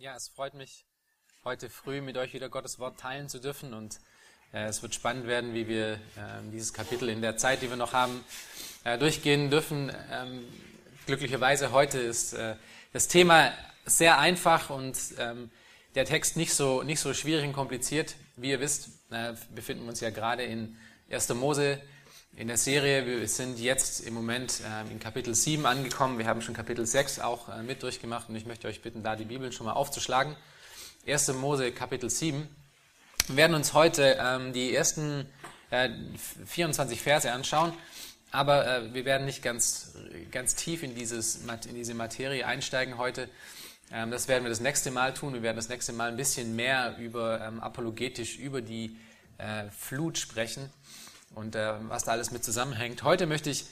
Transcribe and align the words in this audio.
Ja, 0.00 0.14
es 0.14 0.28
freut 0.28 0.54
mich, 0.54 0.84
heute 1.42 1.68
früh 1.68 2.00
mit 2.00 2.16
euch 2.16 2.32
wieder 2.32 2.48
Gottes 2.48 2.78
Wort 2.78 3.00
teilen 3.00 3.28
zu 3.28 3.40
dürfen 3.40 3.74
und 3.74 3.98
äh, 4.52 4.66
es 4.66 4.80
wird 4.80 4.94
spannend 4.94 5.26
werden, 5.26 5.54
wie 5.54 5.66
wir 5.66 5.94
äh, 5.94 5.98
dieses 6.52 6.72
Kapitel 6.72 7.08
in 7.08 7.20
der 7.20 7.36
Zeit, 7.36 7.62
die 7.62 7.68
wir 7.68 7.76
noch 7.76 7.94
haben, 7.94 8.24
äh, 8.84 8.96
durchgehen 8.96 9.50
dürfen. 9.50 9.90
Ähm, 10.12 10.44
glücklicherweise 11.06 11.72
heute 11.72 11.98
ist 11.98 12.32
äh, 12.34 12.54
das 12.92 13.08
Thema 13.08 13.52
sehr 13.86 14.20
einfach 14.20 14.70
und 14.70 14.96
ähm, 15.18 15.50
der 15.96 16.04
Text 16.04 16.36
nicht 16.36 16.54
so, 16.54 16.84
nicht 16.84 17.00
so 17.00 17.12
schwierig 17.12 17.44
und 17.44 17.52
kompliziert. 17.52 18.14
Wie 18.36 18.50
ihr 18.50 18.60
wisst, 18.60 18.90
äh, 19.10 19.34
befinden 19.52 19.82
wir 19.82 19.88
uns 19.88 19.98
ja 19.98 20.10
gerade 20.10 20.44
in 20.44 20.76
1. 21.10 21.28
Mose 21.30 21.80
in 22.38 22.46
der 22.46 22.56
Serie. 22.56 23.04
Wir 23.04 23.26
sind 23.26 23.58
jetzt 23.58 24.06
im 24.06 24.14
Moment 24.14 24.60
äh, 24.60 24.92
in 24.92 25.00
Kapitel 25.00 25.34
7 25.34 25.66
angekommen. 25.66 26.18
Wir 26.18 26.26
haben 26.26 26.40
schon 26.40 26.54
Kapitel 26.54 26.86
6 26.86 27.18
auch 27.18 27.48
äh, 27.48 27.64
mit 27.64 27.82
durchgemacht 27.82 28.28
und 28.28 28.36
ich 28.36 28.46
möchte 28.46 28.68
euch 28.68 28.80
bitten, 28.80 29.02
da 29.02 29.16
die 29.16 29.24
Bibeln 29.24 29.50
schon 29.50 29.66
mal 29.66 29.72
aufzuschlagen. 29.72 30.36
1. 31.04 31.32
Mose 31.34 31.72
Kapitel 31.72 32.08
7. 32.08 32.48
Wir 33.26 33.36
werden 33.36 33.54
uns 33.54 33.74
heute 33.74 34.18
ähm, 34.20 34.52
die 34.52 34.72
ersten 34.72 35.26
äh, 35.70 35.88
24 36.46 37.02
Verse 37.02 37.32
anschauen, 37.32 37.72
aber 38.30 38.68
äh, 38.68 38.94
wir 38.94 39.04
werden 39.04 39.26
nicht 39.26 39.42
ganz, 39.42 39.96
ganz 40.30 40.54
tief 40.54 40.84
in, 40.84 40.94
dieses, 40.94 41.40
in 41.68 41.74
diese 41.74 41.94
Materie 41.94 42.46
einsteigen 42.46 42.98
heute. 42.98 43.28
Ähm, 43.90 44.12
das 44.12 44.28
werden 44.28 44.44
wir 44.44 44.50
das 44.50 44.60
nächste 44.60 44.92
Mal 44.92 45.12
tun. 45.12 45.34
Wir 45.34 45.42
werden 45.42 45.56
das 45.56 45.68
nächste 45.68 45.92
Mal 45.92 46.10
ein 46.10 46.16
bisschen 46.16 46.54
mehr 46.54 46.98
über 47.00 47.40
ähm, 47.40 47.58
apologetisch 47.58 48.38
über 48.38 48.62
die 48.62 48.96
äh, 49.38 49.64
Flut 49.76 50.18
sprechen 50.18 50.70
und 51.38 51.54
äh, 51.54 51.74
was 51.88 52.04
da 52.04 52.12
alles 52.12 52.32
mit 52.32 52.44
zusammenhängt. 52.44 53.04
Heute 53.04 53.26
möchte 53.26 53.48
ich 53.48 53.66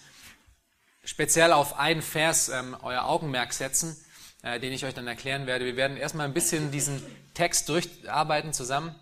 speziell 1.05 1.53
auf 1.53 1.79
einen 1.79 2.01
Vers 2.01 2.49
ähm, 2.49 2.77
euer 2.81 3.05
Augenmerk 3.05 3.53
setzen, 3.53 3.97
äh, 4.43 4.61
den 4.61 4.73
ich 4.73 4.85
euch 4.85 4.95
dann 4.95 5.09
erklären 5.09 5.47
werde. 5.47 5.65
Wir 5.65 5.77
werden 5.77 5.97
erstmal 5.97 6.27
ein 6.27 6.35
bisschen 6.35 6.71
diesen 6.71 7.03
Text 7.35 7.69
durcharbeiten 7.69 8.53
zusammen 8.53 8.95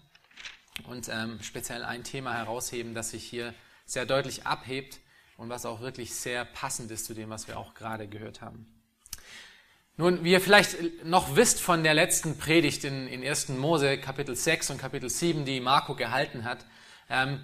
und 0.89 1.09
ähm, 1.11 1.39
speziell 1.43 1.85
ein 1.85 2.05
Thema 2.05 2.33
herausheben, 2.35 2.95
das 2.95 3.11
sich 3.11 3.25
hier 3.25 3.55
sehr 3.85 4.07
deutlich 4.07 4.47
abhebt 4.47 4.99
und 5.37 5.51
was 5.51 5.67
auch 5.67 5.83
wirklich 5.83 6.15
sehr 6.15 6.47
passend 6.47 6.91
ist 6.91 7.05
zu 7.05 7.13
dem, 7.13 7.29
was 7.29 7.47
wir 7.47 7.59
auch 7.59 7.75
gerade 7.75 8.09
gehört 8.09 8.41
haben. 8.41 8.67
Nun, 9.97 10.25
wie 10.25 10.33
ihr 10.33 10.41
vielleicht 10.41 11.05
noch 11.05 11.37
wisst 11.37 11.61
von 11.61 11.85
der 11.85 11.95
letzten 11.95 12.39
Predigt 12.39 12.83
in, 12.85 13.07
in 13.09 13.23
1. 13.23 13.51
Mose, 13.51 13.99
Kapitel 13.99 14.35
6 14.35 14.71
und 14.71 14.79
Kapitel 14.79 15.11
7, 15.11 15.45
die 15.45 15.61
Marco 15.61 15.95
gehalten 15.95 16.45
hat, 16.45 16.65
ähm, 17.11 17.41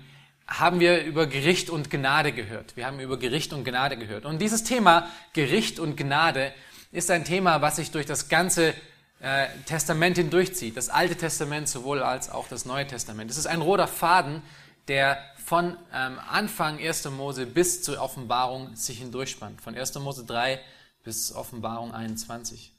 haben 0.51 0.81
wir 0.81 1.05
über 1.05 1.27
Gericht 1.29 1.71
und 1.71 1.91
Gnade 1.91 2.33
gehört. 2.33 2.77
Wir 2.77 2.85
haben 2.85 2.99
über 2.99 3.17
Gericht 3.17 3.53
und 3.53 3.65
Gnade 3.65 3.97
gehört. 3.97 4.25
Und 4.25 4.41
dieses 4.41 4.65
Thema 4.65 5.09
Gericht 5.33 5.79
und 5.79 5.97
Gnade 5.97 6.53
ist 6.91 7.11
ein 7.11 7.25
Thema, 7.25 7.63
was 7.63 7.77
sich 7.77 7.93
durch 7.93 8.05
das 8.05 8.29
ganze 8.29 8.75
äh, 9.21 9.47
Testament 9.67 10.17
hindurchzieht. 10.17 10.77
Das 10.77 10.89
Alte 10.89 11.15
Testament 11.15 11.69
sowohl 11.69 12.03
als 12.03 12.31
auch 12.31 12.49
das 12.49 12.65
Neue 12.65 12.85
Testament. 12.85 13.31
Es 13.31 13.37
ist 13.37 13.47
ein 13.47 13.63
roter 13.63 13.87
Faden, 13.87 14.43
der 14.89 15.19
von 15.45 15.77
ähm, 15.95 16.19
Anfang 16.29 16.79
1. 16.81 17.09
Mose 17.11 17.47
bis 17.47 17.83
zur 17.85 18.01
Offenbarung 18.01 18.75
sich 18.75 18.99
hindurchspannt. 18.99 19.61
Von 19.61 19.77
1. 19.77 19.95
Mose 20.01 20.25
3 20.25 20.61
bis 21.05 21.33
Offenbarung 21.33 21.95
21. 21.95 22.73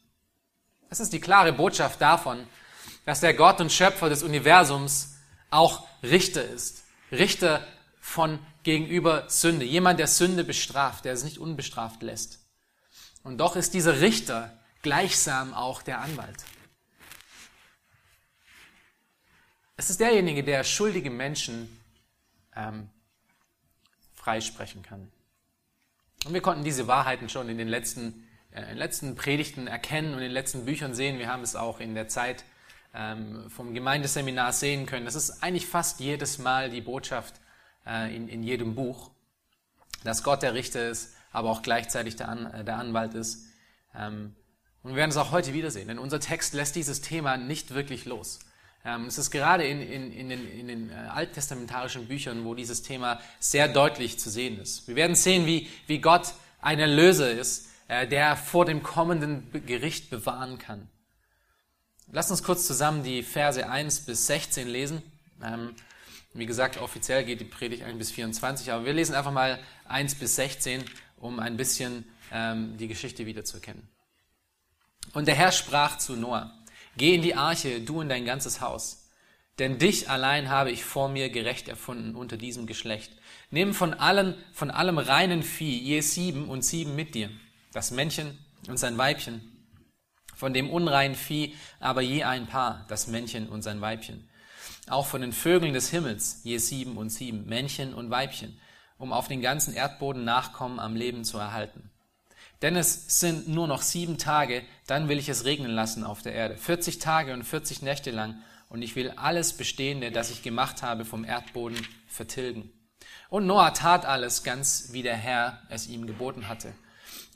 Es 0.89 0.99
ist 0.99 1.13
die 1.13 1.21
klare 1.21 1.53
Botschaft 1.53 2.01
davon, 2.01 2.45
dass 3.05 3.21
der 3.21 3.33
Gott 3.33 3.61
und 3.61 3.71
Schöpfer 3.71 4.09
des 4.09 4.23
Universums 4.23 5.15
auch 5.49 5.87
Richter 6.03 6.43
ist 6.43 6.81
Richter 7.11 7.65
von 7.99 8.39
gegenüber 8.63 9.29
Sünde. 9.29 9.65
Jemand, 9.65 9.99
der 9.99 10.07
Sünde 10.07 10.43
bestraft, 10.43 11.05
der 11.05 11.13
es 11.13 11.23
nicht 11.23 11.37
unbestraft 11.37 12.01
lässt. 12.01 12.39
Und 13.23 13.37
doch 13.37 13.55
ist 13.55 13.73
dieser 13.73 14.01
Richter 14.01 14.57
gleichsam 14.81 15.53
auch 15.53 15.81
der 15.81 16.01
Anwalt. 16.01 16.43
Es 19.77 19.89
ist 19.89 19.99
derjenige, 19.99 20.43
der 20.43 20.63
schuldige 20.63 21.09
Menschen 21.09 21.79
ähm, 22.55 22.89
freisprechen 24.13 24.83
kann. 24.83 25.11
Und 26.25 26.33
wir 26.33 26.41
konnten 26.41 26.63
diese 26.63 26.87
Wahrheiten 26.87 27.29
schon 27.29 27.49
in 27.49 27.57
den 27.57 27.67
letzten, 27.67 28.27
äh, 28.51 28.61
in 28.61 28.67
den 28.67 28.77
letzten 28.77 29.15
Predigten 29.15 29.67
erkennen 29.67 30.13
und 30.13 30.19
in 30.19 30.25
den 30.25 30.31
letzten 30.31 30.65
Büchern 30.65 30.93
sehen. 30.93 31.17
Wir 31.17 31.29
haben 31.29 31.41
es 31.41 31.55
auch 31.55 31.79
in 31.79 31.95
der 31.95 32.07
Zeit 32.07 32.43
vom 33.47 33.73
Gemeindeseminar 33.73 34.51
sehen 34.51 34.85
können. 34.85 35.05
Das 35.05 35.15
ist 35.15 35.41
eigentlich 35.41 35.65
fast 35.65 36.01
jedes 36.01 36.39
Mal 36.39 36.69
die 36.69 36.81
Botschaft 36.81 37.35
äh, 37.85 38.15
in, 38.15 38.27
in 38.27 38.43
jedem 38.43 38.75
Buch, 38.75 39.11
dass 40.03 40.23
Gott 40.23 40.43
der 40.43 40.53
Richter 40.53 40.89
ist, 40.89 41.15
aber 41.31 41.49
auch 41.49 41.61
gleichzeitig 41.61 42.15
der, 42.15 42.29
An, 42.29 42.45
äh, 42.47 42.63
der 42.63 42.77
Anwalt 42.77 43.13
ist. 43.13 43.45
Ähm, 43.95 44.35
und 44.83 44.91
wir 44.91 44.97
werden 44.97 45.11
es 45.11 45.17
auch 45.17 45.31
heute 45.31 45.53
wiedersehen, 45.53 45.87
denn 45.87 45.99
unser 45.99 46.19
Text 46.19 46.53
lässt 46.53 46.75
dieses 46.75 47.01
Thema 47.01 47.37
nicht 47.37 47.73
wirklich 47.73 48.05
los. 48.05 48.39
Ähm, 48.83 49.05
es 49.05 49.17
ist 49.17 49.31
gerade 49.31 49.63
in, 49.63 49.81
in, 49.81 50.11
in 50.11 50.29
den, 50.29 50.47
in 50.47 50.67
den 50.67 50.89
äh, 50.89 50.93
alttestamentarischen 50.93 52.07
Büchern, 52.07 52.45
wo 52.45 52.55
dieses 52.55 52.81
Thema 52.81 53.19
sehr 53.39 53.67
deutlich 53.67 54.19
zu 54.19 54.29
sehen 54.29 54.59
ist. 54.59 54.87
Wir 54.87 54.95
werden 54.95 55.15
sehen, 55.15 55.45
wie, 55.45 55.69
wie 55.87 55.99
Gott 55.99 56.33
ein 56.61 56.79
Erlöser 56.79 57.31
ist, 57.31 57.69
der 57.89 58.37
vor 58.37 58.63
dem 58.63 58.83
kommenden 58.83 59.51
Gericht 59.65 60.09
bewahren 60.09 60.57
kann. 60.59 60.87
Lass 62.13 62.29
uns 62.29 62.43
kurz 62.43 62.67
zusammen 62.67 63.03
die 63.03 63.23
Verse 63.23 63.69
1 63.69 64.01
bis 64.01 64.27
16 64.27 64.67
lesen. 64.67 65.01
Ähm, 65.41 65.73
wie 66.33 66.45
gesagt, 66.45 66.77
offiziell 66.77 67.23
geht 67.23 67.39
die 67.39 67.45
Predigt 67.45 67.83
1 67.83 67.97
bis 67.97 68.11
24, 68.11 68.69
aber 68.69 68.85
wir 68.85 68.91
lesen 68.91 69.15
einfach 69.15 69.31
mal 69.31 69.59
1 69.87 70.15
bis 70.15 70.35
16, 70.35 70.83
um 71.17 71.39
ein 71.39 71.55
bisschen 71.55 72.05
ähm, 72.33 72.75
die 72.77 72.89
Geschichte 72.89 73.25
wiederzuerkennen. 73.25 73.87
Und 75.13 75.27
der 75.27 75.35
Herr 75.35 75.53
sprach 75.53 75.97
zu 75.97 76.17
Noah, 76.17 76.53
Geh 76.97 77.15
in 77.15 77.21
die 77.21 77.35
Arche, 77.35 77.79
du 77.79 78.01
und 78.01 78.09
dein 78.09 78.25
ganzes 78.25 78.59
Haus, 78.59 79.09
denn 79.59 79.79
dich 79.79 80.09
allein 80.09 80.49
habe 80.49 80.69
ich 80.69 80.83
vor 80.83 81.07
mir 81.07 81.29
gerecht 81.29 81.69
erfunden 81.69 82.15
unter 82.15 82.35
diesem 82.35 82.67
Geschlecht. 82.67 83.13
Nimm 83.51 83.73
von 83.73 83.93
allen, 83.93 84.35
von 84.51 84.69
allem 84.69 84.97
reinen 84.97 85.43
Vieh 85.43 85.79
je 85.79 86.01
sieben 86.01 86.49
und 86.49 86.65
sieben 86.65 86.93
mit 86.93 87.15
dir, 87.15 87.29
das 87.71 87.91
Männchen 87.91 88.37
und 88.67 88.77
sein 88.77 88.97
Weibchen, 88.97 89.50
von 90.41 90.55
dem 90.55 90.71
unreinen 90.71 91.15
Vieh 91.15 91.55
aber 91.79 92.01
je 92.01 92.23
ein 92.23 92.47
Paar, 92.47 92.83
das 92.87 93.05
Männchen 93.05 93.47
und 93.47 93.61
sein 93.61 93.79
Weibchen. 93.79 94.27
Auch 94.89 95.05
von 95.05 95.21
den 95.21 95.33
Vögeln 95.33 95.75
des 95.75 95.91
Himmels 95.91 96.39
je 96.43 96.57
sieben 96.57 96.97
und 96.97 97.11
sieben, 97.11 97.45
Männchen 97.45 97.93
und 97.93 98.09
Weibchen, 98.09 98.59
um 98.97 99.13
auf 99.13 99.27
den 99.27 99.41
ganzen 99.41 99.75
Erdboden 99.75 100.23
Nachkommen 100.23 100.79
am 100.79 100.95
Leben 100.95 101.25
zu 101.25 101.37
erhalten. 101.37 101.91
Denn 102.63 102.75
es 102.75 103.19
sind 103.19 103.49
nur 103.49 103.67
noch 103.67 103.83
sieben 103.83 104.17
Tage, 104.17 104.63
dann 104.87 105.09
will 105.09 105.19
ich 105.19 105.29
es 105.29 105.45
regnen 105.45 105.69
lassen 105.69 106.03
auf 106.03 106.23
der 106.23 106.33
Erde. 106.33 106.57
40 106.57 106.97
Tage 106.97 107.33
und 107.33 107.43
40 107.43 107.83
Nächte 107.83 108.09
lang, 108.09 108.41
und 108.67 108.81
ich 108.81 108.95
will 108.95 109.11
alles 109.11 109.53
Bestehende, 109.53 110.09
das 110.11 110.31
ich 110.31 110.41
gemacht 110.41 110.81
habe, 110.81 111.05
vom 111.05 111.23
Erdboden 111.23 111.77
vertilgen. 112.07 112.71
Und 113.29 113.45
Noah 113.45 113.75
tat 113.75 114.05
alles 114.05 114.41
ganz, 114.41 114.89
wie 114.91 115.03
der 115.03 115.17
Herr 115.17 115.61
es 115.69 115.85
ihm 115.85 116.07
geboten 116.07 116.47
hatte. 116.47 116.73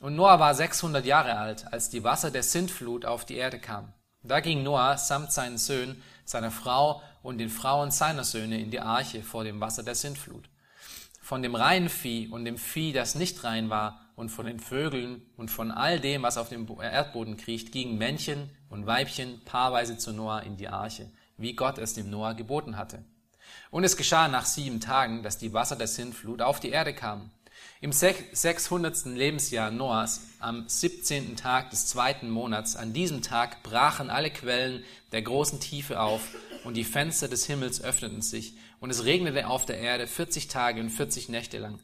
Und 0.00 0.14
Noah 0.14 0.38
war 0.38 0.54
600 0.54 1.06
Jahre 1.06 1.38
alt, 1.38 1.72
als 1.72 1.88
die 1.88 2.04
Wasser 2.04 2.30
der 2.30 2.42
Sintflut 2.42 3.06
auf 3.06 3.24
die 3.24 3.36
Erde 3.36 3.58
kamen. 3.58 3.92
Da 4.22 4.40
ging 4.40 4.62
Noah 4.62 4.98
samt 4.98 5.32
seinen 5.32 5.56
Söhnen, 5.56 6.02
seiner 6.24 6.50
Frau 6.50 7.02
und 7.22 7.38
den 7.38 7.48
Frauen 7.48 7.90
seiner 7.90 8.24
Söhne 8.24 8.60
in 8.60 8.70
die 8.70 8.80
Arche 8.80 9.22
vor 9.22 9.44
dem 9.44 9.60
Wasser 9.60 9.82
der 9.82 9.94
Sintflut. 9.94 10.50
Von 11.22 11.42
dem 11.42 11.54
reinen 11.54 11.88
Vieh 11.88 12.28
und 12.28 12.44
dem 12.44 12.58
Vieh, 12.58 12.92
das 12.92 13.14
nicht 13.14 13.42
rein 13.42 13.70
war, 13.70 14.00
und 14.16 14.30
von 14.30 14.46
den 14.46 14.60
Vögeln 14.60 15.22
und 15.36 15.50
von 15.50 15.70
all 15.70 16.00
dem, 16.00 16.22
was 16.22 16.38
auf 16.38 16.48
dem 16.48 16.66
Erdboden 16.80 17.36
kriecht, 17.36 17.70
gingen 17.70 17.98
Männchen 17.98 18.50
und 18.70 18.86
Weibchen 18.86 19.42
paarweise 19.44 19.98
zu 19.98 20.12
Noah 20.12 20.42
in 20.42 20.56
die 20.56 20.68
Arche, 20.68 21.10
wie 21.36 21.54
Gott 21.54 21.78
es 21.78 21.94
dem 21.94 22.10
Noah 22.10 22.34
geboten 22.34 22.76
hatte. 22.76 23.04
Und 23.70 23.84
es 23.84 23.96
geschah 23.96 24.28
nach 24.28 24.46
sieben 24.46 24.80
Tagen, 24.80 25.22
dass 25.22 25.38
die 25.38 25.52
Wasser 25.52 25.76
der 25.76 25.86
Sintflut 25.86 26.40
auf 26.40 26.60
die 26.60 26.70
Erde 26.70 26.94
kamen 26.94 27.30
im 27.86 27.92
600. 27.92 29.06
Lebensjahr 29.06 29.70
Noahs, 29.70 30.22
am 30.40 30.64
17. 30.66 31.36
Tag 31.36 31.70
des 31.70 31.86
zweiten 31.86 32.28
Monats, 32.28 32.74
an 32.74 32.92
diesem 32.92 33.22
Tag 33.22 33.62
brachen 33.62 34.10
alle 34.10 34.30
Quellen 34.30 34.82
der 35.12 35.22
großen 35.22 35.60
Tiefe 35.60 36.00
auf 36.00 36.20
und 36.64 36.76
die 36.76 36.82
Fenster 36.82 37.28
des 37.28 37.46
Himmels 37.46 37.80
öffneten 37.80 38.22
sich 38.22 38.54
und 38.80 38.90
es 38.90 39.04
regnete 39.04 39.46
auf 39.46 39.66
der 39.66 39.78
Erde 39.78 40.08
40 40.08 40.48
Tage 40.48 40.80
und 40.80 40.90
40 40.90 41.28
Nächte 41.28 41.58
lang. 41.58 41.78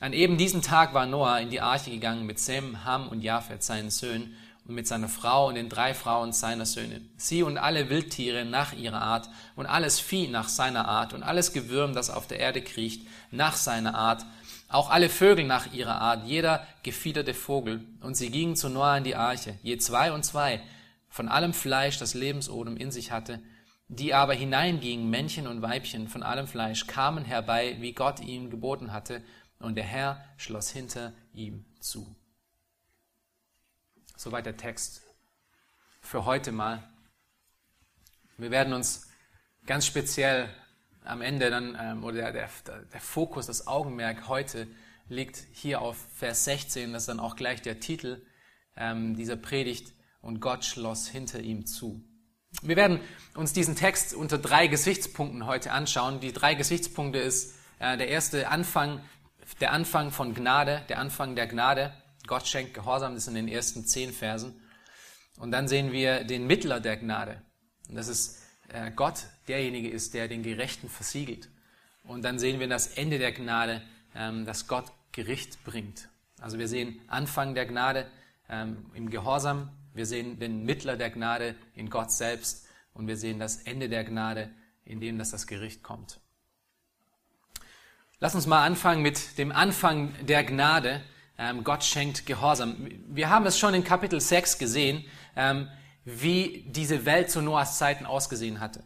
An 0.00 0.12
eben 0.12 0.36
diesem 0.36 0.60
Tag 0.60 0.92
war 0.92 1.06
Noah 1.06 1.40
in 1.40 1.48
die 1.48 1.62
Arche 1.62 1.92
gegangen 1.92 2.26
mit 2.26 2.38
Sem, 2.38 2.84
Ham 2.84 3.08
und 3.08 3.22
Japhet, 3.22 3.62
seinen 3.62 3.88
Söhnen, 3.88 4.36
und 4.68 4.74
mit 4.74 4.86
seiner 4.86 5.08
Frau 5.08 5.48
und 5.48 5.54
den 5.54 5.70
drei 5.70 5.94
Frauen 5.94 6.32
seiner 6.32 6.66
Söhne. 6.66 7.00
Sie 7.16 7.42
und 7.42 7.56
alle 7.56 7.88
Wildtiere 7.88 8.44
nach 8.44 8.74
ihrer 8.74 9.00
Art 9.00 9.30
und 9.56 9.64
alles 9.64 9.98
Vieh 9.98 10.28
nach 10.28 10.50
seiner 10.50 10.86
Art 10.86 11.14
und 11.14 11.22
alles 11.22 11.54
Gewürm, 11.54 11.94
das 11.94 12.10
auf 12.10 12.26
der 12.26 12.38
Erde 12.38 12.60
kriecht, 12.60 13.06
nach 13.30 13.56
seiner 13.56 13.94
Art 13.94 14.26
auch 14.68 14.90
alle 14.90 15.08
Vögel 15.08 15.44
nach 15.46 15.72
ihrer 15.72 16.00
Art, 16.00 16.26
jeder 16.26 16.66
gefiederte 16.82 17.34
Vogel. 17.34 17.84
Und 18.00 18.16
sie 18.16 18.30
gingen 18.30 18.54
zu 18.54 18.68
Noah 18.68 18.98
in 18.98 19.04
die 19.04 19.16
Arche, 19.16 19.58
je 19.62 19.78
zwei 19.78 20.12
und 20.12 20.24
zwei, 20.24 20.60
von 21.08 21.28
allem 21.28 21.54
Fleisch, 21.54 21.98
das 21.98 22.14
Lebensodem 22.14 22.76
in 22.76 22.90
sich 22.90 23.10
hatte. 23.10 23.42
Die 23.88 24.12
aber 24.12 24.34
hineingingen, 24.34 25.08
Männchen 25.08 25.46
und 25.46 25.62
Weibchen 25.62 26.08
von 26.08 26.22
allem 26.22 26.46
Fleisch, 26.46 26.86
kamen 26.86 27.24
herbei, 27.24 27.76
wie 27.80 27.94
Gott 27.94 28.20
ihnen 28.20 28.50
geboten 28.50 28.92
hatte, 28.92 29.22
und 29.58 29.74
der 29.74 29.84
Herr 29.84 30.24
schloss 30.36 30.70
hinter 30.70 31.14
ihm 31.32 31.64
zu. 31.80 32.14
Soweit 34.16 34.46
der 34.46 34.56
Text 34.56 35.02
für 36.00 36.24
heute 36.26 36.52
mal. 36.52 36.82
Wir 38.36 38.50
werden 38.50 38.72
uns 38.72 39.08
ganz 39.66 39.86
speziell 39.86 40.48
am 41.08 41.22
Ende 41.22 41.50
dann, 41.50 41.76
ähm, 41.80 42.04
oder 42.04 42.32
der, 42.32 42.32
der, 42.32 42.48
der 42.92 43.00
Fokus, 43.00 43.46
das 43.46 43.66
Augenmerk 43.66 44.28
heute 44.28 44.68
liegt 45.08 45.42
hier 45.52 45.80
auf 45.80 45.96
Vers 46.14 46.44
16, 46.44 46.92
das 46.92 47.02
ist 47.04 47.08
dann 47.08 47.20
auch 47.20 47.36
gleich 47.36 47.62
der 47.62 47.80
Titel 47.80 48.22
ähm, 48.76 49.16
dieser 49.16 49.36
Predigt, 49.36 49.94
und 50.20 50.40
Gott 50.40 50.64
schloss 50.64 51.08
hinter 51.08 51.40
ihm 51.40 51.66
zu. 51.66 52.02
Wir 52.62 52.76
werden 52.76 53.00
uns 53.34 53.52
diesen 53.52 53.76
Text 53.76 54.14
unter 54.14 54.38
drei 54.38 54.66
Gesichtspunkten 54.66 55.46
heute 55.46 55.70
anschauen. 55.70 56.20
Die 56.20 56.32
drei 56.32 56.54
Gesichtspunkte 56.54 57.18
ist 57.18 57.56
äh, 57.78 57.96
der 57.96 58.08
erste 58.08 58.48
Anfang, 58.48 59.00
der 59.60 59.72
Anfang 59.72 60.10
von 60.10 60.34
Gnade, 60.34 60.82
der 60.88 60.98
Anfang 60.98 61.36
der 61.36 61.46
Gnade. 61.46 61.92
Gott 62.26 62.46
schenkt 62.46 62.74
Gehorsam, 62.74 63.14
das 63.14 63.24
ist 63.24 63.28
in 63.28 63.34
den 63.34 63.48
ersten 63.48 63.86
zehn 63.86 64.12
Versen. 64.12 64.60
Und 65.38 65.52
dann 65.52 65.68
sehen 65.68 65.92
wir 65.92 66.24
den 66.24 66.46
Mittler 66.46 66.80
der 66.80 66.96
Gnade. 66.96 67.42
Und 67.88 67.94
das 67.94 68.08
ist 68.08 68.42
äh, 68.68 68.90
Gott, 68.90 69.26
derjenige 69.48 69.88
ist, 69.88 70.14
der 70.14 70.28
den 70.28 70.42
Gerechten 70.42 70.88
versiegelt. 70.88 71.48
Und 72.04 72.22
dann 72.22 72.38
sehen 72.38 72.60
wir 72.60 72.68
das 72.68 72.88
Ende 72.88 73.18
der 73.18 73.32
Gnade, 73.32 73.82
ähm, 74.14 74.44
dass 74.44 74.66
Gott 74.66 74.92
Gericht 75.12 75.64
bringt. 75.64 76.08
Also 76.40 76.58
wir 76.58 76.68
sehen 76.68 77.00
Anfang 77.08 77.54
der 77.54 77.66
Gnade 77.66 78.06
ähm, 78.48 78.86
im 78.94 79.10
Gehorsam, 79.10 79.70
wir 79.94 80.06
sehen 80.06 80.38
den 80.38 80.64
Mittler 80.64 80.96
der 80.96 81.10
Gnade 81.10 81.54
in 81.74 81.90
Gott 81.90 82.12
selbst 82.12 82.66
und 82.94 83.08
wir 83.08 83.16
sehen 83.16 83.38
das 83.38 83.62
Ende 83.62 83.88
der 83.88 84.04
Gnade, 84.04 84.50
in 84.84 85.00
dem 85.00 85.18
dass 85.18 85.30
das 85.30 85.46
Gericht 85.46 85.82
kommt. 85.82 86.20
Lass 88.20 88.34
uns 88.34 88.46
mal 88.46 88.64
anfangen 88.64 89.02
mit 89.02 89.38
dem 89.38 89.52
Anfang 89.52 90.14
der 90.24 90.44
Gnade. 90.44 91.02
Ähm, 91.36 91.64
Gott 91.64 91.84
schenkt 91.84 92.26
Gehorsam. 92.26 92.88
Wir 93.08 93.30
haben 93.30 93.46
es 93.46 93.58
schon 93.58 93.74
in 93.74 93.84
Kapitel 93.84 94.20
6 94.20 94.58
gesehen, 94.58 95.04
wie 96.04 96.64
diese 96.66 97.04
Welt 97.04 97.30
zu 97.30 97.40
Noahs 97.42 97.78
Zeiten 97.78 98.06
ausgesehen 98.06 98.58
hatte. 98.58 98.82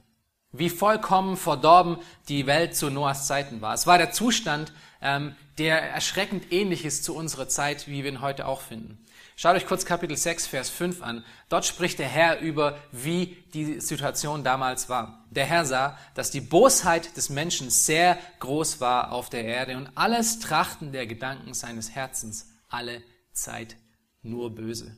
Wie 0.53 0.69
vollkommen 0.69 1.37
verdorben 1.37 1.97
die 2.29 2.47
Welt 2.47 2.77
zu 2.77 2.91
Noahs 2.91 3.27
Zeiten 3.27 3.63
war. 3.63 3.73
Es 3.75 3.87
war 3.87 3.97
der 3.97 4.13
Zustand, 4.13 4.73
ähm, 5.01 5.35
der 5.59 5.81
erschreckend 5.81 6.53
ähnlich 6.53 6.85
ist 6.85 7.05
zu 7.05 7.15
unserer 7.15 7.49
Zeit, 7.49 7.89
wie 7.89 8.05
wir 8.05 8.11
ihn 8.11 8.21
heute 8.21 8.47
auch 8.47 8.61
finden. 8.61 9.03
Schaut 9.35 9.57
euch 9.57 9.67
kurz 9.67 9.87
Kapitel 9.87 10.17
6, 10.17 10.47
Vers 10.47 10.69
5 10.69 11.03
an. 11.03 11.25
Dort 11.49 11.65
spricht 11.65 11.99
der 11.99 12.07
Herr 12.07 12.41
über, 12.41 12.79
wie 12.93 13.39
die 13.55 13.81
Situation 13.81 14.45
damals 14.45 14.89
war. 14.89 15.25
Der 15.31 15.47
Herr 15.47 15.65
sah, 15.65 15.99
dass 16.15 16.31
die 16.31 16.43
Bosheit 16.43 17.17
des 17.17 17.31
Menschen 17.31 17.71
sehr 17.71 18.19
groß 18.41 18.81
war 18.81 19.11
auf 19.11 19.31
der 19.31 19.45
Erde 19.45 19.77
und 19.77 19.91
alles 19.95 20.39
Trachten 20.39 20.93
der 20.93 21.07
Gedanken 21.07 21.55
seines 21.55 21.91
Herzens 21.91 22.51
alle 22.69 23.03
Zeit 23.33 23.77
nur 24.23 24.55
böse. 24.55 24.97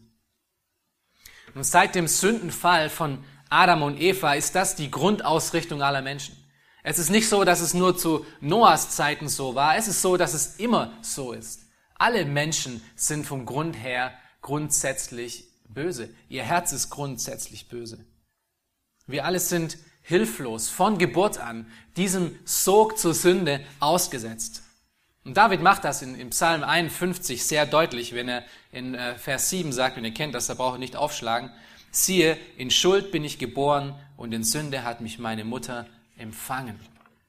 Und 1.55 1.65
seit 1.65 1.95
dem 1.95 2.09
Sündenfall 2.09 2.91
von 2.91 3.25
Adam 3.49 3.83
und 3.83 4.01
Eva 4.01 4.35
ist 4.35 4.55
das 4.55 4.77
die 4.77 4.91
Grundausrichtung 4.91 5.83
aller 5.83 6.03
Menschen. 6.03 6.37
Es 6.83 6.99
ist 6.99 7.11
nicht 7.11 7.29
so, 7.29 7.45
dass 7.45 7.61
es 7.61 7.73
nur 7.73 7.97
zu 7.97 8.27
Noahs 8.41 8.91
Zeiten 8.91 9.29
so 9.29 9.55
war. 9.55 9.77
Es 9.77 9.89
ist 9.89 10.03
so, 10.03 10.17
dass 10.17 10.35
es 10.35 10.57
immer 10.57 10.93
so 11.01 11.33
ist. 11.33 11.63
Alle 11.95 12.27
Menschen 12.27 12.83
sind 12.95 13.27
vom 13.27 13.47
Grund 13.47 13.83
her 13.83 14.13
grundsätzlich 14.43 15.47
böse. 15.67 16.11
Ihr 16.29 16.43
Herz 16.43 16.73
ist 16.73 16.91
grundsätzlich 16.91 17.69
böse. 17.69 18.05
Wir 19.07 19.25
alle 19.25 19.41
sind 19.41 19.79
hilflos 20.03 20.69
von 20.69 20.99
Geburt 20.99 21.39
an 21.39 21.67
diesem 21.97 22.39
Sog 22.45 22.99
zur 22.99 23.15
Sünde 23.15 23.65
ausgesetzt. 23.81 24.63
Und 25.25 25.39
David 25.39 25.63
macht 25.63 25.85
das 25.85 26.03
in, 26.03 26.15
in 26.15 26.31
Psalm 26.31 26.63
51 26.63 27.45
sehr 27.45 27.65
deutlich, 27.65 28.15
wenn 28.15 28.29
er 28.29 28.45
in 28.71 28.95
äh, 28.95 29.17
Vers 29.17 29.49
7 29.49 29.73
sagt, 29.73 29.97
wenn 29.97 30.05
ihr 30.05 30.13
kennt 30.13 30.35
das, 30.35 30.49
da 30.49 30.55
braucht 30.55 30.77
ihr 30.77 30.81
nicht 30.81 30.97
aufschlagen, 30.97 31.51
siehe, 31.97 32.37
in 32.57 32.71
Schuld 32.71 33.11
bin 33.11 33.25
ich 33.25 33.39
geboren 33.39 33.95
und 34.17 34.33
in 34.33 34.45
Sünde 34.45 34.85
hat 34.85 35.01
mich 35.01 35.19
meine 35.19 35.45
Mutter 35.45 35.87
empfangen. 36.17 36.79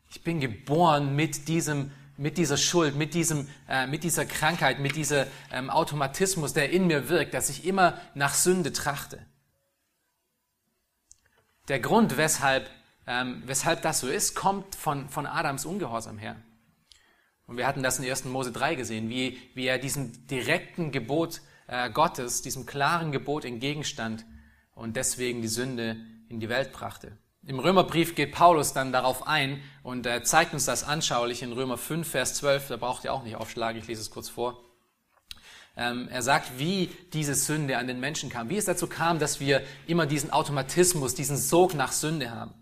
Ich 0.09 0.21
bin 0.21 0.39
geboren 0.39 1.15
mit 1.15 1.47
diesem 1.47 1.91
mit 2.17 2.37
dieser 2.37 2.55
Schuld, 2.55 2.95
mit, 2.95 3.13
diesem, 3.13 3.49
äh, 3.67 3.87
mit 3.87 4.05
dieser 4.05 4.25
Krankheit, 4.25 4.79
mit 4.79 4.95
diesem 4.95 5.25
ähm, 5.51 5.69
Automatismus, 5.69 6.53
der 6.53 6.69
in 6.69 6.87
mir 6.87 7.09
wirkt, 7.09 7.33
dass 7.33 7.49
ich 7.49 7.65
immer 7.65 7.99
nach 8.13 8.33
Sünde 8.33 8.71
trachte. 8.71 9.19
Der 11.67 11.79
Grund, 11.79 12.15
weshalb, 12.15 12.69
ähm, 13.05 13.43
weshalb 13.45 13.81
das 13.81 13.99
so 13.99 14.07
ist, 14.07 14.33
kommt 14.33 14.75
von, 14.75 15.09
von 15.09 15.25
Adams 15.25 15.65
Ungehorsam 15.65 16.17
her. 16.17 16.37
Und 17.47 17.57
wir 17.57 17.67
hatten 17.67 17.83
das 17.83 17.99
in 17.99 18.09
1. 18.09 18.25
Mose 18.25 18.53
3 18.53 18.75
gesehen, 18.75 19.09
wie, 19.09 19.37
wie 19.53 19.67
er 19.67 19.77
diesem 19.77 20.25
direkten 20.27 20.91
Gebot 20.91 21.41
äh, 21.67 21.89
Gottes, 21.89 22.41
diesem 22.41 22.65
klaren 22.65 23.11
Gebot 23.11 23.43
entgegenstand 23.43 24.25
und 24.75 24.95
deswegen 24.95 25.41
die 25.41 25.47
Sünde 25.47 25.97
in 26.29 26.39
die 26.39 26.49
Welt 26.49 26.71
brachte. 26.71 27.17
Im 27.47 27.59
Römerbrief 27.59 28.15
geht 28.15 28.31
Paulus 28.31 28.73
dann 28.73 28.91
darauf 28.91 29.27
ein 29.27 29.61
und 29.83 30.05
er 30.05 30.23
zeigt 30.23 30.53
uns 30.53 30.65
das 30.65 30.83
anschaulich 30.83 31.43
in 31.43 31.51
Römer 31.51 31.77
5, 31.77 32.07
Vers 32.07 32.35
12. 32.35 32.69
Da 32.69 32.77
braucht 32.77 33.03
ihr 33.03 33.13
auch 33.13 33.23
nicht 33.23 33.35
aufschlagen, 33.35 33.79
ich 33.79 33.87
lese 33.87 34.01
es 34.01 34.09
kurz 34.09 34.29
vor. 34.29 34.61
Ähm, 35.77 36.07
er 36.09 36.21
sagt, 36.21 36.57
wie 36.57 36.89
diese 37.13 37.35
Sünde 37.35 37.77
an 37.77 37.87
den 37.87 37.99
Menschen 37.99 38.29
kam, 38.29 38.49
wie 38.49 38.57
es 38.57 38.65
dazu 38.65 38.87
kam, 38.87 39.19
dass 39.19 39.39
wir 39.39 39.61
immer 39.87 40.05
diesen 40.05 40.31
Automatismus, 40.31 41.15
diesen 41.15 41.37
Sog 41.37 41.73
nach 41.73 41.91
Sünde 41.91 42.31
haben. 42.31 42.53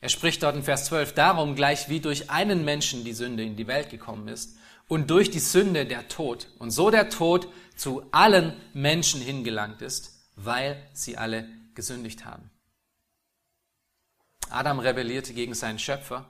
Er 0.00 0.08
spricht 0.08 0.42
dort 0.42 0.56
in 0.56 0.64
Vers 0.64 0.86
12, 0.86 1.12
darum 1.14 1.54
gleich 1.54 1.88
wie 1.88 2.00
durch 2.00 2.30
einen 2.30 2.64
Menschen 2.64 3.04
die 3.04 3.12
Sünde 3.12 3.44
in 3.44 3.54
die 3.54 3.68
Welt 3.68 3.90
gekommen 3.90 4.26
ist 4.26 4.56
und 4.88 5.10
durch 5.10 5.30
die 5.30 5.38
Sünde 5.38 5.86
der 5.86 6.08
Tod 6.08 6.48
und 6.58 6.72
so 6.72 6.90
der 6.90 7.08
Tod 7.08 7.46
zu 7.76 8.02
allen 8.10 8.54
Menschen 8.72 9.20
hingelangt 9.20 9.82
ist, 9.82 10.11
weil 10.36 10.82
sie 10.92 11.16
alle 11.16 11.48
gesündigt 11.74 12.24
haben. 12.24 12.50
Adam 14.50 14.78
rebellierte 14.78 15.32
gegen 15.34 15.54
seinen 15.54 15.78
Schöpfer 15.78 16.28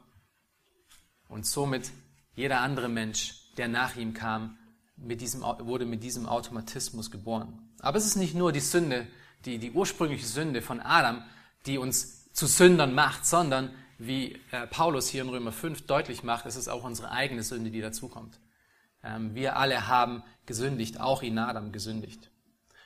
und 1.29 1.47
somit 1.47 1.91
jeder 2.35 2.61
andere 2.61 2.89
Mensch, 2.89 3.53
der 3.57 3.69
nach 3.69 3.97
ihm 3.97 4.15
kam, 4.15 4.59
mit 4.97 5.21
diesem, 5.21 5.43
wurde 5.43 5.87
mit 5.87 6.03
diesem 6.03 6.27
Automatismus 6.27 7.11
geboren. 7.11 7.71
Aber 7.81 7.99
es 7.99 8.07
ist 8.07 8.17
nicht 8.17 8.35
nur 8.35 8.53
die 8.53 8.61
Sünde, 8.61 9.07
die, 9.45 9.59
die 9.59 9.73
ursprüngliche 9.73 10.27
Sünde 10.27 10.63
von 10.63 10.81
Adam, 10.81 11.25
die 11.67 11.79
uns 11.79 12.33
zu 12.33 12.47
Sündern 12.47 12.95
macht, 12.95 13.27
sondern 13.27 13.71
wie 13.99 14.41
äh, 14.51 14.67
Paulus 14.67 15.09
hier 15.09 15.23
in 15.23 15.29
Römer 15.29 15.53
5 15.53 15.87
deutlich 15.87 16.23
macht, 16.23 16.47
es 16.47 16.57
ist 16.57 16.69
auch 16.69 16.85
unsere 16.85 17.11
eigene 17.11 17.43
Sünde, 17.43 17.71
die 17.71 17.81
dazukommt. 17.81 18.39
Ähm, 19.03 19.35
wir 19.35 19.57
alle 19.57 19.89
haben 19.89 20.23
gesündigt, 20.47 21.01
auch 21.01 21.23
in 21.23 21.39
Adam 21.39 21.73
gesündigt. 21.73 22.31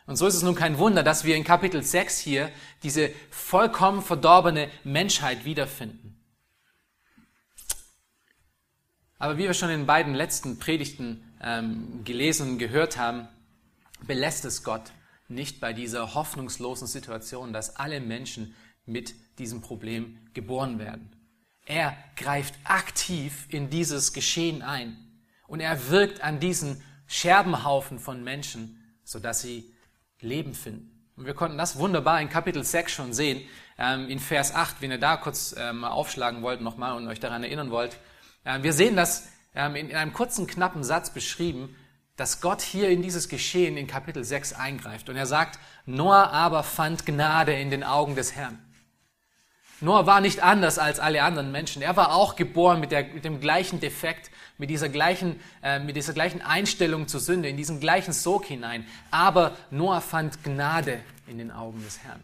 Und 0.06 0.16
so 0.16 0.26
ist 0.26 0.36
es 0.36 0.42
nun 0.42 0.54
kein 0.54 0.78
Wunder, 0.78 1.02
dass 1.02 1.24
wir 1.24 1.34
in 1.34 1.42
Kapitel 1.42 1.82
6 1.82 2.18
hier 2.18 2.50
diese 2.84 3.10
vollkommen 3.30 4.02
verdorbene 4.02 4.70
Menschheit 4.84 5.44
wiederfinden. 5.44 6.16
Aber 9.18 9.36
wie 9.36 9.44
wir 9.44 9.54
schon 9.54 9.70
in 9.70 9.86
beiden 9.86 10.14
letzten 10.14 10.58
Predigten 10.58 11.24
ähm, 11.42 12.04
gelesen 12.04 12.50
und 12.50 12.58
gehört 12.58 12.98
haben, 12.98 13.28
belässt 14.06 14.44
es 14.44 14.62
Gott 14.62 14.92
nicht 15.28 15.60
bei 15.60 15.72
dieser 15.72 16.14
hoffnungslosen 16.14 16.86
Situation, 16.86 17.52
dass 17.52 17.76
alle 17.76 18.00
Menschen 18.00 18.54
mit 18.84 19.14
diesem 19.38 19.60
Problem 19.60 20.18
geboren 20.34 20.78
werden. 20.78 21.10
Er 21.64 21.96
greift 22.14 22.54
aktiv 22.62 23.46
in 23.48 23.70
dieses 23.70 24.12
Geschehen 24.12 24.62
ein 24.62 24.96
und 25.48 25.58
er 25.58 25.90
wirkt 25.90 26.20
an 26.20 26.38
diesen 26.38 26.82
Scherbenhaufen 27.08 27.98
von 27.98 28.22
Menschen, 28.22 28.80
sodass 29.02 29.42
sie 29.42 29.74
Leben 30.26 30.54
finden. 30.54 30.90
Und 31.16 31.24
wir 31.24 31.34
konnten 31.34 31.56
das 31.56 31.78
wunderbar 31.78 32.20
in 32.20 32.28
Kapitel 32.28 32.62
6 32.62 32.92
schon 32.92 33.12
sehen, 33.14 33.40
ähm, 33.78 34.08
in 34.08 34.18
Vers 34.18 34.54
8, 34.54 34.76
wenn 34.80 34.90
ihr 34.90 34.98
da 34.98 35.16
kurz 35.16 35.54
ähm, 35.58 35.84
aufschlagen 35.84 36.42
wollt 36.42 36.60
nochmal 36.60 36.96
und 36.96 37.08
euch 37.08 37.20
daran 37.20 37.42
erinnern 37.42 37.70
wollt. 37.70 37.96
Ähm, 38.44 38.62
wir 38.62 38.74
sehen 38.74 38.96
das 38.96 39.28
ähm, 39.54 39.76
in 39.76 39.94
einem 39.94 40.12
kurzen, 40.12 40.46
knappen 40.46 40.84
Satz 40.84 41.10
beschrieben, 41.10 41.74
dass 42.16 42.40
Gott 42.40 42.62
hier 42.62 42.90
in 42.90 43.02
dieses 43.02 43.28
Geschehen 43.28 43.76
in 43.76 43.86
Kapitel 43.86 44.24
6 44.24 44.54
eingreift. 44.54 45.08
Und 45.08 45.16
er 45.16 45.26
sagt, 45.26 45.58
Noah 45.84 46.30
aber 46.30 46.62
fand 46.62 47.06
Gnade 47.06 47.54
in 47.54 47.70
den 47.70 47.84
Augen 47.84 48.14
des 48.14 48.34
Herrn. 48.34 48.58
Noah 49.80 50.06
war 50.06 50.20
nicht 50.20 50.42
anders 50.42 50.78
als 50.78 51.00
alle 51.00 51.22
anderen 51.22 51.52
Menschen. 51.52 51.82
Er 51.82 51.96
war 51.96 52.14
auch 52.14 52.36
geboren 52.36 52.80
mit, 52.80 52.92
der, 52.92 53.04
mit 53.04 53.24
dem 53.24 53.40
gleichen 53.40 53.78
Defekt, 53.78 54.30
mit 54.56 54.70
dieser, 54.70 54.88
gleichen, 54.88 55.38
äh, 55.62 55.78
mit 55.78 55.96
dieser 55.96 56.14
gleichen 56.14 56.40
Einstellung 56.40 57.08
zur 57.08 57.20
Sünde, 57.20 57.48
in 57.48 57.58
diesen 57.58 57.78
gleichen 57.78 58.12
Sog 58.12 58.46
hinein. 58.46 58.86
Aber 59.10 59.54
Noah 59.70 60.00
fand 60.00 60.42
Gnade 60.42 61.00
in 61.26 61.36
den 61.36 61.50
Augen 61.50 61.82
des 61.84 61.98
Herrn. 62.02 62.22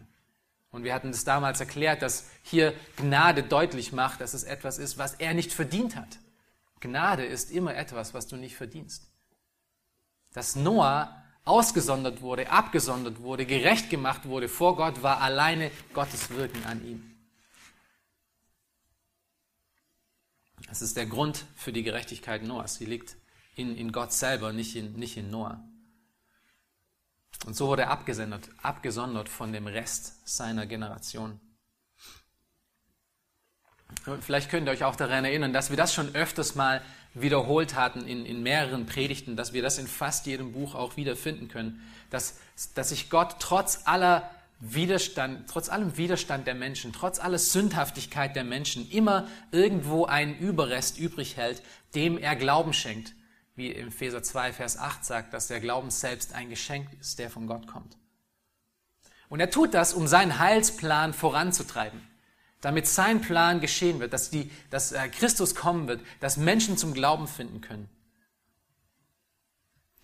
Und 0.71 0.83
wir 0.83 0.95
hatten 0.95 1.11
es 1.11 1.23
damals 1.23 1.59
erklärt, 1.59 2.01
dass 2.01 2.27
hier 2.41 2.73
Gnade 2.97 3.43
deutlich 3.43 3.93
macht, 3.93 4.21
dass 4.21 4.33
es 4.33 4.43
etwas 4.43 4.79
ist, 4.79 4.97
was 4.97 5.13
er 5.13 5.35
nicht 5.35 5.53
verdient 5.53 5.95
hat. 5.95 6.17
Gnade 6.79 7.23
ist 7.23 7.51
immer 7.51 7.75
etwas, 7.75 8.15
was 8.15 8.27
du 8.27 8.35
nicht 8.35 8.55
verdienst. 8.55 9.07
Dass 10.33 10.55
Noah 10.55 11.15
ausgesondert 11.45 12.21
wurde, 12.21 12.49
abgesondert 12.49 13.21
wurde, 13.21 13.45
gerecht 13.45 13.91
gemacht 13.91 14.25
wurde 14.25 14.49
vor 14.49 14.75
Gott, 14.75 15.03
war 15.03 15.21
alleine 15.21 15.69
Gottes 15.93 16.31
Wirken 16.31 16.65
an 16.65 16.83
ihm. 16.83 17.12
Das 20.73 20.81
ist 20.81 20.97
der 20.97 21.05
Grund 21.05 21.45
für 21.55 21.71
die 21.71 21.83
Gerechtigkeit 21.83 22.41
Noahs. 22.41 22.73
Sie 22.73 22.85
liegt 22.85 23.15
in, 23.55 23.77
in 23.77 23.91
Gott 23.91 24.11
selber, 24.11 24.53
nicht 24.53 24.75
in, 24.75 24.93
nicht 24.93 25.17
in 25.17 25.29
Noah. 25.29 25.63
Und 27.45 27.55
so 27.55 27.67
wurde 27.67 27.83
er 27.83 27.91
abgesondert, 27.91 28.49
abgesondert 28.63 29.29
von 29.29 29.53
dem 29.53 29.67
Rest 29.67 30.27
seiner 30.27 30.65
Generation. 30.65 31.39
Vielleicht 34.21 34.49
könnt 34.49 34.67
ihr 34.67 34.71
euch 34.71 34.83
auch 34.83 34.95
daran 34.95 35.25
erinnern, 35.25 35.53
dass 35.53 35.69
wir 35.69 35.77
das 35.77 35.93
schon 35.93 36.15
öfters 36.15 36.55
mal 36.55 36.81
wiederholt 37.13 37.75
hatten 37.75 38.07
in, 38.07 38.25
in 38.25 38.41
mehreren 38.41 38.87
Predigten, 38.87 39.35
dass 39.35 39.53
wir 39.53 39.61
das 39.61 39.77
in 39.77 39.85
fast 39.85 40.25
jedem 40.25 40.53
Buch 40.53 40.73
auch 40.73 40.97
wiederfinden 40.97 41.49
können, 41.49 41.87
dass, 42.09 42.39
dass 42.73 42.89
sich 42.89 43.11
Gott 43.11 43.35
trotz 43.37 43.83
aller 43.85 44.27
Widerstand, 44.65 45.49
trotz 45.49 45.69
allem 45.69 45.97
Widerstand 45.97 46.47
der 46.47 46.55
Menschen, 46.55 46.93
trotz 46.93 47.19
aller 47.19 47.37
Sündhaftigkeit 47.37 48.35
der 48.35 48.43
Menschen 48.43 48.89
immer 48.89 49.27
irgendwo 49.51 50.05
einen 50.05 50.37
Überrest 50.37 50.97
übrig 50.97 51.37
hält, 51.37 51.61
dem 51.95 52.17
er 52.17 52.35
Glauben 52.35 52.73
schenkt. 52.73 53.13
Wie 53.55 53.71
im 53.71 53.89
Epheser 53.89 54.23
2, 54.23 54.53
Vers 54.53 54.77
8 54.77 55.05
sagt, 55.05 55.33
dass 55.33 55.47
der 55.47 55.59
Glauben 55.59 55.91
selbst 55.91 56.33
ein 56.33 56.49
Geschenk 56.49 56.87
ist, 56.99 57.19
der 57.19 57.29
von 57.29 57.45
Gott 57.45 57.67
kommt. 57.67 57.97
Und 59.29 59.39
er 59.39 59.49
tut 59.49 59.73
das, 59.73 59.93
um 59.93 60.07
seinen 60.07 60.39
Heilsplan 60.39 61.13
voranzutreiben 61.13 62.01
damit 62.63 62.87
sein 62.87 63.19
Plan 63.19 63.59
geschehen 63.59 63.99
wird, 63.99 64.13
dass, 64.13 64.29
die, 64.29 64.49
dass 64.69 64.93
äh, 64.93 65.09
Christus 65.09 65.53
kommen 65.53 65.87
wird, 65.89 66.01
dass 66.21 66.37
Menschen 66.37 66.77
zum 66.77 66.93
Glauben 66.93 67.27
finden 67.27 67.59
können. 67.59 67.89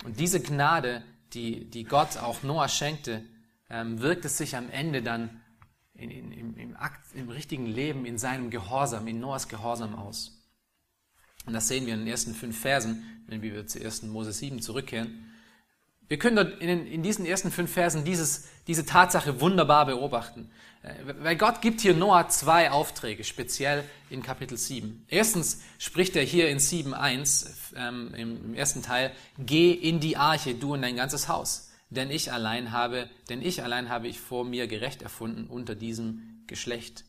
Und 0.04 0.20
diese 0.20 0.42
Gnade, 0.42 1.02
die, 1.34 1.70
die 1.70 1.86
Gott 1.86 2.18
auch 2.18 2.44
Noah 2.44 2.68
schenkte, 2.68 3.24
ähm, 3.70 4.02
wirkt 4.02 4.26
es 4.26 4.38
sich 4.38 4.56
am 4.56 4.70
Ende 4.70 5.02
dann 5.02 5.42
in, 5.94 6.12
in, 6.12 6.32
im, 6.32 6.58
im, 6.58 6.78
Akt, 6.78 7.14
im 7.14 7.30
richtigen 7.30 7.66
Leben, 7.66 8.06
in 8.06 8.18
seinem 8.18 8.50
Gehorsam, 8.50 9.08
in 9.08 9.20
Noahs 9.20 9.48
Gehorsam 9.48 9.96
aus. 9.96 10.40
Und 11.46 11.54
das 11.54 11.68
sehen 11.68 11.86
wir 11.86 11.94
in 11.94 12.02
den 12.02 12.08
ersten 12.08 12.34
fünf 12.34 12.60
Versen, 12.60 13.24
wenn 13.28 13.42
wir 13.42 13.68
zu 13.68 13.84
1. 13.84 14.04
Mose 14.04 14.32
7 14.32 14.62
zurückkehren. 14.62 15.26
Wir 16.08 16.18
können 16.18 16.60
in, 16.60 16.88
in 16.88 17.04
diesen 17.04 17.26
ersten 17.26 17.52
fünf 17.52 17.72
Versen 17.72 18.04
dieses, 18.04 18.48
diese 18.68 18.86
Tatsache 18.86 19.42
wunderbar 19.42 19.86
beobachten. 19.86 20.50
Äh, 20.82 20.94
weil 21.20 21.36
Gott 21.36 21.62
gibt 21.62 21.82
hier 21.82 21.94
Noah 21.94 22.30
zwei 22.30 22.72
Aufträge, 22.72 23.24
speziell 23.24 23.84
in 24.10 24.24
Kapitel 24.24 24.58
7. 24.58 25.06
Erstens 25.08 25.62
spricht 25.78 26.16
er 26.16 26.24
hier 26.24 26.50
in 26.50 26.58
7.1 26.58 27.48
ähm, 27.76 28.14
im 28.16 28.54
ersten 28.56 28.82
Teil, 28.82 29.12
geh 29.38 29.72
in 29.72 30.00
die 30.00 30.18
Arche, 30.18 30.56
du 30.56 30.74
und 30.74 30.82
dein 30.82 30.96
ganzes 30.96 31.28
Haus, 31.28 31.69
denn 31.90 32.12
ich 32.12 32.32
allein 32.32 32.72
habe, 32.72 33.10
denn 33.30 33.42
ich 33.42 33.64
allein 33.64 33.90
habe 33.90 34.08
ich 34.08 34.20
vor 34.20 34.46
mir 34.46 34.68
gerecht 34.68 35.02
erfunden 35.02 35.48
unter 35.48 35.76
diesem 35.76 36.44
Geschlecht. 36.48 37.04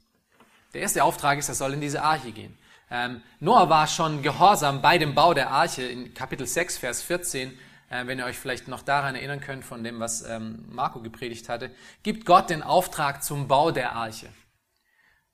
Der 0.74 0.82
erste 0.82 1.04
Auftrag 1.04 1.38
ist, 1.38 1.48
er 1.48 1.54
soll 1.54 1.74
in 1.74 1.80
diese 1.80 2.02
Arche 2.02 2.32
gehen. 2.32 2.56
Ähm, 2.90 3.22
Noah 3.40 3.68
war 3.68 3.86
schon 3.86 4.22
gehorsam 4.22 4.82
bei 4.82 4.98
dem 4.98 5.14
Bau 5.14 5.34
der 5.34 5.50
Arche 5.50 5.82
in 5.82 6.14
Kapitel 6.14 6.46
6, 6.46 6.78
Vers 6.78 7.02
14 7.02 7.56
äh, 7.90 8.06
wenn 8.06 8.18
ihr 8.18 8.24
euch 8.24 8.38
vielleicht 8.38 8.68
noch 8.68 8.82
daran 8.82 9.14
erinnern 9.14 9.40
könnt, 9.40 9.64
von 9.64 9.84
dem, 9.84 10.00
was 10.00 10.22
ähm, 10.22 10.64
Marco 10.70 11.00
gepredigt 11.00 11.48
hatte, 11.48 11.70
gibt 12.02 12.24
Gott 12.24 12.48
den 12.48 12.62
Auftrag 12.62 13.22
zum 13.22 13.48
Bau 13.48 13.70
der 13.72 13.92
Arche. 13.92 14.28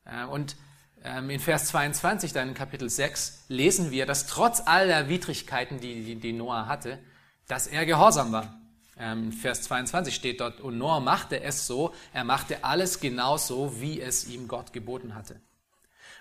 Äh, 0.05 0.25
und 0.25 0.57
ähm, 1.05 1.31
in 1.31 1.39
Vers 1.39 1.67
22, 1.67 2.33
dann 2.33 2.49
in 2.49 2.55
Kapitel 2.55 2.91
6, 2.91 3.45
lesen 3.49 3.91
wir, 3.91 4.07
dass 4.07 4.27
trotz 4.27 4.63
aller 4.67 5.09
Widrigkeiten, 5.09 5.81
die, 5.81 6.03
die, 6.03 6.17
die 6.17 6.33
Noah 6.33 6.67
hatte, 6.67 6.99
dass 7.47 7.67
er 7.67 7.87
gehorsam 7.87 8.33
war. 8.33 8.61
Ähm, 8.99 9.33
Vers 9.33 9.63
22 9.63 10.15
steht 10.15 10.41
dort, 10.41 10.61
und 10.61 10.79
Noah 10.79 11.01
machte 11.01 11.43
es 11.43 11.67
so, 11.67 11.93
er 12.15 12.25
machte 12.25 12.65
alles 12.65 13.01
genauso, 13.01 13.81
wie 13.81 14.01
es 14.01 14.27
ihm 14.27 14.49
Gott 14.49 14.73
geboten 14.73 15.15
hatte. 15.15 15.41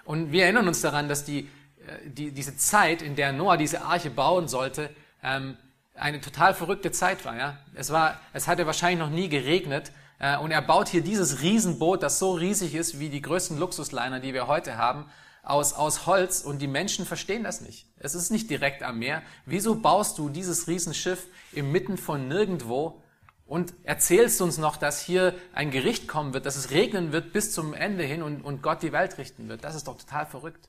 Und 0.03 0.31
wir 0.31 0.43
erinnern 0.43 0.67
uns 0.67 0.81
daran, 0.81 1.07
dass 1.07 1.23
die, 1.23 1.39
äh, 1.39 2.09
die, 2.09 2.31
diese 2.31 2.57
Zeit, 2.57 3.01
in 3.01 3.15
der 3.15 3.31
Noah 3.31 3.57
diese 3.57 3.81
Arche 3.81 4.09
bauen 4.09 4.47
sollte, 4.47 4.89
ähm, 5.23 5.57
eine 5.95 6.19
total 6.19 6.53
verrückte 6.53 6.91
Zeit 6.91 7.23
war. 7.25 7.37
Ja? 7.37 7.57
Es, 7.73 7.91
war, 7.91 8.19
es 8.33 8.47
hatte 8.47 8.65
wahrscheinlich 8.65 8.99
noch 8.99 9.09
nie 9.09 9.29
geregnet 9.29 9.91
äh, 10.19 10.37
und 10.37 10.51
er 10.51 10.61
baut 10.61 10.89
hier 10.89 11.01
dieses 11.01 11.41
Riesenboot, 11.41 12.03
das 12.03 12.19
so 12.19 12.33
riesig 12.33 12.75
ist 12.75 12.99
wie 12.99 13.09
die 13.09 13.21
größten 13.21 13.57
Luxusliner, 13.57 14.19
die 14.19 14.33
wir 14.33 14.47
heute 14.47 14.77
haben, 14.77 15.05
aus, 15.45 15.73
aus 15.73 16.05
Holz 16.07 16.41
und 16.41 16.59
die 16.59 16.67
Menschen 16.67 17.05
verstehen 17.05 17.43
das 17.43 17.61
nicht. 17.61 17.87
Es 17.97 18.15
ist 18.15 18.31
nicht 18.31 18.49
direkt 18.49 18.83
am 18.83 18.99
Meer. 18.99 19.21
Wieso 19.45 19.75
baust 19.75 20.17
du 20.17 20.29
dieses 20.29 20.67
Riesenschiff 20.67 21.27
inmitten 21.51 21.97
von 21.97 22.27
nirgendwo 22.27 23.01
und 23.45 23.73
erzählst 23.83 24.41
uns 24.41 24.57
noch, 24.57 24.75
dass 24.75 25.01
hier 25.01 25.35
ein 25.53 25.69
Gericht 25.69 26.07
kommen 26.07 26.33
wird, 26.33 26.47
dass 26.47 26.55
es 26.55 26.71
regnen 26.71 27.11
wird 27.11 27.31
bis 27.31 27.51
zum 27.51 27.73
Ende 27.73 28.03
hin 28.03 28.23
und, 28.23 28.41
und 28.41 28.63
Gott 28.63 28.81
die 28.81 28.91
Welt 28.91 29.19
richten 29.19 29.47
wird? 29.47 29.63
Das 29.63 29.75
ist 29.75 29.87
doch 29.87 29.97
total 29.97 30.25
verrückt. 30.25 30.67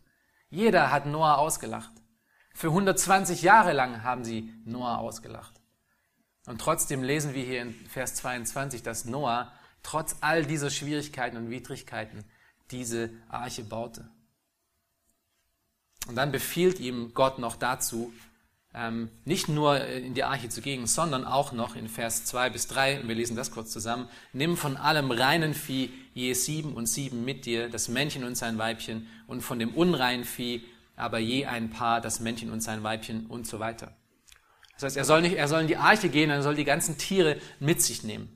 Jeder 0.51 0.93
hat 0.93 1.07
Noah 1.07 1.39
ausgelacht. 1.39 1.93
Für 2.55 2.69
120 2.69 3.43
Jahre 3.43 3.73
lang 3.73 4.03
haben 4.03 4.25
sie 4.25 4.53
Noah 4.65 4.99
ausgelacht. 4.99 5.55
Und 6.47 6.61
trotzdem 6.61 7.03
lesen 7.03 7.35
wir 7.35 7.43
hier 7.43 7.63
in 7.63 7.73
Vers 7.73 8.15
22, 8.17 8.83
dass 8.83 9.05
Noah 9.07 9.53
trotz 9.83 10.17
all 10.21 10.45
dieser 10.45 10.71
Schwierigkeiten 10.71 11.37
und 11.37 11.51
Widrigkeiten 11.51 12.25
diese 12.71 13.11
Arche 13.29 13.65
baute. 13.65 14.09
Und 16.07 16.15
dann 16.17 16.33
befiehlt 16.33 16.79
ihm 16.79 17.13
Gott 17.15 17.39
noch 17.39 17.57
dazu, 17.57 18.13
ähm, 18.75 19.11
nicht 19.25 19.49
nur 19.49 19.85
in 19.87 20.15
die 20.15 20.25
Arche 20.25 20.49
zu 20.49 20.61
gehen, 20.61 20.87
sondern 20.87 21.25
auch 21.25 21.53
noch 21.53 21.77
in 21.77 21.89
Vers 21.89 22.25
2 22.27 22.51
bis 22.51 22.69
3, 22.69 23.03
wir 23.05 23.15
lesen 23.15 23.35
das 23.35 23.51
kurz 23.51 23.71
zusammen, 23.71 24.09
nimm 24.33 24.57
von 24.57 24.77
allem 24.77 25.11
reinen 25.11 25.55
Vieh 25.55 25.91
je 26.13 26.35
sieben 26.35 26.75
und 26.75 26.87
sieben 26.87 27.25
mit 27.25 27.47
dir, 27.47 27.69
das 27.69 27.89
Männchen 27.89 28.25
und 28.25 28.37
sein 28.37 28.59
Weibchen, 28.59 29.09
und 29.27 29.41
von 29.41 29.59
dem 29.59 29.75
unreinen 29.75 30.25
Vieh 30.25 30.63
aber 30.95 31.19
je 31.19 31.47
ein 31.47 31.71
Paar, 31.71 32.01
das 32.01 32.21
Männchen 32.21 32.51
und 32.51 32.61
sein 32.61 32.83
Weibchen 32.83 33.27
und 33.27 33.47
so 33.47 33.59
weiter. 33.59 33.95
Das 34.75 34.85
heißt, 34.85 34.97
er 34.97 35.05
soll 35.05 35.23
nicht, 35.23 35.37
er 35.37 35.49
soll 35.49 35.63
in 35.63 35.69
die 35.69 35.77
Arche 35.77 36.09
gehen, 36.09 36.31
er 36.31 36.43
soll 36.43 36.55
die 36.55 36.65
ganzen 36.65 36.99
Tiere 36.99 37.39
mit 37.61 37.81
sich 37.83 38.03
nehmen. 38.03 38.36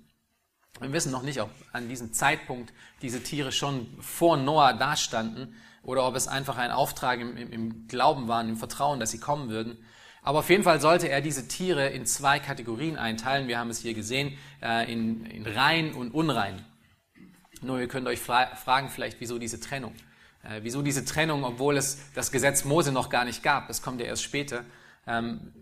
Wir 0.81 0.93
wissen 0.93 1.13
noch 1.13 1.23
nicht, 1.23 1.41
ob 1.41 1.51
an 1.73 1.89
diesem 1.89 2.13
Zeitpunkt 2.13 2.73
diese 3.03 3.23
Tiere 3.23 3.53
schon 3.53 3.87
vor 4.01 4.39
Noah 4.39 4.73
dastanden 4.73 5.55
oder 5.83 6.07
ob 6.07 6.17
es 6.17 6.27
einfach 6.27 6.57
ein 6.57 6.71
Auftrag 6.71 7.21
im, 7.21 7.37
im, 7.37 7.53
im 7.53 7.87
Glauben 7.87 8.29
war, 8.29 8.41
im 8.43 8.57
Vertrauen, 8.57 8.99
dass 8.99 9.11
sie 9.11 9.21
kommen 9.21 9.51
würden. 9.51 9.77
Aber 10.23 10.41
auf 10.41 10.51
jeden 10.51 10.65
Fall 10.65 10.81
sollte 10.81 11.09
er 11.09 11.21
diese 11.21 11.49
Tiere 11.49 11.89
in 11.89 12.07
zwei 12.07 12.39
Kategorien 12.39 12.97
einteilen. 12.97 13.49
Wir 13.49 13.59
haben 13.59 13.71
es 13.71 13.79
hier 13.79 13.95
gesehen, 13.95 14.37
äh, 14.63 14.91
in, 14.91 15.25
in 15.27 15.47
rein 15.47 15.93
und 15.93 16.13
unrein. 16.13 16.65
Nur 17.63 17.79
ihr 17.79 17.89
könnt 17.89 18.07
euch 18.07 18.21
fragen 18.21 18.89
vielleicht, 18.89 19.21
wieso 19.21 19.39
diese 19.39 19.61
Trennung. 19.61 19.95
Äh, 20.43 20.61
wieso 20.63 20.83
diese 20.83 21.05
Trennung, 21.05 21.45
obwohl 21.45 21.77
es 21.77 22.01
das 22.15 22.33
Gesetz 22.33 22.65
Mose 22.65 22.93
noch 22.93 23.11
gar 23.11 23.25
nicht 23.25 23.43
gab? 23.43 23.69
Das 23.69 23.83
kommt 23.83 24.01
ja 24.01 24.07
erst 24.07 24.23
später. 24.23 24.65
Ähm, 25.07 25.53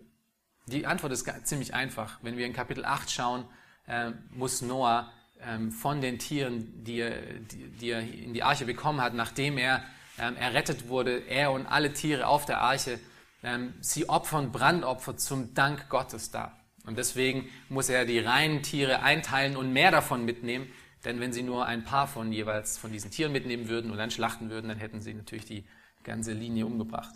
die 0.65 0.85
Antwort 0.85 1.11
ist 1.11 1.29
ziemlich 1.45 1.73
einfach. 1.73 2.19
Wenn 2.21 2.37
wir 2.37 2.45
in 2.45 2.53
Kapitel 2.53 2.85
8 2.85 3.09
schauen, 3.11 3.45
äh, 3.89 4.11
muss 4.31 4.61
Noah 4.61 5.11
ähm, 5.41 5.71
von 5.71 6.01
den 6.01 6.19
Tieren, 6.19 6.83
die 6.83 6.99
er, 6.99 7.11
die, 7.51 7.67
die 7.79 7.89
er, 7.89 8.01
in 8.01 8.33
die 8.33 8.43
Arche 8.43 8.65
bekommen 8.65 9.01
hat, 9.01 9.13
nachdem 9.13 9.57
er 9.57 9.83
ähm, 10.17 10.35
errettet 10.37 10.87
wurde, 10.87 11.23
er 11.27 11.51
und 11.51 11.65
alle 11.65 11.93
Tiere 11.93 12.27
auf 12.27 12.45
der 12.45 12.61
Arche, 12.61 12.99
ähm, 13.43 13.73
sie 13.79 14.09
opfern 14.09 14.51
Brandopfer 14.51 15.17
zum 15.17 15.53
Dank 15.53 15.89
Gottes 15.89 16.31
da. 16.31 16.57
Und 16.85 16.97
deswegen 16.97 17.49
muss 17.69 17.89
er 17.89 18.05
die 18.05 18.19
reinen 18.19 18.63
Tiere 18.63 19.01
einteilen 19.01 19.55
und 19.55 19.71
mehr 19.73 19.91
davon 19.91 20.25
mitnehmen, 20.25 20.67
denn 21.05 21.19
wenn 21.19 21.31
sie 21.31 21.43
nur 21.43 21.65
ein 21.65 21.83
paar 21.83 22.07
von 22.07 22.31
jeweils 22.31 22.77
von 22.77 22.91
diesen 22.91 23.11
Tieren 23.11 23.31
mitnehmen 23.31 23.69
würden 23.69 23.91
und 23.91 23.97
dann 23.97 24.11
schlachten 24.11 24.49
würden, 24.49 24.67
dann 24.67 24.77
hätten 24.77 25.01
sie 25.01 25.13
natürlich 25.13 25.45
die 25.45 25.65
ganze 26.03 26.33
Linie 26.33 26.65
umgebracht. 26.65 27.13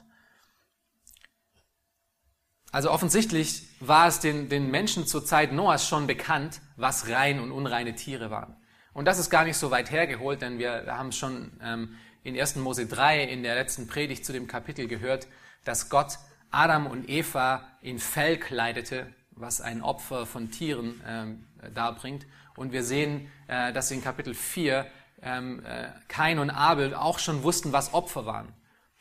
Also 2.74 2.90
offensichtlich 2.90 3.68
war 3.82 4.08
es 4.08 4.20
den, 4.20 4.50
den 4.50 4.72
Menschen 4.72 5.06
zur 5.06 5.24
Zeit 5.24 5.54
Noahs 5.54 5.88
schon 5.88 6.08
bekannt, 6.08 6.60
was 6.76 7.08
rein 7.08 7.40
und 7.40 7.52
unreine 7.52 7.94
Tiere 7.94 8.32
waren. 8.32 8.56
Und 8.94 9.06
das 9.06 9.20
ist 9.20 9.30
gar 9.30 9.44
nicht 9.44 9.58
so 9.58 9.70
weit 9.70 9.92
hergeholt, 9.92 10.42
denn 10.42 10.58
wir 10.58 10.86
haben 10.88 11.12
schon 11.12 11.52
ähm, 11.62 11.96
in 12.24 12.38
1. 12.38 12.56
Mose 12.56 12.88
3 12.88 13.26
in 13.26 13.44
der 13.44 13.54
letzten 13.54 13.86
Predigt 13.86 14.26
zu 14.26 14.34
dem 14.34 14.48
Kapitel 14.48 14.88
gehört, 14.88 15.28
dass 15.64 15.90
Gott 15.90 16.18
Adam 16.50 16.88
und 16.88 17.08
Eva 17.10 17.64
in 17.84 18.00
Fell 18.00 18.40
kleidete, 18.40 19.06
was 19.30 19.62
ein 19.62 19.84
Opfer 19.84 20.26
von 20.26 20.50
Tieren 20.50 21.00
ähm, 21.08 21.46
darbringt. 21.76 22.26
Und 22.56 22.72
wir 22.72 22.84
sehen, 22.84 23.32
äh, 23.48 23.72
dass 23.72 23.92
in 23.92 24.04
Kapitel 24.04 24.34
4 24.34 24.88
ähm, 25.22 25.64
äh, 25.64 25.90
Kain 26.08 26.40
und 26.40 26.50
Abel 26.50 26.96
auch 26.96 27.20
schon 27.20 27.44
wussten, 27.44 27.72
was 27.72 27.94
Opfer 27.94 28.26
waren. 28.26 28.48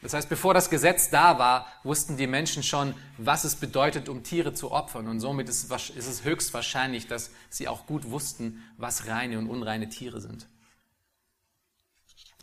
Das 0.03 0.15
heißt, 0.15 0.29
bevor 0.29 0.53
das 0.53 0.69
Gesetz 0.69 1.11
da 1.11 1.39
war, 1.39 1.67
wussten 1.85 2.17
die 2.17 2.27
Menschen 2.27 2.65
schon, 2.65 2.95
was 3.19 3.45
es 3.45 3.55
bedeutet, 3.55 4.09
um 4.09 4.25
Tiere 4.25 4.53
zu 4.53 4.73
opfern. 4.73 5.07
Und 5.07 5.21
somit 5.21 5.49
ist 5.49 5.71
es 5.71 6.25
höchstwahrscheinlich, 6.25 7.07
dass 7.07 7.31
sie 7.49 7.69
auch 7.69 7.87
gut 7.87 8.11
wussten, 8.11 8.63
was 8.77 9.07
reine 9.07 9.39
und 9.39 9.49
unreine 9.49 9.89
Tiere 9.89 10.21
sind. 10.21 10.49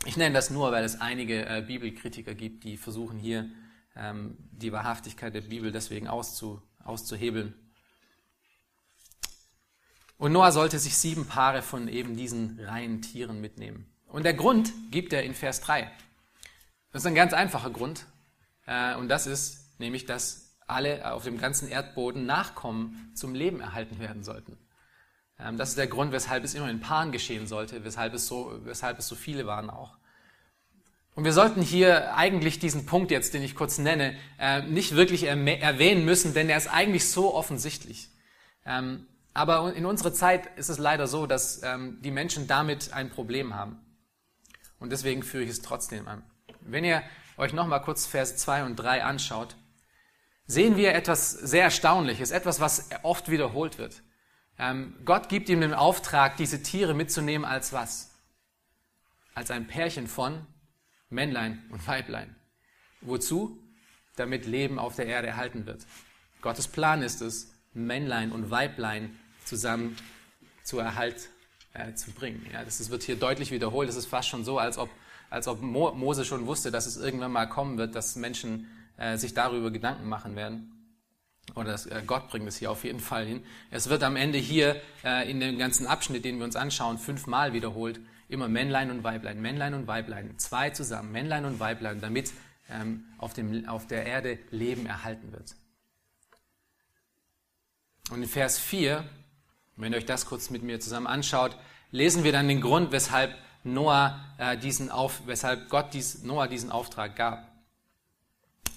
Ich 0.06 0.16
nenne 0.16 0.34
das 0.34 0.50
nur, 0.50 0.72
weil 0.72 0.86
es 0.86 1.02
einige 1.02 1.46
äh, 1.46 1.62
Bibelkritiker 1.62 2.34
gibt, 2.34 2.64
die 2.64 2.78
versuchen 2.78 3.20
hier 3.20 3.50
ähm, 3.98 4.38
die 4.52 4.72
Wahrhaftigkeit 4.72 5.36
der 5.36 5.42
Bibel 5.42 5.74
deswegen 5.74 6.08
auszu, 6.08 6.62
auszuhebeln. 6.86 7.54
Und 10.18 10.32
Noah 10.32 10.54
sollte 10.54 10.80
sich 10.80 10.98
sieben 10.98 11.26
Paare 11.26 11.62
von 11.62 11.90
eben 11.90 12.16
diesen 12.16 12.58
reinen 12.62 13.02
Tieren 13.02 13.42
mitnehmen. 13.42 13.86
Und 14.08 14.24
der 14.24 14.34
Grund 14.34 14.72
gibt 14.90 15.12
er 15.12 15.24
in 15.24 15.34
Vers 15.34 15.60
3. 15.62 15.92
Das 16.92 17.04
ist 17.04 17.08
ein 17.08 17.16
ganz 17.16 17.34
einfacher 17.34 17.70
Grund. 17.70 18.06
Äh, 18.66 18.96
und 18.96 19.10
das 19.10 19.28
ist 19.28 19.80
nämlich, 19.80 20.06
dass 20.06 20.58
alle 20.68 21.12
auf 21.12 21.24
dem 21.24 21.38
ganzen 21.38 21.68
Erdboden 21.68 22.26
Nachkommen 22.26 23.12
zum 23.16 23.34
Leben 23.34 23.60
erhalten 23.60 24.00
werden 24.00 24.24
sollten. 24.24 24.58
Ähm, 25.40 25.58
das 25.58 25.70
ist 25.70 25.78
der 25.78 25.88
Grund, 25.88 26.12
weshalb 26.12 26.44
es 26.44 26.54
immer 26.54 26.70
in 26.70 26.80
Paaren 26.80 27.12
geschehen 27.12 27.48
sollte, 27.48 27.84
weshalb 27.84 28.14
es 28.14 28.28
so, 28.28 28.60
weshalb 28.64 29.00
es 29.00 29.08
so 29.08 29.16
viele 29.16 29.46
waren 29.46 29.70
auch. 29.70 29.98
Und 31.16 31.26
wir 31.26 31.34
sollten 31.34 31.62
hier 31.62 32.16
eigentlich 32.16 32.60
diesen 32.60 32.86
Punkt 32.86 33.12
jetzt, 33.12 33.34
den 33.34 33.44
ich 33.44 33.56
kurz 33.56 33.78
nenne, 33.78 34.16
äh, 34.38 34.62
nicht 34.62 34.96
wirklich 34.96 35.24
erwähnen 35.24 36.06
müssen, 36.06 36.34
denn 36.34 36.50
er 36.50 36.58
ist 36.58 36.72
eigentlich 36.72 37.10
so 37.10 37.34
offensichtlich. 37.34 38.10
Ähm, 38.66 39.06
aber 39.34 39.74
in 39.74 39.86
unserer 39.86 40.14
Zeit 40.14 40.58
ist 40.58 40.70
es 40.70 40.78
leider 40.78 41.08
so, 41.08 41.26
dass 41.26 41.62
ähm, 41.64 42.00
die 42.02 42.12
Menschen 42.12 42.48
damit 42.48 42.94
ein 42.94 43.10
Problem 43.10 43.56
haben. 43.56 43.80
Und 44.80 44.92
deswegen 44.92 45.24
führe 45.24 45.44
ich 45.44 45.50
es 45.50 45.62
trotzdem 45.62 46.08
an. 46.08 46.24
Wenn 46.72 46.84
ihr 46.84 47.04
euch 47.38 47.54
nochmal 47.54 47.82
kurz 47.82 48.06
Vers 48.06 48.38
2 48.38 48.64
und 48.64 48.76
3 48.76 49.04
anschaut, 49.04 49.56
sehen 50.46 50.78
wir 50.78 50.94
etwas 50.94 51.32
sehr 51.32 51.64
Erstaunliches, 51.64 52.32
etwas, 52.32 52.60
was 52.60 52.90
oft 53.04 53.30
wiederholt 53.30 53.78
wird. 53.78 54.02
Ähm, 54.58 54.96
Gott 55.06 55.30
gibt 55.30 55.48
ihm 55.50 55.62
den 55.62 55.74
Auftrag, 55.74 56.38
diese 56.38 56.62
Tiere 56.62 56.94
mitzunehmen 56.94 57.46
als 57.46 57.72
was? 57.72 58.12
Als 59.34 59.52
ein 59.52 59.68
Pärchen 59.68 60.08
von 60.08 60.46
Männlein 61.10 61.64
und 61.72 61.88
Weiblein. 61.88 62.36
Wozu? 63.02 63.64
Damit 64.16 64.46
Leben 64.46 64.80
auf 64.80 64.96
der 64.96 65.06
Erde 65.06 65.28
erhalten 65.28 65.66
wird. 65.66 65.86
Gottes 66.42 66.68
Plan 66.68 67.02
ist 67.02 67.22
es, 67.22 67.54
Männlein 67.74 68.32
und 68.32 68.52
Weiblein 68.52 69.18
zusammen 69.46 69.98
zu 70.64 70.80
Erhalt 70.80 71.30
äh, 71.74 71.94
zu 71.94 72.12
bringen. 72.12 72.46
Ja, 72.52 72.66
das, 72.66 72.80
das 72.80 72.90
wird 72.90 73.04
hier 73.04 73.16
deutlich 73.16 73.52
wiederholt. 73.52 73.88
Es 73.88 73.96
ist 73.96 74.08
fast 74.08 74.28
schon 74.28 74.44
so, 74.44 74.60
als 74.60 74.78
ob, 74.78 74.90
als 75.30 75.48
ob 75.48 75.62
Mo, 75.62 75.92
Mose 75.94 76.26
schon 76.26 76.46
wusste, 76.48 76.72
dass 76.72 76.86
es 76.86 76.98
irgendwann 76.98 77.32
mal 77.32 77.48
kommen 77.48 77.78
wird, 77.78 77.96
dass 77.96 78.16
Menschen 78.16 78.68
äh, 78.98 79.18
sich 79.18 79.34
darüber 79.34 79.72
Gedanken 79.72 80.08
machen 80.08 80.36
werden. 80.36 80.76
Oder 81.56 81.72
dass, 81.72 81.86
äh, 81.86 82.02
Gott 82.06 82.30
bringt 82.30 82.48
es 82.48 82.58
hier 82.58 82.72
auf 82.72 82.84
jeden 82.84 83.00
Fall 83.00 83.26
hin. 83.26 83.44
Es 83.72 83.90
wird 83.90 84.04
am 84.04 84.16
Ende 84.16 84.38
hier 84.38 84.82
äh, 85.04 85.30
in 85.30 85.40
dem 85.40 85.58
ganzen 85.58 85.88
Abschnitt, 85.88 86.26
den 86.26 86.38
wir 86.38 86.46
uns 86.46 86.56
anschauen, 86.56 86.98
fünfmal 86.98 87.54
wiederholt. 87.54 88.00
Immer 88.28 88.48
Männlein 88.48 88.92
und 88.92 89.04
Weiblein, 89.04 89.42
Männlein 89.42 89.74
und 89.74 89.88
Weiblein, 89.88 90.38
zwei 90.38 90.70
zusammen, 90.70 91.12
Männlein 91.12 91.46
und 91.46 91.60
Weiblein, 91.60 92.00
damit 92.00 92.32
ähm, 92.70 93.06
auf, 93.18 93.34
dem, 93.34 93.68
auf 93.68 93.88
der 93.88 94.06
Erde 94.06 94.38
Leben 94.52 94.86
erhalten 94.86 95.32
wird. 95.32 95.56
Und 98.12 98.22
in 98.22 98.30
Vers 98.30 98.60
4, 98.60 99.04
wenn 99.76 99.94
ihr 99.94 99.98
euch 99.98 100.06
das 100.06 100.26
kurz 100.26 100.50
mit 100.50 100.62
mir 100.62 100.80
zusammen 100.80 101.08
anschaut, 101.08 101.58
lesen 101.92 102.24
wir 102.24 102.32
dann 102.32 102.48
den 102.48 102.62
Grund, 102.62 102.92
weshalb 102.92 103.36
Noah 103.74 104.20
äh, 104.38 104.58
diesen 104.58 104.90
auf, 104.90 105.22
weshalb 105.26 105.70
Gott 105.70 105.94
dies, 105.94 106.24
Noah 106.24 106.48
diesen 106.48 106.72
Auftrag 106.72 107.16
gab. 107.16 107.48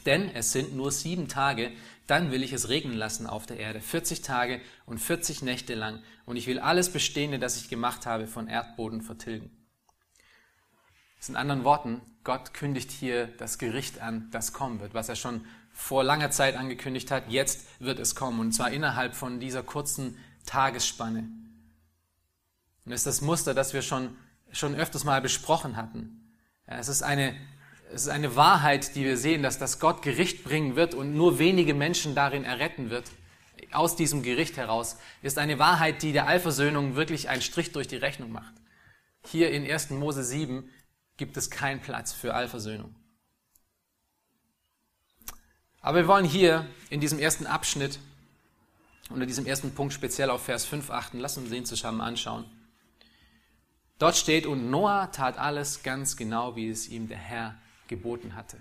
Denn 0.07 0.31
es 0.35 0.53
sind 0.53 0.75
nur 0.75 0.91
sieben 0.91 1.29
Tage, 1.29 1.73
dann 2.07 2.31
will 2.31 2.43
ich 2.43 2.53
es 2.53 2.69
regnen 2.69 2.97
lassen 2.97 3.27
auf 3.27 3.47
der 3.47 3.59
Erde, 3.59 3.81
40 3.81 4.23
Tage 4.23 4.61
und 4.87 4.99
40 4.99 5.43
Nächte 5.43 5.75
lang, 5.75 6.03
und 6.25 6.37
ich 6.37 6.47
will 6.47 6.59
alles 6.59 6.93
Bestehende, 6.93 7.39
das 7.39 7.57
ich 7.57 7.69
gemacht 7.69 8.07
habe, 8.07 8.27
von 8.27 8.49
Erdboden 8.49 9.03
vertilgen. 9.03 9.51
Das 11.19 11.29
in 11.29 11.37
anderen 11.37 11.65
Worten, 11.65 12.01
Gott 12.25 12.55
kündigt 12.55 12.91
hier 12.91 13.29
das 13.39 13.59
Gericht 13.59 14.01
an, 14.01 14.29
das 14.33 14.53
kommen 14.53 14.81
wird, 14.81 14.95
was 14.95 15.09
er 15.09 15.17
schon 15.17 15.47
vor 15.73 16.05
langer 16.05 16.31
Zeit 16.31 16.57
angekündigt 16.57 17.11
hat, 17.11 17.31
jetzt 17.31 17.67
wird 17.81 17.99
es 17.99 18.15
kommen, 18.15 18.41
und 18.41 18.53
zwar 18.53 18.71
innerhalb 18.71 19.15
von 19.15 19.41
dieser 19.41 19.63
kurzen 19.63 20.19
Tagesspanne. 20.47 21.21
Und 22.85 22.91
das 22.91 23.01
ist 23.01 23.07
das 23.07 23.21
Muster, 23.21 23.55
das 23.55 23.73
wir 23.73 23.83
schon, 23.83 24.17
schon 24.53 24.75
öfters 24.75 25.05
mal 25.05 25.21
besprochen 25.21 25.77
hatten. 25.77 26.37
Es 26.67 26.89
ist 26.89 27.03
eine 27.03 27.35
es 27.95 28.05
ist 28.05 28.09
eine 28.09 28.37
Wahrheit, 28.37 28.95
die 28.97 29.05
wir 29.05 29.19
sehen, 29.19 29.43
dass 29.43 29.59
das 29.59 29.79
Gott 29.79 30.01
Gericht 30.01 30.45
bringen 30.45 30.77
wird 30.77 30.95
und 30.95 31.15
nur 31.15 31.39
wenige 31.39 31.75
Menschen 31.75 32.15
darin 32.15 32.45
erretten 32.45 32.89
wird. 32.89 33.11
Aus 33.71 33.97
diesem 33.97 34.23
Gericht 34.23 34.57
heraus 34.57 34.97
ist 35.21 35.39
eine 35.39 35.59
Wahrheit, 35.59 36.03
die 36.03 36.13
der 36.13 36.27
Allversöhnung 36.27 36.97
wirklich 36.97 37.29
einen 37.29 37.43
Strich 37.43 37.73
durch 37.73 37.89
die 37.89 37.97
Rechnung 37.97 38.33
macht. 38.33 38.55
Hier 39.27 39.51
in 39.51 39.71
1. 39.71 39.91
Mose 39.91 40.25
7 40.25 40.69
gibt 41.19 41.37
es 41.37 41.51
keinen 41.51 41.81
Platz 41.81 42.13
für 42.13 42.35
Allversöhnung. 42.35 42.95
Aber 45.83 45.99
wir 45.99 46.09
wollen 46.09 46.25
hier 46.25 46.67
in 46.89 47.01
diesem 47.01 47.19
ersten 47.19 47.47
Abschnitt, 47.47 47.99
unter 49.11 49.27
diesem 49.27 49.45
ersten 49.45 49.75
Punkt 49.75 49.93
speziell 49.93 50.31
auf 50.31 50.45
Vers 50.45 50.65
5 50.65 50.91
achten. 50.91 51.19
Lass 51.19 51.37
uns 51.37 51.51
den 51.51 51.67
zusammen 51.67 52.01
anschauen. 52.01 52.47
Dort 54.03 54.17
steht, 54.17 54.47
und 54.47 54.69
Noah 54.69 55.13
tat 55.13 55.39
alles 55.39 55.85
ganz 55.85 56.17
genau, 56.17 56.57
wie 56.57 56.69
es 56.69 56.89
ihm 56.89 57.07
der 57.07 57.19
Herr 57.19 57.55
geboten 57.87 58.35
hatte. 58.35 58.59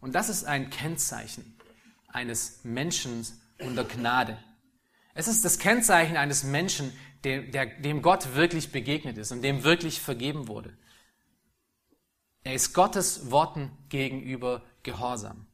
Und 0.00 0.14
das 0.14 0.28
ist 0.28 0.44
ein 0.44 0.70
Kennzeichen 0.70 1.58
eines 2.06 2.60
Menschen 2.62 3.26
unter 3.58 3.82
Gnade. 3.82 4.38
Es 5.12 5.26
ist 5.26 5.44
das 5.44 5.58
Kennzeichen 5.58 6.16
eines 6.16 6.44
Menschen, 6.44 6.96
dem, 7.24 7.50
der, 7.50 7.66
dem 7.66 8.00
Gott 8.00 8.36
wirklich 8.36 8.70
begegnet 8.70 9.18
ist 9.18 9.32
und 9.32 9.42
dem 9.42 9.64
wirklich 9.64 10.00
vergeben 10.00 10.46
wurde. 10.46 10.78
Er 12.44 12.54
ist 12.54 12.74
Gottes 12.74 13.32
Worten 13.32 13.72
gegenüber 13.88 14.62
gehorsam. 14.84 15.48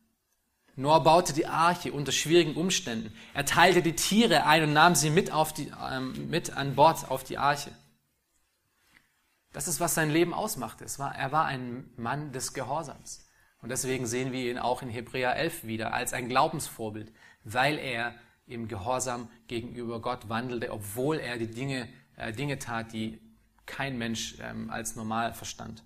Noah 0.76 1.02
baute 1.02 1.32
die 1.32 1.46
Arche 1.46 1.90
unter 1.90 2.12
schwierigen 2.12 2.54
Umständen. 2.54 3.14
Er 3.32 3.46
teilte 3.46 3.80
die 3.80 3.96
Tiere 3.96 4.44
ein 4.44 4.64
und 4.64 4.74
nahm 4.74 4.94
sie 4.94 5.08
mit, 5.08 5.32
auf 5.32 5.54
die, 5.54 5.72
ähm, 5.90 6.28
mit 6.28 6.54
an 6.54 6.74
Bord 6.74 7.10
auf 7.10 7.24
die 7.24 7.38
Arche. 7.38 7.70
Das 9.54 9.68
ist, 9.68 9.78
was 9.78 9.94
sein 9.94 10.10
Leben 10.10 10.34
ausmachte. 10.34 10.84
Es 10.84 10.98
war, 10.98 11.14
er 11.14 11.30
war 11.30 11.46
ein 11.46 11.88
Mann 11.96 12.32
des 12.32 12.54
Gehorsams. 12.54 13.24
Und 13.62 13.68
deswegen 13.68 14.04
sehen 14.04 14.32
wir 14.32 14.50
ihn 14.50 14.58
auch 14.58 14.82
in 14.82 14.90
Hebräer 14.90 15.36
11 15.36 15.62
wieder 15.64 15.94
als 15.94 16.12
ein 16.12 16.28
Glaubensvorbild, 16.28 17.12
weil 17.44 17.78
er 17.78 18.16
im 18.46 18.66
Gehorsam 18.66 19.30
gegenüber 19.46 20.02
Gott 20.02 20.28
wandelte, 20.28 20.72
obwohl 20.72 21.18
er 21.18 21.38
die 21.38 21.46
Dinge, 21.46 21.88
äh, 22.16 22.32
Dinge 22.32 22.58
tat, 22.58 22.92
die 22.92 23.20
kein 23.64 23.96
Mensch 23.96 24.36
ähm, 24.40 24.70
als 24.70 24.96
normal 24.96 25.32
verstand. 25.32 25.84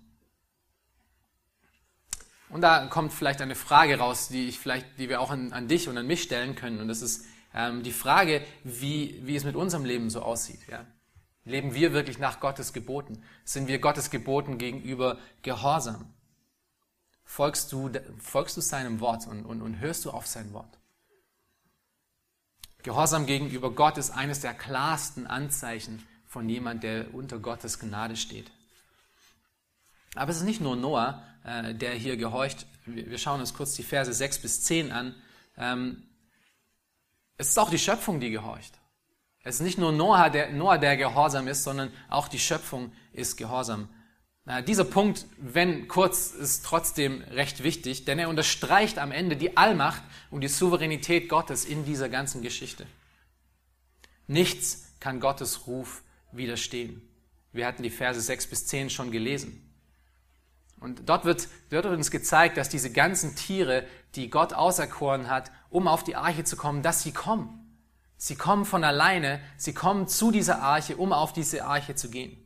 Und 2.49 2.61
da 2.61 2.87
kommt 2.87 3.13
vielleicht 3.13 3.39
eine 3.39 3.53
Frage 3.53 3.99
raus, 3.99 4.29
die 4.29 4.49
ich 4.49 4.57
vielleicht, 4.57 4.97
die 4.97 5.09
wir 5.09 5.21
auch 5.21 5.29
an, 5.29 5.53
an 5.53 5.67
dich 5.67 5.87
und 5.87 5.95
an 5.95 6.07
mich 6.07 6.23
stellen 6.23 6.55
können. 6.55 6.79
Und 6.79 6.87
das 6.87 7.03
ist 7.03 7.27
ähm, 7.53 7.83
die 7.83 7.91
Frage, 7.91 8.43
wie, 8.63 9.21
wie 9.23 9.35
es 9.35 9.43
mit 9.43 9.55
unserem 9.55 9.85
Leben 9.85 10.09
so 10.09 10.23
aussieht. 10.23 10.67
Ja? 10.67 10.87
Leben 11.49 11.73
wir 11.73 11.93
wirklich 11.93 12.19
nach 12.19 12.39
Gottes 12.39 12.73
Geboten? 12.73 13.23
Sind 13.43 13.67
wir 13.67 13.79
Gottes 13.79 14.11
Geboten 14.11 14.59
gegenüber 14.59 15.17
gehorsam? 15.41 16.13
Folgst 17.25 17.71
du, 17.71 17.91
folgst 18.19 18.55
du 18.55 18.61
seinem 18.61 18.99
Wort 18.99 19.27
und, 19.27 19.45
und, 19.45 19.61
und 19.61 19.79
hörst 19.79 20.05
du 20.05 20.11
auf 20.11 20.27
sein 20.27 20.53
Wort? 20.53 20.77
Gehorsam 22.83 23.25
gegenüber 23.25 23.71
Gott 23.71 23.97
ist 23.97 24.11
eines 24.11 24.41
der 24.41 24.53
klarsten 24.53 25.27
Anzeichen 25.27 26.07
von 26.27 26.47
jemand, 26.47 26.83
der 26.83 27.13
unter 27.13 27.39
Gottes 27.39 27.79
Gnade 27.79 28.15
steht. 28.15 28.51
Aber 30.15 30.31
es 30.31 30.37
ist 30.37 30.43
nicht 30.43 30.61
nur 30.61 30.75
Noah, 30.75 31.23
äh, 31.43 31.73
der 31.73 31.93
hier 31.93 32.15
gehorcht. 32.15 32.67
Wir 32.85 33.17
schauen 33.17 33.39
uns 33.39 33.53
kurz 33.53 33.73
die 33.73 33.83
Verse 33.83 34.13
6 34.13 34.39
bis 34.39 34.63
10 34.63 34.91
an. 34.91 35.15
Ähm, 35.57 36.03
es 37.37 37.49
ist 37.49 37.57
auch 37.57 37.69
die 37.69 37.79
Schöpfung, 37.79 38.19
die 38.19 38.29
gehorcht. 38.29 38.78
Es 39.49 39.55
ist 39.55 39.61
nicht 39.61 39.79
nur 39.79 39.91
Noah 39.91 40.29
der, 40.29 40.51
Noah, 40.51 40.77
der 40.77 40.95
gehorsam 40.95 41.47
ist, 41.47 41.63
sondern 41.63 41.91
auch 42.07 42.27
die 42.27 42.37
Schöpfung 42.37 42.91
ist 43.13 43.35
gehorsam. 43.35 43.89
Na, 44.45 44.61
dieser 44.61 44.83
Punkt, 44.83 45.25
wenn 45.39 45.87
kurz, 45.87 46.29
ist 46.29 46.63
trotzdem 46.63 47.23
recht 47.31 47.63
wichtig, 47.63 48.05
denn 48.05 48.19
er 48.19 48.29
unterstreicht 48.29 48.99
am 48.99 49.11
Ende 49.11 49.35
die 49.35 49.57
Allmacht 49.57 50.03
und 50.29 50.41
die 50.41 50.47
Souveränität 50.49 51.29
Gottes 51.29 51.65
in 51.65 51.83
dieser 51.83 52.09
ganzen 52.09 52.43
Geschichte. 52.43 52.85
Nichts 54.27 54.93
kann 54.99 55.19
Gottes 55.19 55.65
Ruf 55.65 56.03
widerstehen. 56.31 57.01
Wir 57.51 57.65
hatten 57.65 57.81
die 57.81 57.89
Verse 57.89 58.21
6 58.21 58.45
bis 58.45 58.67
10 58.67 58.91
schon 58.91 59.09
gelesen. 59.09 59.67
Und 60.79 61.09
dort 61.09 61.25
wird, 61.25 61.47
dort 61.71 61.85
wird 61.85 61.97
uns 61.97 62.11
gezeigt, 62.11 62.57
dass 62.57 62.69
diese 62.69 62.91
ganzen 62.91 63.35
Tiere, 63.35 63.83
die 64.13 64.29
Gott 64.29 64.53
auserkoren 64.53 65.27
hat, 65.27 65.49
um 65.71 65.87
auf 65.87 66.03
die 66.03 66.15
Arche 66.15 66.43
zu 66.43 66.55
kommen, 66.55 66.83
dass 66.83 67.01
sie 67.01 67.13
kommen. 67.13 67.58
Sie 68.21 68.35
kommen 68.35 68.65
von 68.65 68.83
alleine, 68.83 69.39
sie 69.55 69.73
kommen 69.73 70.09
zu 70.09 70.29
dieser 70.29 70.61
Arche, 70.61 70.97
um 70.97 71.13
auf 71.13 71.31
diese 71.31 71.63
Arche 71.63 71.95
zu 71.95 72.11
gehen. 72.11 72.37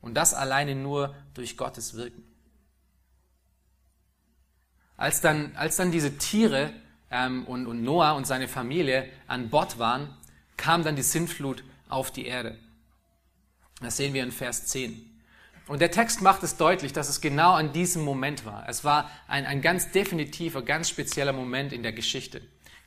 Und 0.00 0.14
das 0.14 0.32
alleine 0.32 0.76
nur 0.76 1.12
durch 1.34 1.56
Gottes 1.56 1.94
Wirken. 1.94 2.22
Als 4.96 5.20
dann, 5.20 5.56
als 5.56 5.74
dann 5.74 5.90
diese 5.90 6.18
Tiere 6.18 6.72
ähm, 7.10 7.46
und, 7.46 7.66
und 7.66 7.82
Noah 7.82 8.14
und 8.14 8.28
seine 8.28 8.46
Familie 8.46 9.10
an 9.26 9.50
Bord 9.50 9.80
waren, 9.80 10.16
kam 10.56 10.84
dann 10.84 10.94
die 10.94 11.02
Sintflut 11.02 11.64
auf 11.88 12.12
die 12.12 12.26
Erde. 12.26 12.56
Das 13.80 13.96
sehen 13.96 14.14
wir 14.14 14.22
in 14.22 14.30
Vers 14.30 14.66
10. 14.66 15.20
Und 15.66 15.80
der 15.80 15.90
Text 15.90 16.22
macht 16.22 16.44
es 16.44 16.56
deutlich, 16.56 16.92
dass 16.92 17.08
es 17.08 17.20
genau 17.20 17.54
an 17.54 17.72
diesem 17.72 18.04
Moment 18.04 18.44
war. 18.44 18.68
Es 18.68 18.84
war 18.84 19.10
ein, 19.26 19.46
ein 19.46 19.62
ganz 19.62 19.90
definitiver, 19.90 20.62
ganz 20.62 20.88
spezieller 20.88 21.32
Moment 21.32 21.72
in 21.72 21.82
der 21.82 21.92
Geschichte. 21.92 22.40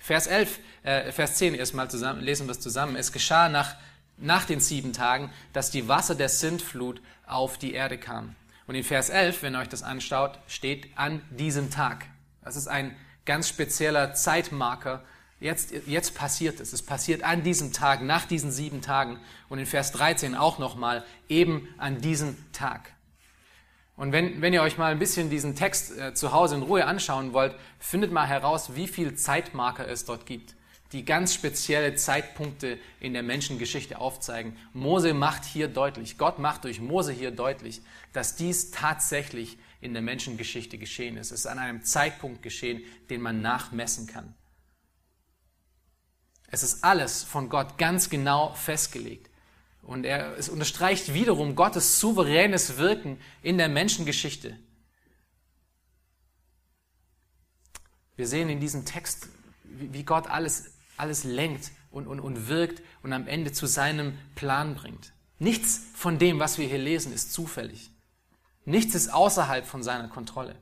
Vers 0.10 0.26
11, 0.26 0.60
äh, 0.82 1.12
Vers 1.12 1.36
10 1.36 1.54
erstmal 1.54 1.88
zusammen, 1.88 2.22
lesen 2.22 2.48
wir 2.48 2.54
es 2.54 2.60
zusammen. 2.60 2.96
Es 2.96 3.12
geschah 3.12 3.48
nach, 3.48 3.76
nach 4.18 4.44
den 4.44 4.60
sieben 4.60 4.92
Tagen, 4.92 5.32
dass 5.54 5.70
die 5.70 5.88
Wasser 5.88 6.16
der 6.16 6.30
Sintflut 6.30 7.00
auf 7.28 7.60
die 7.60 7.74
Erde 7.74 8.00
kamen. 8.00 8.36
Und 8.66 8.74
in 8.74 8.84
Vers 8.84 9.12
11, 9.12 9.44
wenn 9.44 9.56
ihr 9.56 9.60
euch 9.60 9.70
das 9.70 9.84
anschaut, 9.84 10.40
steht 10.48 10.88
an 10.96 11.22
diesem 11.30 11.70
Tag. 11.70 12.08
Das 12.44 12.56
ist 12.56 12.68
ein 12.68 12.96
ganz 13.26 13.50
spezieller 13.50 14.16
Zeitmarker. 14.16 15.04
Jetzt, 15.40 15.74
jetzt 15.86 16.16
passiert 16.16 16.60
es. 16.60 16.74
Es 16.74 16.82
passiert 16.82 17.22
an 17.22 17.44
diesem 17.44 17.72
Tag, 17.72 18.02
nach 18.02 18.26
diesen 18.26 18.52
sieben 18.52 18.82
Tagen. 18.82 19.20
Und 19.48 19.60
in 19.60 19.68
Vers 19.68 19.92
13 19.92 20.34
auch 20.34 20.58
nochmal, 20.58 21.06
eben 21.28 21.68
an 21.78 22.02
diesem 22.02 22.36
Tag. 22.52 22.94
Und 24.00 24.14
wenn, 24.14 24.42
wenn 24.42 24.54
ihr 24.54 24.62
euch 24.62 24.78
mal 24.78 24.94
ein 24.94 24.98
bisschen 24.98 25.30
diesen 25.30 25.58
Text 25.58 25.98
äh, 25.98 26.14
zu 26.14 26.32
Hause 26.32 26.56
in 26.56 26.62
Ruhe 26.62 26.86
anschauen 26.86 27.34
wollt, 27.34 27.54
findet 27.80 28.14
mal 28.14 28.26
heraus, 28.26 28.74
wie 28.76 28.88
viel 28.88 29.16
Zeitmarker 29.16 29.86
es 29.90 30.06
dort 30.06 30.26
gibt, 30.26 30.56
die 30.94 31.04
ganz 31.04 31.34
spezielle 31.34 31.96
Zeitpunkte 31.96 32.80
in 33.02 33.12
der 33.12 33.24
Menschengeschichte 33.24 34.00
aufzeigen. 34.00 34.56
Mose 34.72 35.14
macht 35.14 35.44
hier 35.44 35.68
deutlich, 35.68 36.18
Gott 36.18 36.40
macht 36.40 36.64
durch 36.64 36.80
Mose 36.80 37.12
hier 37.12 37.32
deutlich, 37.32 37.82
dass 38.14 38.38
dies 38.38 38.72
tatsächlich 38.72 39.58
in 39.82 39.92
der 39.92 40.02
Menschengeschichte 40.02 40.78
geschehen 40.78 41.18
ist. 41.18 41.32
Es 41.32 41.42
ist 41.42 41.48
an 41.48 41.60
einem 41.60 41.84
Zeitpunkt 41.84 42.42
geschehen, 42.42 42.82
den 43.10 43.20
man 43.20 43.42
nachmessen 43.42 44.08
kann. 44.08 44.34
Es 46.48 46.64
ist 46.64 46.86
alles 46.86 47.22
von 47.24 47.50
Gott 47.50 47.78
ganz 47.78 48.10
genau 48.10 48.54
festgelegt. 48.54 49.29
Und 49.82 50.04
er, 50.04 50.38
es 50.38 50.50
unterstreicht 50.50 51.14
wiederum 51.14 51.56
Gottes 51.56 52.00
souveränes 52.00 52.78
Wirken 52.78 53.20
in 53.42 53.58
der 53.58 53.70
Menschengeschichte. 53.70 54.58
Wir 58.16 58.28
sehen 58.28 58.50
in 58.50 58.60
diesem 58.60 58.86
Text, 58.86 59.30
wie 59.64 60.04
Gott 60.04 60.28
alles, 60.28 60.74
alles 60.98 61.24
lenkt 61.24 61.72
und, 61.92 62.08
und, 62.08 62.20
und 62.20 62.50
wirkt 62.50 62.82
und 63.02 63.14
am 63.14 63.28
Ende 63.28 63.52
zu 63.52 63.66
seinem 63.66 64.18
Plan 64.36 64.76
bringt. 64.76 65.14
Nichts 65.40 65.82
von 65.96 66.20
dem, 66.20 66.40
was 66.40 66.58
wir 66.58 66.68
hier 66.68 66.78
lesen, 66.78 67.14
ist 67.14 67.32
zufällig. 67.32 67.90
Nichts 68.66 68.94
ist 68.94 69.14
außerhalb 69.14 69.66
von 69.66 69.84
seiner 69.84 70.10
Kontrolle. 70.10 70.56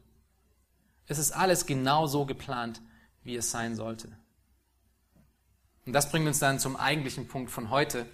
Es 1.08 1.17
ist 1.17 1.32
alles 1.32 1.65
genau 1.65 2.06
so 2.06 2.25
geplant, 2.25 2.82
wie 3.23 3.36
es 3.36 3.49
sein 3.49 3.75
sollte. 3.75 4.10
Und 5.86 5.93
das 5.93 6.12
bringt 6.12 6.27
uns 6.27 6.39
dann 6.39 6.60
zum 6.60 6.75
eigentlichen 6.75 7.27
Punkt 7.27 7.49
von 7.49 7.69
heute. 7.69 8.06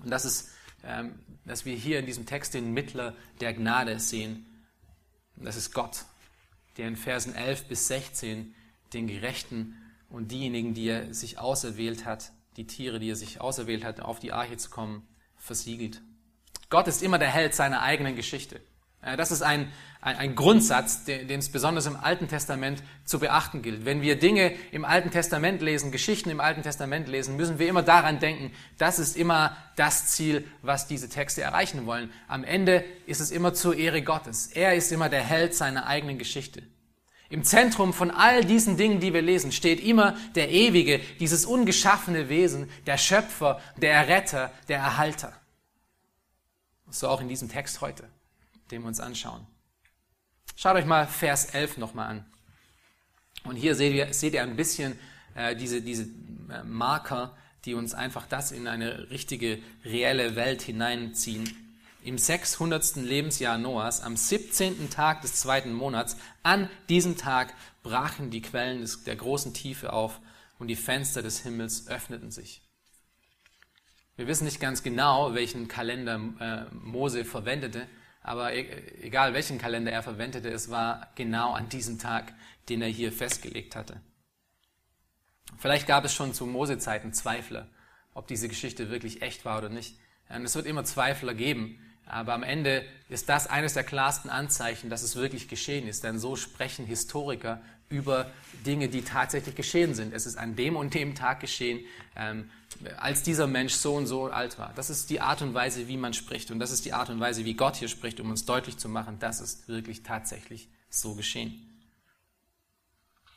Und 0.00 0.10
das 0.10 0.24
ist, 0.24 0.50
ähm, 0.84 1.18
dass 1.44 1.64
wir 1.64 1.74
hier 1.74 1.98
in 1.98 2.06
diesem 2.06 2.26
Text 2.26 2.54
den 2.54 2.72
Mittler 2.72 3.14
der 3.40 3.52
Gnade 3.52 3.98
sehen. 4.00 4.46
Und 5.36 5.44
das 5.44 5.56
ist 5.56 5.72
Gott, 5.72 6.04
der 6.76 6.88
in 6.88 6.96
Versen 6.96 7.34
11 7.34 7.64
bis 7.66 7.88
16 7.88 8.54
den 8.92 9.06
Gerechten 9.06 9.76
und 10.08 10.30
diejenigen, 10.30 10.74
die 10.74 10.88
er 10.88 11.12
sich 11.12 11.38
auserwählt 11.38 12.04
hat, 12.04 12.32
die 12.56 12.66
Tiere, 12.66 12.98
die 12.98 13.10
er 13.10 13.16
sich 13.16 13.40
auserwählt 13.40 13.84
hat, 13.84 14.00
auf 14.00 14.18
die 14.18 14.32
Arche 14.32 14.56
zu 14.56 14.70
kommen, 14.70 15.06
versiegelt. 15.36 16.02
Gott 16.70 16.88
ist 16.88 17.02
immer 17.02 17.18
der 17.18 17.30
Held 17.30 17.54
seiner 17.54 17.82
eigenen 17.82 18.16
Geschichte. 18.16 18.60
Äh, 19.02 19.16
das 19.16 19.30
ist 19.30 19.42
ein, 19.42 19.72
ein, 20.00 20.16
ein 20.16 20.34
Grundsatz, 20.34 21.04
den, 21.04 21.30
es 21.30 21.50
besonders 21.50 21.86
im 21.86 21.96
Alten 21.96 22.28
Testament 22.28 22.82
zu 23.04 23.18
beachten 23.18 23.62
gilt. 23.62 23.84
Wenn 23.84 24.02
wir 24.02 24.18
Dinge 24.18 24.52
im 24.72 24.84
Alten 24.84 25.10
Testament 25.10 25.62
lesen, 25.62 25.90
Geschichten 25.90 26.30
im 26.30 26.40
Alten 26.40 26.62
Testament 26.62 27.08
lesen, 27.08 27.36
müssen 27.36 27.58
wir 27.58 27.68
immer 27.68 27.82
daran 27.82 28.20
denken, 28.20 28.52
das 28.76 28.98
ist 28.98 29.16
immer 29.16 29.56
das 29.76 30.08
Ziel, 30.08 30.46
was 30.62 30.86
diese 30.86 31.08
Texte 31.08 31.42
erreichen 31.42 31.86
wollen. 31.86 32.12
Am 32.26 32.44
Ende 32.44 32.84
ist 33.06 33.20
es 33.20 33.30
immer 33.30 33.54
zur 33.54 33.76
Ehre 33.76 34.02
Gottes. 34.02 34.48
Er 34.48 34.74
ist 34.74 34.92
immer 34.92 35.08
der 35.08 35.22
Held 35.22 35.54
seiner 35.54 35.86
eigenen 35.86 36.18
Geschichte. 36.18 36.62
Im 37.30 37.44
Zentrum 37.44 37.92
von 37.92 38.10
all 38.10 38.42
diesen 38.42 38.78
Dingen, 38.78 39.00
die 39.00 39.12
wir 39.12 39.20
lesen, 39.20 39.52
steht 39.52 39.80
immer 39.80 40.16
der 40.34 40.48
Ewige, 40.48 40.98
dieses 41.20 41.44
ungeschaffene 41.44 42.30
Wesen, 42.30 42.70
der 42.86 42.96
Schöpfer, 42.96 43.60
der 43.76 43.92
Erretter, 43.92 44.50
der 44.68 44.78
Erhalter. 44.78 45.34
So 46.88 47.08
auch 47.08 47.20
in 47.20 47.28
diesem 47.28 47.50
Text 47.50 47.82
heute 47.82 48.08
den 48.70 48.82
wir 48.82 48.88
uns 48.88 49.00
anschauen. 49.00 49.46
Schaut 50.56 50.76
euch 50.76 50.86
mal 50.86 51.06
Vers 51.06 51.46
11 51.46 51.78
nochmal 51.78 52.08
an. 52.08 52.26
Und 53.44 53.56
hier 53.56 53.74
seht 53.74 53.94
ihr, 53.94 54.12
seht 54.12 54.34
ihr 54.34 54.42
ein 54.42 54.56
bisschen 54.56 54.98
äh, 55.34 55.54
diese, 55.54 55.80
diese 55.82 56.02
äh, 56.02 56.64
Marker, 56.64 57.36
die 57.64 57.74
uns 57.74 57.94
einfach 57.94 58.26
das 58.26 58.52
in 58.52 58.66
eine 58.66 59.10
richtige, 59.10 59.60
reelle 59.84 60.36
Welt 60.36 60.62
hineinziehen. 60.62 61.48
Im 62.02 62.18
600. 62.18 62.96
Lebensjahr 62.96 63.58
Noahs, 63.58 64.00
am 64.00 64.16
17. 64.16 64.90
Tag 64.90 65.22
des 65.22 65.34
zweiten 65.34 65.72
Monats, 65.72 66.16
an 66.42 66.70
diesem 66.88 67.16
Tag 67.16 67.54
brachen 67.82 68.30
die 68.30 68.42
Quellen 68.42 68.80
des, 68.80 69.04
der 69.04 69.16
großen 69.16 69.52
Tiefe 69.52 69.92
auf 69.92 70.20
und 70.58 70.68
die 70.68 70.76
Fenster 70.76 71.22
des 71.22 71.40
Himmels 71.40 71.88
öffneten 71.88 72.30
sich. 72.30 72.62
Wir 74.16 74.26
wissen 74.26 74.44
nicht 74.44 74.60
ganz 74.60 74.82
genau, 74.82 75.34
welchen 75.34 75.68
Kalender 75.68 76.20
äh, 76.40 76.74
Mose 76.74 77.24
verwendete, 77.24 77.86
aber 78.28 78.52
e-, 78.52 78.66
egal 79.02 79.34
welchen 79.34 79.58
Kalender 79.58 79.90
er 79.90 80.02
verwendete, 80.02 80.48
es 80.48 80.70
war 80.70 81.08
genau 81.14 81.52
an 81.52 81.68
diesem 81.68 81.98
Tag, 81.98 82.34
den 82.68 82.82
er 82.82 82.88
hier 82.88 83.10
festgelegt 83.10 83.74
hatte. 83.74 84.00
Vielleicht 85.56 85.86
gab 85.86 86.04
es 86.04 86.12
schon 86.12 86.34
zu 86.34 86.46
Mose-Zeiten 86.46 87.12
Zweifler, 87.12 87.68
ob 88.12 88.26
diese 88.26 88.48
Geschichte 88.48 88.90
wirklich 88.90 89.22
echt 89.22 89.44
war 89.44 89.58
oder 89.58 89.70
nicht. 89.70 89.98
Und 90.28 90.44
es 90.44 90.54
wird 90.54 90.66
immer 90.66 90.84
Zweifler 90.84 91.32
geben, 91.32 91.80
aber 92.04 92.34
am 92.34 92.42
Ende 92.42 92.84
ist 93.08 93.28
das 93.28 93.46
eines 93.46 93.74
der 93.74 93.84
klarsten 93.84 94.30
Anzeichen, 94.30 94.90
dass 94.90 95.02
es 95.02 95.16
wirklich 95.16 95.48
geschehen 95.48 95.88
ist. 95.88 96.04
Denn 96.04 96.18
so 96.18 96.36
sprechen 96.36 96.84
Historiker 96.84 97.62
über 97.88 98.30
Dinge, 98.66 98.88
die 98.88 99.02
tatsächlich 99.02 99.54
geschehen 99.54 99.94
sind. 99.94 100.12
Es 100.12 100.26
ist 100.26 100.36
an 100.36 100.56
dem 100.56 100.76
und 100.76 100.94
dem 100.94 101.14
Tag 101.14 101.40
geschehen. 101.40 101.80
Ähm, 102.16 102.50
als 102.98 103.22
dieser 103.22 103.46
Mensch 103.46 103.74
so 103.74 103.94
und 103.94 104.06
so 104.06 104.26
alt 104.26 104.58
war. 104.58 104.72
Das 104.74 104.90
ist 104.90 105.10
die 105.10 105.20
Art 105.20 105.42
und 105.42 105.54
Weise, 105.54 105.88
wie 105.88 105.96
man 105.96 106.12
spricht. 106.14 106.50
Und 106.50 106.58
das 106.60 106.70
ist 106.70 106.84
die 106.84 106.92
Art 106.92 107.10
und 107.10 107.18
Weise, 107.18 107.44
wie 107.44 107.54
Gott 107.54 107.76
hier 107.76 107.88
spricht, 107.88 108.20
um 108.20 108.30
uns 108.30 108.44
deutlich 108.44 108.76
zu 108.76 108.88
machen, 108.88 109.18
das 109.18 109.40
ist 109.40 109.68
wirklich 109.68 110.02
tatsächlich 110.02 110.68
so 110.88 111.14
geschehen. 111.14 111.64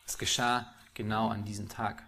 Es 0.05 0.17
geschah 0.17 0.73
genau 0.93 1.29
an 1.29 1.45
diesem 1.45 1.69
Tag. 1.69 2.03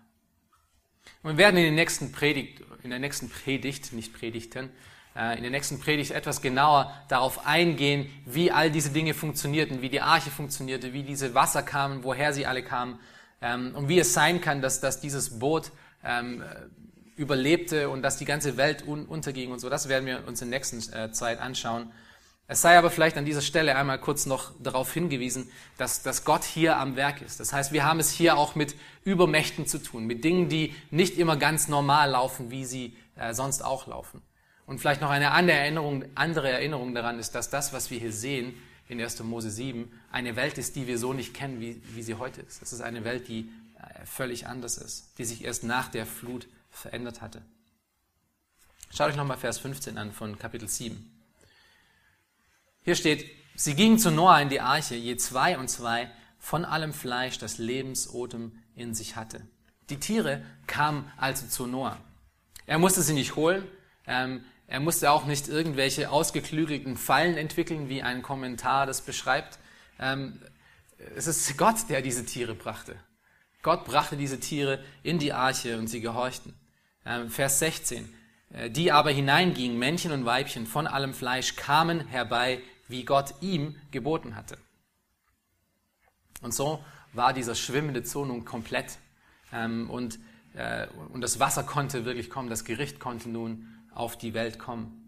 Und 1.22 1.32
wir 1.32 1.38
werden 1.38 1.58
in, 1.58 1.64
den 1.64 1.76
nächsten 1.76 2.12
Predigt, 2.12 2.62
in 2.84 2.90
der 2.90 3.00
nächsten 3.00 3.30
Predigt, 3.30 3.94
nicht 3.94 4.14
Predigten, 4.14 4.70
in 5.16 5.44
der 5.44 5.52
nächsten 5.52 5.80
Predigt 5.80 6.10
etwas 6.10 6.42
genauer 6.42 6.92
darauf 7.08 7.46
eingehen, 7.46 8.10
wie 8.26 8.52
all 8.52 8.72
diese 8.72 8.90
Dinge 8.90 9.14
funktionierten, 9.14 9.84
wie 9.84 9.90
die 9.90 10.02
Arche 10.02 10.32
funktionierte, 10.32 10.92
wie 10.92 11.04
diese 11.04 11.36
Wasser 11.36 11.62
kamen, 11.62 12.04
woher 12.04 12.34
sie 12.34 12.48
alle 12.48 12.64
kamen 12.64 13.00
ähm, 13.44 13.76
und 13.76 13.90
wie 13.90 14.00
es 14.00 14.14
sein 14.14 14.42
kann, 14.42 14.62
dass, 14.64 14.80
dass 14.80 15.00
dieses 15.00 15.38
Boot 15.38 15.72
ähm, 16.04 16.44
überlebte 17.16 17.90
und 17.90 18.02
dass 18.02 18.18
die 18.18 18.26
ganze 18.26 18.58
Welt 18.58 18.88
un 18.88 19.06
unterging 19.06 19.52
und 19.52 19.60
so. 19.60 19.70
Das 19.70 19.88
werden 19.90 20.06
wir 20.06 20.28
uns 20.28 20.42
in 20.42 20.50
der 20.50 20.60
nächsten 20.60 20.82
äh, 20.94 21.12
Zeit 21.12 21.40
anschauen. 21.40 21.92
Es 22.48 22.62
sei 22.62 22.78
aber 22.78 22.90
vielleicht 22.90 23.18
an 23.18 23.26
dieser 23.26 23.42
Stelle 23.42 23.76
einmal 23.76 24.00
kurz 24.00 24.26
noch 24.26 24.52
darauf 24.60 24.94
hingewiesen, 24.94 25.50
dass, 25.78 26.04
dass 26.04 26.26
Gott 26.26 26.44
hier 26.44 26.78
am 26.78 26.96
Werk 26.96 27.22
ist. 27.22 27.40
Das 27.40 27.54
heißt, 27.54 27.72
wir 27.72 27.86
haben 27.86 28.00
es 28.00 28.12
hier 28.12 28.38
auch 28.38 28.56
mit 28.56 28.76
Übermächten 29.06 29.66
zu 29.66 29.78
tun, 29.82 30.06
mit 30.06 30.24
Dingen, 30.24 30.50
die 30.50 30.76
nicht 30.92 31.18
immer 31.18 31.38
ganz 31.38 31.68
normal 31.68 32.12
laufen, 32.12 32.52
wie 32.52 32.66
sie 32.66 32.98
äh, 33.16 33.34
sonst 33.34 33.64
auch 33.64 33.88
laufen. 33.88 34.22
Und 34.66 34.80
vielleicht 34.80 35.02
noch 35.02 35.10
eine 35.10 35.32
andere 35.32 35.58
Erinnerung, 35.58 36.06
andere 36.16 36.50
Erinnerung 36.50 36.96
daran 36.96 37.20
ist, 37.20 37.32
dass 37.32 37.50
das, 37.50 37.74
was 37.74 37.92
wir 37.92 38.00
hier 38.00 38.14
sehen 38.14 38.56
in 38.88 39.02
1. 39.02 39.22
Mose 39.24 39.52
7, 39.52 39.92
eine 40.12 40.36
Welt 40.36 40.58
ist, 40.58 40.76
die 40.76 40.88
wir 40.88 40.98
so 40.98 41.14
nicht 41.14 41.34
kennen, 41.34 41.60
wie, 41.60 41.82
wie 41.96 42.04
sie 42.04 42.16
heute 42.16 42.42
ist. 42.42 42.62
Es 42.62 42.74
ist 42.74 42.82
eine 42.82 43.04
Welt, 43.04 43.28
die 43.28 43.50
äh, 43.78 44.06
völlig 44.06 44.48
anders 44.48 44.78
ist, 44.78 45.18
die 45.18 45.26
sich 45.26 45.44
erst 45.44 45.64
nach 45.64 45.90
der 45.90 46.06
Flut 46.06 46.48
verändert 46.70 47.22
hatte. 47.22 47.42
Schaut 48.96 49.10
euch 49.10 49.16
nochmal 49.16 49.38
Vers 49.38 49.58
15 49.60 49.98
an 49.98 50.12
von 50.12 50.38
Kapitel 50.38 50.68
7. 50.68 51.10
Hier 52.84 52.96
steht, 52.96 53.26
sie 53.56 53.76
gingen 53.76 53.98
zu 53.98 54.12
Noah 54.12 54.40
in 54.40 54.50
die 54.50 54.60
Arche, 54.62 54.96
je 54.96 55.18
zwei 55.18 55.58
und 55.58 55.70
zwei, 55.70 56.12
von 56.38 56.66
allem 56.66 56.94
Fleisch, 56.94 57.38
das 57.38 57.58
Lebensotem 57.58 58.52
in 58.76 58.94
sich 58.94 59.16
hatte. 59.16 59.42
Die 59.90 60.00
Tiere 60.00 60.44
kamen 60.68 61.12
also 61.18 61.48
zu 61.48 61.66
Noah. 61.66 61.98
Er 62.66 62.80
musste 62.80 63.02
sie 63.02 63.14
nicht 63.14 63.36
holen, 63.36 63.66
ähm, 64.06 64.44
er 64.74 64.80
musste 64.80 65.12
auch 65.12 65.26
nicht 65.26 65.50
irgendwelche 65.50 66.10
ausgeklügelten 66.10 66.98
Fallen 66.98 67.38
entwickeln, 67.38 67.90
wie 67.90 68.02
ein 68.02 68.24
Kommentar 68.24 68.88
das 68.88 69.02
beschreibt. 69.02 69.60
Ähm, 70.00 70.42
es 71.16 71.28
ist 71.28 71.56
Gott, 71.60 71.90
der 71.90 72.02
diese 72.02 72.26
Tiere 72.26 72.56
brachte. 72.56 72.96
Gott 73.62 73.86
brachte 73.86 74.18
diese 74.18 74.40
Tiere 74.40 74.84
in 75.04 75.20
die 75.20 75.32
Arche 75.32 75.78
und 75.78 75.86
sie 75.86 76.02
gehorchten. 76.02 76.56
Ähm, 77.06 77.30
Vers 77.30 77.60
16. 77.60 78.12
Äh, 78.52 78.72
die 78.72 78.92
aber 78.92 79.12
hineingingen, 79.12 79.78
Männchen 79.78 80.12
und 80.12 80.26
Weibchen 80.26 80.66
von 80.66 80.88
allem 80.88 81.14
Fleisch, 81.14 81.56
kamen 81.56 82.08
herbei, 82.08 82.60
wie 82.88 83.06
Gott 83.06 83.36
ihm 83.42 83.76
geboten 83.92 84.36
hatte. 84.36 84.58
Und 86.42 86.56
so 86.56 86.84
war 87.12 87.32
dieser 87.32 87.54
schwimmende 87.54 88.04
Zoo 88.04 88.26
nun 88.26 88.44
komplett. 88.44 88.98
Ähm, 89.52 89.88
und, 89.92 90.18
äh, 90.56 90.88
und 91.14 91.22
das 91.22 91.40
Wasser 91.40 91.62
konnte 91.62 92.06
wirklich 92.06 92.32
kommen, 92.32 92.50
das 92.50 92.66
Gericht 92.66 93.00
konnte 93.00 93.30
nun 93.30 93.68
auf 93.96 94.18
die 94.18 94.34
Welt 94.34 94.60
kommen. 94.60 95.00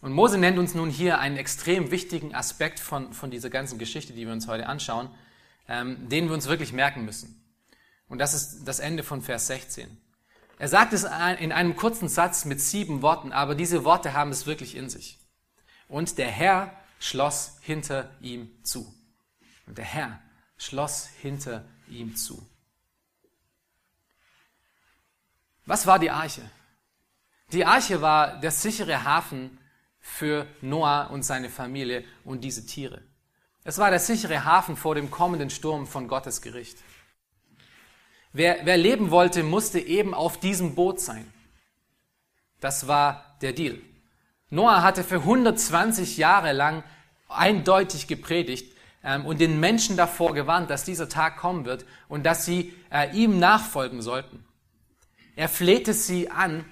Und 0.00 0.12
Mose 0.12 0.36
nennt 0.36 0.58
uns 0.58 0.74
nun 0.74 0.90
hier 0.90 1.18
einen 1.18 1.36
extrem 1.36 1.90
wichtigen 1.90 2.34
Aspekt 2.34 2.78
von, 2.78 3.12
von 3.14 3.30
dieser 3.30 3.48
ganzen 3.48 3.78
Geschichte, 3.78 4.12
die 4.12 4.26
wir 4.26 4.32
uns 4.32 4.48
heute 4.48 4.66
anschauen, 4.66 5.08
ähm, 5.66 6.08
den 6.08 6.26
wir 6.26 6.34
uns 6.34 6.46
wirklich 6.46 6.72
merken 6.72 7.04
müssen. 7.04 7.42
Und 8.08 8.18
das 8.18 8.34
ist 8.34 8.64
das 8.64 8.80
Ende 8.80 9.02
von 9.02 9.22
Vers 9.22 9.46
16. 9.46 9.96
Er 10.58 10.68
sagt 10.68 10.92
es 10.92 11.04
in 11.04 11.52
einem 11.52 11.74
kurzen 11.74 12.08
Satz 12.08 12.44
mit 12.44 12.60
sieben 12.60 13.02
Worten, 13.02 13.32
aber 13.32 13.54
diese 13.54 13.84
Worte 13.84 14.12
haben 14.12 14.30
es 14.30 14.46
wirklich 14.46 14.76
in 14.76 14.88
sich. 14.88 15.18
Und 15.88 16.18
der 16.18 16.30
Herr 16.30 16.70
schloss 16.98 17.58
hinter 17.60 18.10
ihm 18.20 18.50
zu. 18.62 18.94
Und 19.66 19.78
der 19.78 19.84
Herr 19.84 20.20
schloss 20.56 21.08
hinter 21.20 21.64
ihm 21.88 22.14
zu. 22.14 22.46
Was 25.66 25.86
war 25.86 25.98
die 25.98 26.10
Arche? 26.10 26.42
Die 27.52 27.64
Arche 27.64 28.00
war 28.00 28.40
der 28.40 28.50
sichere 28.50 29.04
Hafen 29.04 29.58
für 30.00 30.46
Noah 30.60 31.10
und 31.10 31.22
seine 31.24 31.48
Familie 31.48 32.04
und 32.24 32.42
diese 32.42 32.66
Tiere. 32.66 33.02
Es 33.64 33.78
war 33.78 33.90
der 33.90 34.00
sichere 34.00 34.44
Hafen 34.44 34.76
vor 34.76 34.94
dem 34.94 35.10
kommenden 35.10 35.50
Sturm 35.50 35.86
von 35.86 36.08
Gottes 36.08 36.42
Gericht. 36.42 36.78
Wer, 38.32 38.66
wer 38.66 38.76
leben 38.76 39.10
wollte, 39.10 39.42
musste 39.42 39.78
eben 39.78 40.12
auf 40.12 40.38
diesem 40.38 40.74
Boot 40.74 41.00
sein. 41.00 41.32
Das 42.60 42.88
war 42.88 43.36
der 43.40 43.52
Deal. 43.52 43.78
Noah 44.50 44.82
hatte 44.82 45.04
für 45.04 45.16
120 45.16 46.16
Jahre 46.16 46.52
lang 46.52 46.82
eindeutig 47.28 48.06
gepredigt 48.06 48.74
ähm, 49.02 49.24
und 49.24 49.40
den 49.40 49.60
Menschen 49.60 49.96
davor 49.96 50.34
gewarnt, 50.34 50.70
dass 50.70 50.84
dieser 50.84 51.08
Tag 51.08 51.36
kommen 51.36 51.64
wird 51.64 51.84
und 52.08 52.24
dass 52.24 52.44
sie 52.44 52.74
äh, 52.90 53.14
ihm 53.16 53.38
nachfolgen 53.38 54.02
sollten. 54.02 54.44
Er 55.36 55.48
flehte 55.48 55.94
sie 55.94 56.30
an, 56.30 56.64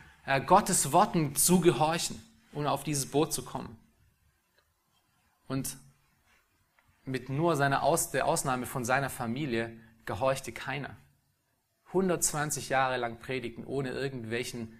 Gottes 0.46 0.92
Worten 0.92 1.35
zu 1.35 1.61
gehorchen 1.61 2.22
und 2.52 2.66
auf 2.66 2.85
dieses 2.85 3.06
Boot 3.11 3.32
zu 3.32 3.44
kommen. 3.44 3.76
Und 5.48 5.76
mit 7.04 7.28
nur 7.28 7.56
seiner 7.56 7.82
Aus 7.82 8.11
der 8.11 8.26
Ausnahme 8.26 8.66
von 8.66 8.85
seiner 8.85 9.11
Familie 9.11 9.76
gehorchte 10.04 10.52
keiner. 10.52 10.96
120 11.88 12.68
Jahre 12.68 12.96
lang 12.96 13.18
predigen 13.18 13.66
ohne 13.66 13.90
irgendwelchen, 13.90 14.78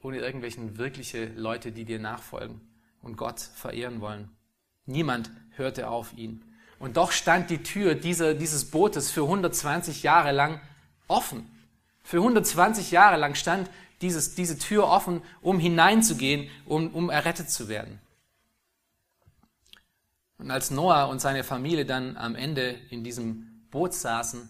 ohne 0.00 0.18
irgendwelchen 0.18 0.76
wirkliche 0.76 1.26
Leute, 1.34 1.72
die 1.72 1.84
dir 1.84 1.98
nachfolgen 1.98 2.60
und 3.00 3.16
Gott 3.16 3.40
verehren 3.40 4.00
wollen. 4.00 4.30
Niemand 4.86 5.30
hörte 5.56 5.88
auf 5.88 6.12
ihn. 6.12 6.44
Und 6.78 6.96
doch 6.96 7.12
stand 7.12 7.50
die 7.50 7.62
Tür 7.62 7.94
dieser, 7.94 8.34
dieses 8.34 8.70
Bootes 8.70 9.10
für 9.10 9.22
120 9.22 10.02
Jahre 10.02 10.32
lang 10.32 10.60
offen. 11.08 11.50
Für 12.02 12.18
120 12.18 12.90
Jahre 12.90 13.16
lang 13.16 13.34
stand 13.34 13.70
dieses, 14.00 14.34
diese 14.34 14.58
Tür 14.58 14.86
offen, 14.88 15.22
um 15.40 15.58
hineinzugehen, 15.58 16.50
um, 16.66 16.94
um 16.94 17.10
errettet 17.10 17.50
zu 17.50 17.68
werden. 17.68 18.00
Und 20.38 20.50
als 20.50 20.70
Noah 20.70 21.08
und 21.08 21.20
seine 21.20 21.44
Familie 21.44 21.86
dann 21.86 22.16
am 22.16 22.34
Ende 22.34 22.78
in 22.90 23.04
diesem 23.04 23.66
Boot 23.70 23.94
saßen 23.94 24.48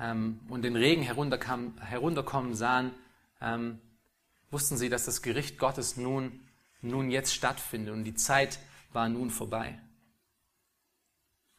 ähm, 0.00 0.40
und 0.48 0.62
den 0.62 0.76
Regen 0.76 1.02
herunterkam, 1.02 1.78
herunterkommen 1.80 2.54
sahen, 2.54 2.92
ähm, 3.40 3.80
wussten 4.50 4.76
sie, 4.76 4.88
dass 4.88 5.04
das 5.04 5.22
Gericht 5.22 5.58
Gottes 5.58 5.96
nun, 5.96 6.40
nun 6.82 7.10
jetzt 7.10 7.34
stattfindet 7.34 7.94
und 7.94 8.04
die 8.04 8.14
Zeit 8.14 8.58
war 8.92 9.08
nun 9.08 9.30
vorbei. 9.30 9.78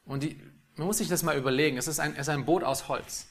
Und 0.04 0.22
die, 0.22 0.40
man 0.76 0.86
muss 0.86 0.98
sich 0.98 1.08
das 1.08 1.22
mal 1.22 1.36
überlegen. 1.36 1.76
Es 1.76 1.88
ist 1.88 2.00
ein, 2.00 2.12
es 2.12 2.20
ist 2.20 2.28
ein 2.28 2.46
Boot 2.46 2.64
aus 2.64 2.88
Holz. 2.88 3.28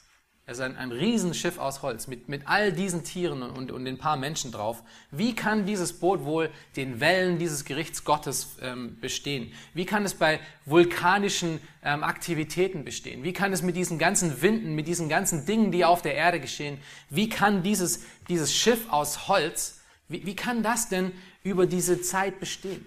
Ist 0.48 0.60
ein, 0.60 0.78
ein 0.78 0.92
Riesenschiff 0.92 1.58
aus 1.58 1.82
Holz 1.82 2.06
mit, 2.06 2.30
mit 2.30 2.48
all 2.48 2.72
diesen 2.72 3.04
Tieren 3.04 3.42
und, 3.42 3.70
und 3.70 3.86
ein 3.86 3.98
paar 3.98 4.16
Menschen 4.16 4.50
drauf. 4.50 4.82
Wie 5.10 5.34
kann 5.34 5.66
dieses 5.66 5.92
Boot 5.92 6.24
wohl 6.24 6.48
den 6.74 7.00
Wellen 7.00 7.38
dieses 7.38 7.66
Gerichts 7.66 8.02
Gottes 8.02 8.56
ähm, 8.62 8.98
bestehen? 8.98 9.52
Wie 9.74 9.84
kann 9.84 10.06
es 10.06 10.14
bei 10.14 10.40
vulkanischen 10.64 11.60
ähm, 11.82 12.02
Aktivitäten 12.02 12.82
bestehen? 12.82 13.24
Wie 13.24 13.34
kann 13.34 13.52
es 13.52 13.60
mit 13.60 13.76
diesen 13.76 13.98
ganzen 13.98 14.40
Winden, 14.40 14.74
mit 14.74 14.88
diesen 14.88 15.10
ganzen 15.10 15.44
Dingen, 15.44 15.70
die 15.70 15.84
auf 15.84 16.00
der 16.00 16.14
Erde 16.14 16.40
geschehen, 16.40 16.78
wie 17.10 17.28
kann 17.28 17.62
dieses, 17.62 18.04
dieses 18.30 18.54
Schiff 18.54 18.90
aus 18.90 19.28
Holz, 19.28 19.82
wie, 20.08 20.24
wie 20.24 20.34
kann 20.34 20.62
das 20.62 20.88
denn 20.88 21.12
über 21.42 21.66
diese 21.66 22.00
Zeit 22.00 22.40
bestehen? 22.40 22.86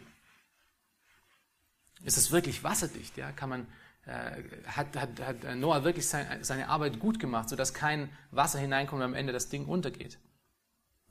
Ist 2.03 2.17
es 2.17 2.31
wirklich 2.31 2.63
wasserdicht? 2.63 3.17
Ja? 3.17 3.31
Kann 3.31 3.49
man 3.49 3.67
hat, 4.05 4.95
hat, 4.95 5.09
hat 5.19 5.55
Noah 5.55 5.83
wirklich 5.83 6.07
sein, 6.07 6.25
seine 6.41 6.69
Arbeit 6.69 6.99
gut 6.99 7.19
gemacht, 7.19 7.49
sodass 7.49 7.73
kein 7.73 8.09
Wasser 8.31 8.59
hineinkommt 8.59 9.01
und 9.01 9.05
am 9.05 9.13
Ende 9.13 9.31
das 9.31 9.49
Ding 9.49 9.65
untergeht. 9.65 10.17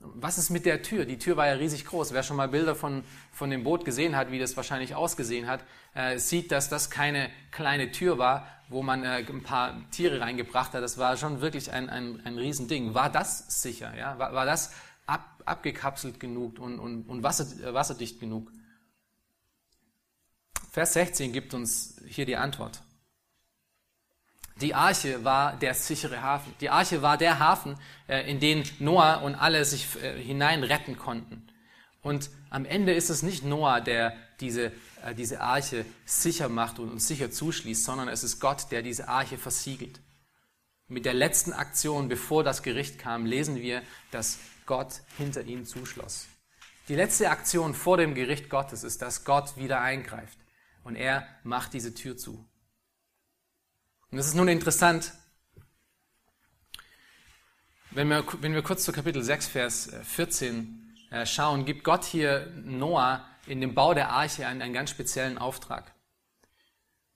Was 0.03 0.37
ist 0.37 0.49
mit 0.49 0.65
der 0.65 0.81
Tür? 0.81 1.05
Die 1.05 1.19
Tür 1.19 1.37
war 1.37 1.47
ja 1.47 1.53
riesig 1.53 1.85
groß. 1.85 2.11
Wer 2.13 2.23
schon 2.23 2.37
mal 2.37 2.47
Bilder 2.47 2.75
von, 2.75 3.03
von 3.31 3.49
dem 3.49 3.63
Boot 3.63 3.85
gesehen 3.85 4.15
hat, 4.15 4.31
wie 4.31 4.39
das 4.39 4.57
wahrscheinlich 4.57 4.95
ausgesehen 4.95 5.47
hat, 5.47 5.63
äh, 5.93 6.17
sieht, 6.17 6.51
dass 6.51 6.69
das 6.69 6.89
keine 6.89 7.29
kleine 7.51 7.91
Tür 7.91 8.17
war, 8.17 8.47
wo 8.67 8.81
man 8.81 9.03
äh, 9.03 9.23
ein 9.27 9.43
paar 9.43 9.89
Tiere 9.91 10.19
reingebracht 10.19 10.73
hat. 10.73 10.81
Das 10.81 10.97
war 10.97 11.17
schon 11.17 11.41
wirklich 11.41 11.71
ein, 11.71 11.89
ein, 11.89 12.19
ein 12.25 12.37
Riesending. 12.37 12.93
War 12.93 13.11
das 13.11 13.61
sicher? 13.61 13.95
Ja? 13.95 14.17
War, 14.17 14.33
war 14.33 14.45
das 14.45 14.73
ab, 15.05 15.43
abgekapselt 15.45 16.19
genug 16.19 16.59
und, 16.59 16.79
und, 16.79 17.03
und 17.03 17.21
wasser, 17.21 17.45
äh, 17.63 17.73
wasserdicht 17.73 18.19
genug? 18.19 18.51
Vers 20.71 20.93
16 20.93 21.33
gibt 21.33 21.53
uns 21.53 21.95
hier 22.07 22.25
die 22.25 22.37
Antwort. 22.37 22.81
Die 24.61 24.73
Arche 24.73 25.25
war 25.25 25.57
der 25.57 25.73
sichere 25.73 26.21
Hafen. 26.21 26.53
Die 26.61 26.69
Arche 26.69 27.01
war 27.01 27.17
der 27.17 27.39
Hafen, 27.39 27.75
äh, 28.07 28.29
in 28.29 28.39
den 28.39 28.63
Noah 28.79 29.21
und 29.21 29.35
alle 29.35 29.65
sich 29.65 30.01
äh, 30.01 30.17
hinein 30.21 30.63
retten 30.63 30.97
konnten. 30.97 31.45
Und 32.01 32.29
am 32.49 32.63
Ende 32.63 32.93
ist 32.93 33.09
es 33.09 33.21
nicht 33.21 33.43
Noah, 33.43 33.81
der 33.81 34.15
diese, 34.39 34.71
äh, 35.03 35.13
diese 35.13 35.41
Arche 35.41 35.85
sicher 36.05 36.47
macht 36.47 36.79
und 36.79 36.89
uns 36.89 37.05
sicher 37.05 37.31
zuschließt, 37.31 37.83
sondern 37.83 38.07
es 38.07 38.23
ist 38.23 38.39
Gott, 38.39 38.71
der 38.71 38.81
diese 38.81 39.09
Arche 39.09 39.37
versiegelt. 39.37 39.99
Mit 40.87 41.03
der 41.05 41.13
letzten 41.13 41.51
Aktion, 41.51 42.07
bevor 42.07 42.45
das 42.45 42.63
Gericht 42.63 42.97
kam, 42.97 43.25
lesen 43.25 43.57
wir, 43.57 43.81
dass 44.11 44.39
Gott 44.65 45.01
hinter 45.17 45.41
ihm 45.41 45.65
zuschloss. 45.65 46.27
Die 46.87 46.95
letzte 46.95 47.29
Aktion 47.29 47.73
vor 47.73 47.97
dem 47.97 48.15
Gericht 48.15 48.49
Gottes 48.49 48.85
ist, 48.85 49.01
dass 49.01 49.25
Gott 49.25 49.57
wieder 49.57 49.81
eingreift 49.81 50.40
und 50.83 50.95
er 50.95 51.27
macht 51.43 51.73
diese 51.73 51.93
Tür 51.93 52.17
zu. 52.17 52.47
Und 54.09 54.17
es 54.17 54.27
ist 54.27 54.35
nun 54.35 54.47
interessant, 54.47 55.13
wenn 57.91 58.07
wir, 58.07 58.25
wenn 58.41 58.53
wir 58.53 58.61
kurz 58.61 58.83
zu 58.83 58.91
Kapitel 58.91 59.23
6, 59.23 59.47
Vers 59.47 59.91
14 60.03 60.95
äh, 61.11 61.25
schauen, 61.25 61.65
gibt 61.65 61.83
Gott 61.83 62.05
hier 62.05 62.51
Noah 62.63 63.25
in 63.47 63.61
dem 63.61 63.73
Bau 63.73 63.93
der 63.93 64.11
Arche 64.11 64.47
einen, 64.47 64.61
einen 64.61 64.73
ganz 64.73 64.89
speziellen 64.89 65.37
Auftrag. 65.37 65.93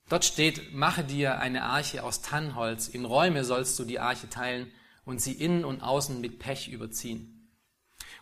Dort 0.10 0.24
steht, 0.24 0.74
mache 0.74 1.04
dir 1.04 1.40
eine 1.40 1.64
Arche 1.64 2.04
aus 2.04 2.22
Tannholz, 2.22 2.88
in 2.88 3.06
Räume 3.06 3.44
sollst 3.44 3.80
du 3.80 3.86
die 3.86 4.00
Arche 4.00 4.30
teilen 4.30 4.72
und 5.04 5.20
sie 5.20 5.34
innen 5.34 5.66
und 5.66 5.82
außen 5.82 6.22
mit 6.22 6.40
Pech 6.40 6.68
überziehen. 6.68 7.35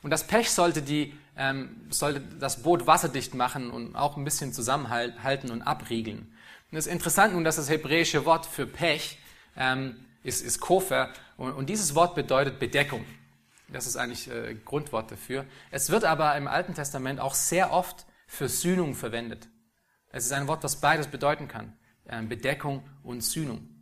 Und 0.04 0.10
das 0.12 0.28
Pech 0.28 0.52
sollte, 0.52 0.82
die, 0.82 1.13
ähm, 1.38 1.88
sollte 1.89 2.22
das 2.39 2.62
Boot 2.62 2.86
wasserdicht 2.86 3.34
machen 3.34 3.72
und 3.72 3.96
auch 3.96 4.18
ein 4.18 4.24
bisschen 4.24 4.54
zusammenhalten 4.54 5.50
und 5.50 5.62
abriegeln. 5.62 6.34
Und 6.72 6.78
es 6.78 6.88
ist 6.88 6.92
interessant 6.92 7.34
nun, 7.34 7.44
dass 7.44 7.56
das 7.56 7.70
hebräische 7.70 8.26
Wort 8.26 8.46
für 8.46 8.68
Pech 8.68 9.18
ähm, 9.56 9.96
ist, 10.24 10.44
ist 10.44 10.60
Kofer 10.60 11.10
und, 11.38 11.54
und, 11.54 11.70
dieses 11.70 11.96
Wort 11.96 12.16
bedeutet 12.16 12.60
Bedeckung. 12.60 13.06
Das 13.70 13.88
ist 13.88 13.96
eigentlich 13.96 14.30
äh, 14.30 14.56
Grundwort 14.66 15.12
dafür. 15.12 15.46
Es 15.72 15.89
wird 15.89 16.04
aber 16.04 16.36
im 16.36 16.48
Alten 16.48 16.74
Testament 16.74 17.20
auch 17.20 17.34
sehr 17.34 17.72
oft 17.72 18.06
für 18.28 18.50
Sühnung 18.50 18.94
verwendet. 18.94 19.48
Es 20.10 20.26
ist 20.26 20.32
ein 20.32 20.48
Wort, 20.48 20.63
das 20.63 20.82
beides 20.82 21.08
bedeuten 21.08 21.48
kann. 21.48 21.74
Ähm, 22.08 22.28
Bedeckung 22.28 22.84
und 23.04 23.22
Sühnung. 23.22 23.72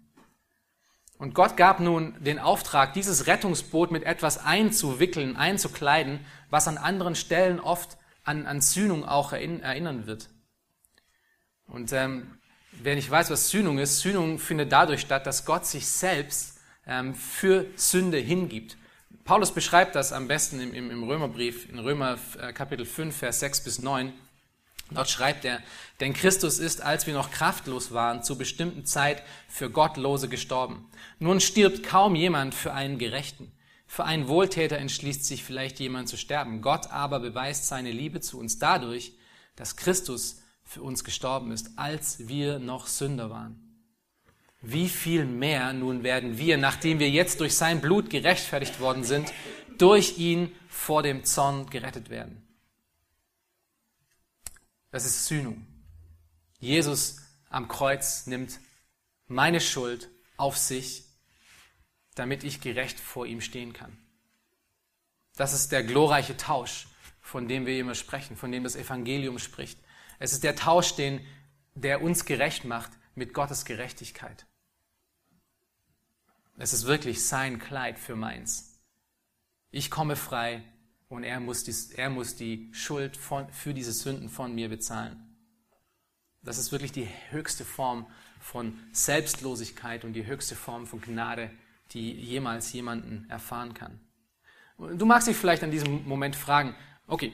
Und 1.22 1.36
Gott 1.36 1.56
gab 1.56 1.80
nun 1.80 2.16
den 2.20 2.40
Auftrag, 2.40 2.94
dieses 2.94 3.28
Rettungsboot 3.28 3.92
mit 3.92 4.02
etwas 4.06 4.44
einzuwickeln, 4.44 5.36
einzukleiden, 5.36 6.26
was 6.50 6.68
an 6.68 6.80
anderen 6.80 7.14
Stellen 7.14 7.60
oft 7.60 8.00
an, 8.24 8.48
an 8.48 8.60
Sühnung 8.60 9.06
auch 9.06 9.32
erinnern 9.32 10.08
wird. 10.08 10.30
Und 11.68 11.94
ähm, 11.94 12.40
wer 12.72 12.96
nicht 12.96 13.12
weiß, 13.12 13.30
was 13.30 13.52
Sühnung 13.52 13.78
ist, 13.78 14.00
Sühnung 14.00 14.40
findet 14.40 14.72
dadurch 14.72 15.02
statt, 15.02 15.28
dass 15.28 15.46
Gott 15.46 15.68
sich 15.68 15.86
selbst 15.86 16.60
ähm, 16.88 17.14
für 17.14 17.68
Sünde 17.76 18.18
hingibt. 18.18 18.78
Paulus 19.24 19.52
beschreibt 19.52 19.94
das 19.94 20.14
am 20.14 20.28
besten 20.28 20.60
im, 20.60 20.90
im, 20.90 21.04
Römerbrief, 21.04 21.70
in 21.70 21.78
Römer 21.78 22.18
äh, 22.40 22.52
Kapitel 22.52 22.88
5, 22.88 23.16
Vers 23.16 23.42
6 23.42 23.64
bis 23.64 23.80
9. 23.80 24.12
Dort 24.94 25.10
schreibt 25.10 25.46
er, 25.46 25.62
denn 26.00 26.14
Christus 26.14 26.60
ist, 26.60 26.82
als 26.82 27.08
wir 27.08 27.14
noch 27.14 27.32
kraftlos 27.32 27.92
waren, 27.92 28.24
zu 28.24 28.38
bestimmten 28.38 28.86
Zeit 28.86 29.24
für 29.48 29.70
Gottlose 29.70 30.28
gestorben. 30.28 30.90
Nun 31.20 31.40
stirbt 31.40 31.84
kaum 31.84 32.16
jemand 32.16 32.54
für 32.54 32.74
einen 32.74 32.98
Gerechten. 32.98 33.52
Für 33.88 34.04
einen 34.04 34.28
Wohltäter 34.28 34.78
entschließt 34.78 35.26
sich 35.26 35.44
vielleicht 35.44 35.80
jemand 35.80 36.10
zu 36.10 36.18
sterben. 36.18 36.62
Gott 36.62 36.92
aber 36.92 37.20
beweist 37.20 37.68
seine 37.68 37.92
Liebe 37.92 38.20
zu 38.22 38.40
uns 38.40 38.60
dadurch, 38.60 39.14
dass 39.56 39.76
Christus 39.76 40.42
für 40.64 40.82
uns 40.82 41.04
gestorben 41.04 41.52
ist, 41.52 41.72
als 41.78 42.28
wir 42.28 42.60
noch 42.60 42.88
Sünder 42.88 43.30
waren. 43.30 43.72
Wie 44.62 44.90
viel 44.90 45.26
mehr 45.26 45.74
nun 45.74 46.04
werden 46.04 46.38
wir, 46.38 46.58
nachdem 46.58 47.00
wir 47.00 47.10
jetzt 47.10 47.40
durch 47.40 47.56
sein 47.56 47.82
Blut 47.82 48.10
gerechtfertigt 48.10 48.80
worden 48.80 49.04
sind, 49.04 49.34
durch 49.78 50.18
ihn 50.18 50.52
vor 50.70 51.02
dem 51.02 51.24
Zorn 51.24 51.70
gerettet 51.70 52.10
werden. 52.10 52.42
Das 54.92 55.06
ist 55.06 55.26
Sühnung. 55.26 55.66
Jesus 56.60 57.22
am 57.50 57.68
Kreuz 57.68 58.28
nimmt 58.28 58.60
meine 59.28 59.62
Schuld 59.62 60.10
auf 60.38 60.58
sich, 60.58 61.06
damit 62.16 62.44
ich 62.44 62.62
gerecht 62.62 63.00
vor 63.00 63.26
ihm 63.26 63.42
stehen 63.42 63.74
kann. 63.74 63.98
Das 65.36 65.54
ist 65.54 65.72
der 65.72 65.84
glorreiche 65.84 66.36
Tausch, 66.36 66.88
von 67.22 67.48
dem 67.48 67.66
wir 67.66 67.80
immer 67.80 67.96
sprechen, 67.96 68.36
von 68.36 68.52
dem 68.52 68.64
das 68.64 68.76
Evangelium 68.76 69.40
spricht. 69.40 69.80
Es 70.20 70.34
ist 70.34 70.44
der 70.44 70.56
Tausch, 70.56 70.96
den, 70.96 71.26
der 71.74 72.02
uns 72.02 72.26
gerecht 72.26 72.66
macht 72.66 72.92
mit 73.16 73.34
Gottes 73.34 73.64
Gerechtigkeit. 73.66 74.46
Es 76.58 76.74
ist 76.74 76.86
wirklich 76.86 77.26
sein 77.26 77.60
Kleid 77.60 77.98
für 77.98 78.16
meins. 78.16 78.80
Ich 79.72 79.90
komme 79.90 80.18
frei 80.18 80.64
und 81.12 81.26
er 81.26 81.42
muss 81.42 81.66
die, 81.66 81.76
er 81.98 82.10
muss 82.10 82.38
die 82.38 82.70
Schuld 82.72 83.18
von, 83.18 83.52
für 83.52 83.74
diese 83.74 83.92
Sünden 83.92 84.30
von 84.30 84.56
mir 84.56 84.70
bezahlen. 84.70 85.28
Das 86.42 86.58
ist 86.58 86.72
wirklich 86.72 86.94
die 86.94 87.08
höchste 87.30 87.66
Form 87.66 88.08
von 88.40 88.80
Selbstlosigkeit 88.94 90.06
und 90.06 90.14
die 90.14 90.26
höchste 90.26 90.56
Form 90.56 90.88
von 90.88 91.02
Gnade, 91.02 91.52
die 91.92 92.14
jemals 92.14 92.72
jemanden 92.72 93.30
erfahren 93.30 93.74
kann. 93.74 94.00
Du 94.98 95.06
magst 95.06 95.28
dich 95.28 95.36
vielleicht 95.36 95.64
an 95.64 95.70
diesem 95.70 96.08
Moment 96.08 96.38
fragen, 96.38 96.76
okay, 97.08 97.34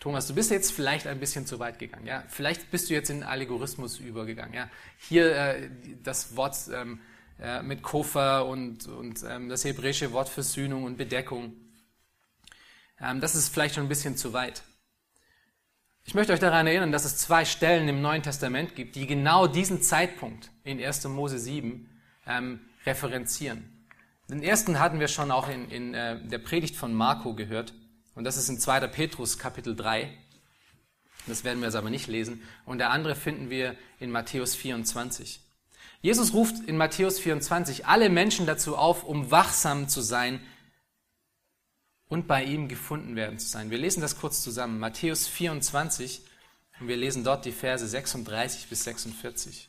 Thomas, 0.00 0.26
du 0.26 0.34
bist 0.34 0.50
jetzt 0.50 0.72
vielleicht 0.72 1.06
ein 1.06 1.20
bisschen 1.20 1.44
zu 1.44 1.58
weit 1.58 1.78
gegangen. 1.78 2.06
Ja? 2.06 2.24
Vielleicht 2.28 2.70
bist 2.70 2.88
du 2.88 2.94
jetzt 2.94 3.10
in 3.10 3.22
Allegorismus 3.22 3.98
übergegangen. 3.98 4.54
Ja? 4.54 4.70
Hier 4.96 5.36
äh, 5.36 5.70
das 6.02 6.34
Wort 6.34 6.56
ähm, 6.72 7.00
äh, 7.38 7.62
mit 7.62 7.82
Kofa 7.82 8.40
und, 8.40 8.86
und 8.86 9.22
ähm, 9.28 9.50
das 9.50 9.64
hebräische 9.64 10.12
Wort 10.12 10.30
für 10.30 10.42
Sühnung 10.42 10.84
und 10.84 10.96
Bedeckung. 10.96 11.67
Ähm, 13.00 13.20
das 13.20 13.34
ist 13.34 13.48
vielleicht 13.48 13.74
schon 13.74 13.84
ein 13.84 13.88
bisschen 13.88 14.16
zu 14.16 14.32
weit. 14.32 14.62
Ich 16.04 16.14
möchte 16.14 16.32
euch 16.32 16.40
daran 16.40 16.66
erinnern, 16.66 16.90
dass 16.90 17.04
es 17.04 17.18
zwei 17.18 17.44
Stellen 17.44 17.86
im 17.88 18.00
Neuen 18.00 18.22
Testament 18.22 18.74
gibt, 18.74 18.96
die 18.96 19.06
genau 19.06 19.46
diesen 19.46 19.82
Zeitpunkt 19.82 20.50
in 20.64 20.82
1. 20.82 21.04
Mose 21.08 21.38
7 21.38 21.88
ähm, 22.26 22.60
referenzieren. 22.86 23.86
Den 24.28 24.42
ersten 24.42 24.78
hatten 24.78 25.00
wir 25.00 25.08
schon 25.08 25.30
auch 25.30 25.48
in, 25.48 25.70
in 25.70 25.94
äh, 25.94 26.18
der 26.26 26.38
Predigt 26.38 26.76
von 26.76 26.94
Marco 26.94 27.34
gehört. 27.34 27.74
Und 28.14 28.24
das 28.24 28.36
ist 28.36 28.48
in 28.48 28.58
2. 28.58 28.86
Petrus 28.88 29.38
Kapitel 29.38 29.76
3. 29.76 30.10
Das 31.26 31.44
werden 31.44 31.60
wir 31.60 31.66
jetzt 31.66 31.76
aber 31.76 31.90
nicht 31.90 32.08
lesen. 32.08 32.42
Und 32.64 32.78
der 32.78 32.90
andere 32.90 33.14
finden 33.14 33.50
wir 33.50 33.76
in 33.98 34.10
Matthäus 34.10 34.54
24. 34.54 35.40
Jesus 36.00 36.32
ruft 36.32 36.56
in 36.66 36.76
Matthäus 36.76 37.18
24 37.18 37.86
alle 37.86 38.08
Menschen 38.08 38.46
dazu 38.46 38.76
auf, 38.76 39.04
um 39.04 39.30
wachsam 39.30 39.88
zu 39.88 40.00
sein 40.00 40.40
und 42.08 42.26
bei 42.26 42.42
ihm 42.44 42.68
gefunden 42.68 43.16
werden 43.16 43.38
zu 43.38 43.48
sein. 43.48 43.70
Wir 43.70 43.78
lesen 43.78 44.00
das 44.00 44.18
kurz 44.18 44.42
zusammen. 44.42 44.78
Matthäus 44.78 45.26
24 45.26 46.22
und 46.80 46.88
wir 46.88 46.96
lesen 46.96 47.24
dort 47.24 47.44
die 47.44 47.52
Verse 47.52 47.86
36 47.86 48.68
bis 48.68 48.84
46. 48.84 49.68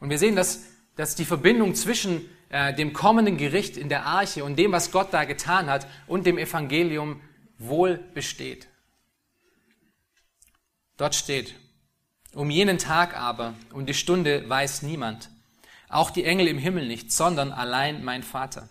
Und 0.00 0.10
wir 0.10 0.18
sehen, 0.18 0.36
dass, 0.36 0.64
dass 0.96 1.14
die 1.14 1.24
Verbindung 1.24 1.74
zwischen 1.74 2.28
äh, 2.48 2.74
dem 2.74 2.92
kommenden 2.92 3.36
Gericht 3.36 3.76
in 3.76 3.88
der 3.88 4.06
Arche 4.06 4.44
und 4.44 4.56
dem, 4.56 4.72
was 4.72 4.90
Gott 4.90 5.12
da 5.12 5.24
getan 5.24 5.68
hat 5.68 5.86
und 6.06 6.26
dem 6.26 6.38
Evangelium 6.38 7.20
wohl 7.58 7.98
besteht. 8.14 8.68
Dort 10.96 11.14
steht, 11.14 11.54
um 12.32 12.50
jenen 12.50 12.78
Tag 12.78 13.16
aber 13.16 13.54
und 13.72 13.88
die 13.88 13.94
Stunde 13.94 14.48
weiß 14.48 14.82
niemand, 14.82 15.30
auch 15.88 16.10
die 16.10 16.24
Engel 16.24 16.48
im 16.48 16.58
Himmel 16.58 16.86
nicht, 16.86 17.12
sondern 17.12 17.52
allein 17.52 18.04
mein 18.04 18.22
Vater. 18.22 18.68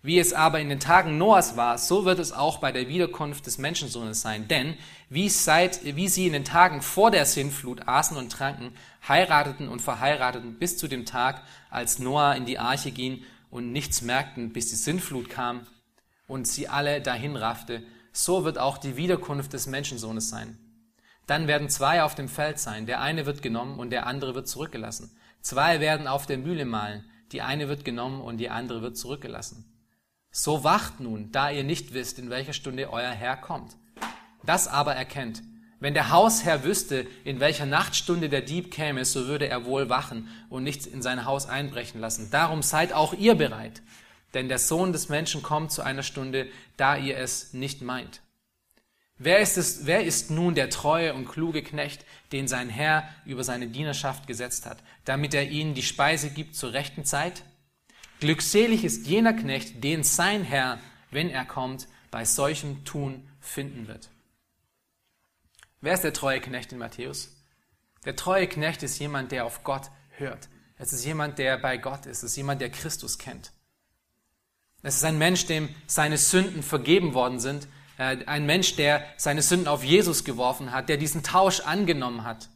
Wie 0.00 0.20
es 0.20 0.32
aber 0.32 0.60
in 0.60 0.68
den 0.68 0.78
Tagen 0.78 1.18
Noahs 1.18 1.56
war, 1.56 1.76
so 1.76 2.04
wird 2.04 2.20
es 2.20 2.32
auch 2.32 2.58
bei 2.58 2.70
der 2.70 2.88
Wiederkunft 2.88 3.46
des 3.46 3.58
Menschensohnes 3.58 4.20
sein. 4.20 4.46
Denn 4.46 4.76
wie, 5.10 5.28
seit, 5.28 5.84
wie 5.84 6.08
sie 6.08 6.26
in 6.26 6.32
den 6.32 6.44
Tagen 6.44 6.82
vor 6.82 7.10
der 7.10 7.26
Sintflut 7.26 7.88
aßen 7.88 8.16
und 8.16 8.30
tranken, 8.30 8.72
heirateten 9.08 9.68
und 9.68 9.82
verheirateten 9.82 10.58
bis 10.58 10.78
zu 10.78 10.86
dem 10.86 11.04
Tag, 11.04 11.42
als 11.68 11.98
Noah 11.98 12.36
in 12.36 12.46
die 12.46 12.60
Arche 12.60 12.92
ging 12.92 13.24
und 13.50 13.72
nichts 13.72 14.00
merkten, 14.02 14.52
bis 14.52 14.68
die 14.68 14.76
Sintflut 14.76 15.28
kam 15.28 15.66
und 16.28 16.46
sie 16.46 16.68
alle 16.68 17.00
dahin 17.00 17.34
raffte, 17.34 17.82
so 18.12 18.44
wird 18.44 18.58
auch 18.58 18.78
die 18.78 18.96
Wiederkunft 18.96 19.52
des 19.52 19.66
Menschensohnes 19.66 20.28
sein. 20.28 20.58
Dann 21.26 21.48
werden 21.48 21.68
zwei 21.68 22.04
auf 22.04 22.14
dem 22.14 22.28
Feld 22.28 22.60
sein, 22.60 22.86
der 22.86 23.00
eine 23.00 23.26
wird 23.26 23.42
genommen 23.42 23.80
und 23.80 23.90
der 23.90 24.06
andere 24.06 24.34
wird 24.34 24.46
zurückgelassen. 24.46 25.10
Zwei 25.40 25.80
werden 25.80 26.06
auf 26.06 26.26
der 26.26 26.38
Mühle 26.38 26.64
mahlen, 26.64 27.04
die 27.32 27.42
eine 27.42 27.68
wird 27.68 27.84
genommen 27.84 28.20
und 28.20 28.38
die 28.38 28.48
andere 28.48 28.80
wird 28.80 28.96
zurückgelassen. 28.96 29.64
So 30.30 30.64
wacht 30.64 31.00
nun, 31.00 31.32
da 31.32 31.50
ihr 31.50 31.64
nicht 31.64 31.94
wisst, 31.94 32.18
in 32.18 32.30
welcher 32.30 32.52
Stunde 32.52 32.92
euer 32.92 33.10
Herr 33.10 33.36
kommt. 33.36 33.76
Das 34.44 34.68
aber 34.68 34.94
erkennt. 34.94 35.42
Wenn 35.80 35.94
der 35.94 36.10
Hausherr 36.10 36.64
wüsste, 36.64 37.06
in 37.24 37.38
welcher 37.38 37.66
Nachtstunde 37.66 38.28
der 38.28 38.42
Dieb 38.42 38.70
käme, 38.72 39.04
so 39.04 39.26
würde 39.26 39.48
er 39.48 39.64
wohl 39.64 39.88
wachen 39.88 40.28
und 40.48 40.64
nichts 40.64 40.86
in 40.86 41.02
sein 41.02 41.24
Haus 41.24 41.46
einbrechen 41.46 42.00
lassen. 42.00 42.30
Darum 42.30 42.62
seid 42.62 42.92
auch 42.92 43.14
ihr 43.14 43.36
bereit, 43.36 43.80
denn 44.34 44.48
der 44.48 44.58
Sohn 44.58 44.92
des 44.92 45.08
Menschen 45.08 45.42
kommt 45.42 45.70
zu 45.70 45.82
einer 45.82 46.02
Stunde, 46.02 46.48
da 46.76 46.96
ihr 46.96 47.16
es 47.16 47.52
nicht 47.52 47.80
meint. 47.80 48.22
Wer 49.18 49.40
ist, 49.40 49.56
es, 49.56 49.86
wer 49.86 50.04
ist 50.04 50.30
nun 50.30 50.54
der 50.54 50.70
treue 50.70 51.14
und 51.14 51.28
kluge 51.28 51.62
Knecht, 51.62 52.04
den 52.30 52.46
sein 52.46 52.68
Herr 52.68 53.08
über 53.24 53.42
seine 53.42 53.68
Dienerschaft 53.68 54.26
gesetzt 54.26 54.66
hat, 54.66 54.78
damit 55.04 55.34
er 55.34 55.48
ihnen 55.48 55.74
die 55.74 55.82
Speise 55.82 56.30
gibt 56.30 56.54
zur 56.54 56.72
rechten 56.72 57.04
Zeit? 57.04 57.42
Glückselig 58.20 58.84
ist 58.84 59.06
jener 59.06 59.32
Knecht, 59.32 59.82
den 59.84 60.02
sein 60.02 60.42
Herr, 60.42 60.80
wenn 61.10 61.30
er 61.30 61.44
kommt, 61.44 61.86
bei 62.10 62.24
solchem 62.24 62.84
Tun 62.84 63.28
finden 63.40 63.86
wird. 63.86 64.10
Wer 65.80 65.94
ist 65.94 66.02
der 66.02 66.12
treue 66.12 66.40
Knecht 66.40 66.72
in 66.72 66.78
Matthäus? 66.78 67.36
Der 68.04 68.16
treue 68.16 68.48
Knecht 68.48 68.82
ist 68.82 68.98
jemand, 68.98 69.30
der 69.30 69.44
auf 69.44 69.62
Gott 69.62 69.90
hört. 70.10 70.48
Es 70.78 70.92
ist 70.92 71.04
jemand, 71.04 71.38
der 71.38 71.58
bei 71.58 71.76
Gott 71.76 72.06
ist. 72.06 72.18
Es 72.18 72.30
ist 72.30 72.36
jemand, 72.36 72.60
der 72.60 72.70
Christus 72.70 73.18
kennt. 73.18 73.52
Es 74.82 74.96
ist 74.96 75.04
ein 75.04 75.18
Mensch, 75.18 75.46
dem 75.46 75.68
seine 75.86 76.18
Sünden 76.18 76.62
vergeben 76.62 77.14
worden 77.14 77.40
sind. 77.40 77.68
Äh, 77.98 78.24
ein 78.26 78.46
Mensch, 78.46 78.76
der 78.76 79.04
seine 79.16 79.42
Sünden 79.42 79.68
auf 79.68 79.84
Jesus 79.84 80.24
geworfen 80.24 80.72
hat, 80.72 80.88
der 80.88 80.96
diesen 80.96 81.22
Tausch 81.22 81.60
angenommen 81.60 82.24
hat. 82.24 82.48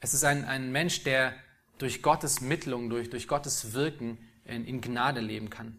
Es 0.00 0.14
ist 0.14 0.24
ein, 0.24 0.44
ein 0.44 0.72
Mensch, 0.72 1.02
der 1.02 1.34
durch 1.78 2.02
Gottes 2.02 2.40
Mittlung, 2.40 2.90
durch, 2.90 3.10
durch 3.10 3.28
Gottes 3.28 3.72
Wirken 3.72 4.18
in, 4.44 4.64
in 4.64 4.80
Gnade 4.80 5.20
leben 5.20 5.50
kann. 5.50 5.76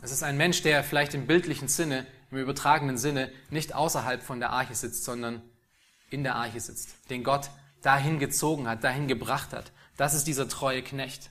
Es 0.00 0.10
ist 0.10 0.22
ein 0.22 0.36
Mensch, 0.36 0.62
der 0.62 0.82
vielleicht 0.82 1.14
im 1.14 1.26
bildlichen 1.26 1.68
Sinne, 1.68 2.06
im 2.30 2.38
übertragenen 2.38 2.98
Sinne, 2.98 3.32
nicht 3.50 3.74
außerhalb 3.74 4.22
von 4.22 4.40
der 4.40 4.50
Arche 4.50 4.74
sitzt, 4.74 5.04
sondern 5.04 5.42
in 6.10 6.24
der 6.24 6.34
Arche 6.34 6.60
sitzt, 6.60 7.10
den 7.10 7.24
Gott 7.24 7.50
dahin 7.82 8.18
gezogen 8.18 8.68
hat, 8.68 8.84
dahin 8.84 9.08
gebracht 9.08 9.52
hat. 9.52 9.72
Das 9.96 10.14
ist 10.14 10.26
dieser 10.26 10.48
treue 10.48 10.82
Knecht, 10.82 11.30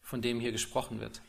von 0.00 0.22
dem 0.22 0.40
hier 0.40 0.52
gesprochen 0.52 1.00
wird. 1.00 1.20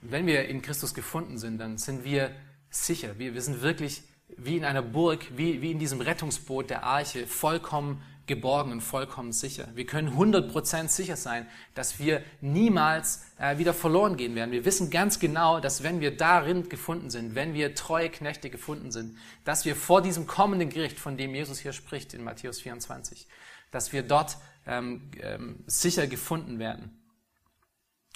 Wenn 0.00 0.26
wir 0.26 0.48
in 0.48 0.62
Christus 0.62 0.94
gefunden 0.94 1.38
sind, 1.38 1.58
dann 1.58 1.78
sind 1.78 2.04
wir 2.04 2.34
sicher. 2.70 3.18
Wir, 3.18 3.34
wir 3.34 3.42
sind 3.42 3.62
wirklich 3.62 4.02
wie 4.44 4.56
in 4.56 4.64
einer 4.64 4.82
Burg, 4.82 5.26
wie, 5.36 5.62
wie 5.62 5.72
in 5.72 5.78
diesem 5.78 6.00
Rettungsboot 6.00 6.70
der 6.70 6.84
Arche, 6.84 7.26
vollkommen 7.26 8.02
geborgen 8.26 8.72
und 8.72 8.80
vollkommen 8.80 9.32
sicher. 9.32 9.68
Wir 9.74 9.84
können 9.84 10.16
100% 10.16 10.88
sicher 10.88 11.16
sein, 11.16 11.46
dass 11.74 11.98
wir 11.98 12.22
niemals 12.40 13.24
äh, 13.38 13.58
wieder 13.58 13.74
verloren 13.74 14.16
gehen 14.16 14.34
werden. 14.34 14.52
Wir 14.52 14.64
wissen 14.64 14.90
ganz 14.90 15.18
genau, 15.18 15.60
dass 15.60 15.82
wenn 15.82 16.00
wir 16.00 16.16
darin 16.16 16.68
gefunden 16.68 17.10
sind, 17.10 17.34
wenn 17.34 17.52
wir 17.52 17.74
treue 17.74 18.10
Knechte 18.10 18.48
gefunden 18.48 18.92
sind, 18.92 19.18
dass 19.44 19.64
wir 19.64 19.74
vor 19.74 20.02
diesem 20.02 20.26
kommenden 20.26 20.70
Gericht, 20.70 21.00
von 21.00 21.16
dem 21.16 21.34
Jesus 21.34 21.58
hier 21.58 21.72
spricht 21.72 22.14
in 22.14 22.22
Matthäus 22.22 22.60
24, 22.60 23.26
dass 23.70 23.92
wir 23.92 24.02
dort 24.02 24.38
ähm, 24.66 25.10
ähm, 25.20 25.64
sicher 25.66 26.06
gefunden 26.06 26.58
werden. 26.58 27.02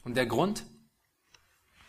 Und 0.05 0.17
der 0.17 0.27
Grund, 0.27 0.65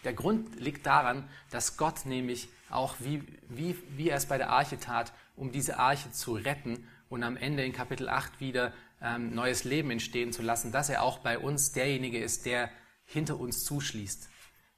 der 0.03 0.13
Grund 0.13 0.59
liegt 0.59 0.87
daran, 0.87 1.29
dass 1.51 1.77
Gott 1.77 2.05
nämlich 2.05 2.49
auch 2.69 2.95
wie, 2.99 3.23
wie, 3.49 3.75
wie 3.95 4.09
er 4.09 4.17
es 4.17 4.25
bei 4.25 4.37
der 4.37 4.49
Arche 4.49 4.79
tat, 4.79 5.13
um 5.35 5.51
diese 5.51 5.79
Arche 5.79 6.11
zu 6.11 6.33
retten 6.33 6.87
und 7.09 7.23
am 7.23 7.37
Ende 7.37 7.63
in 7.63 7.73
Kapitel 7.73 8.09
8 8.09 8.39
wieder 8.39 8.73
ähm, 9.01 9.33
neues 9.33 9.63
Leben 9.63 9.91
entstehen 9.91 10.33
zu 10.33 10.41
lassen, 10.41 10.71
dass 10.71 10.89
er 10.89 11.03
auch 11.03 11.19
bei 11.19 11.39
uns 11.39 11.71
derjenige 11.71 12.19
ist, 12.19 12.45
der 12.45 12.69
hinter 13.05 13.39
uns 13.39 13.63
zuschließt. 13.63 14.29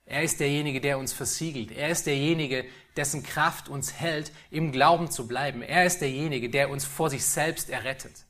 Er 0.06 0.24
ist 0.24 0.40
derjenige, 0.40 0.82
der 0.82 0.98
uns 0.98 1.14
versiegelt. 1.14 1.72
Er 1.72 1.90
ist 1.90 2.08
derjenige, 2.08 2.66
dessen 2.96 3.22
Kraft 3.22 3.70
uns 3.70 3.94
hält, 3.94 4.32
im 4.50 4.72
Glauben 4.72 5.12
zu 5.12 5.28
bleiben. 5.28 5.62
Er 5.62 5.86
ist 5.86 6.02
derjenige, 6.02 6.50
der 6.50 6.70
uns 6.70 6.84
vor 6.84 7.10
sich 7.10 7.24
selbst 7.24 7.70
errettet. 7.70 8.26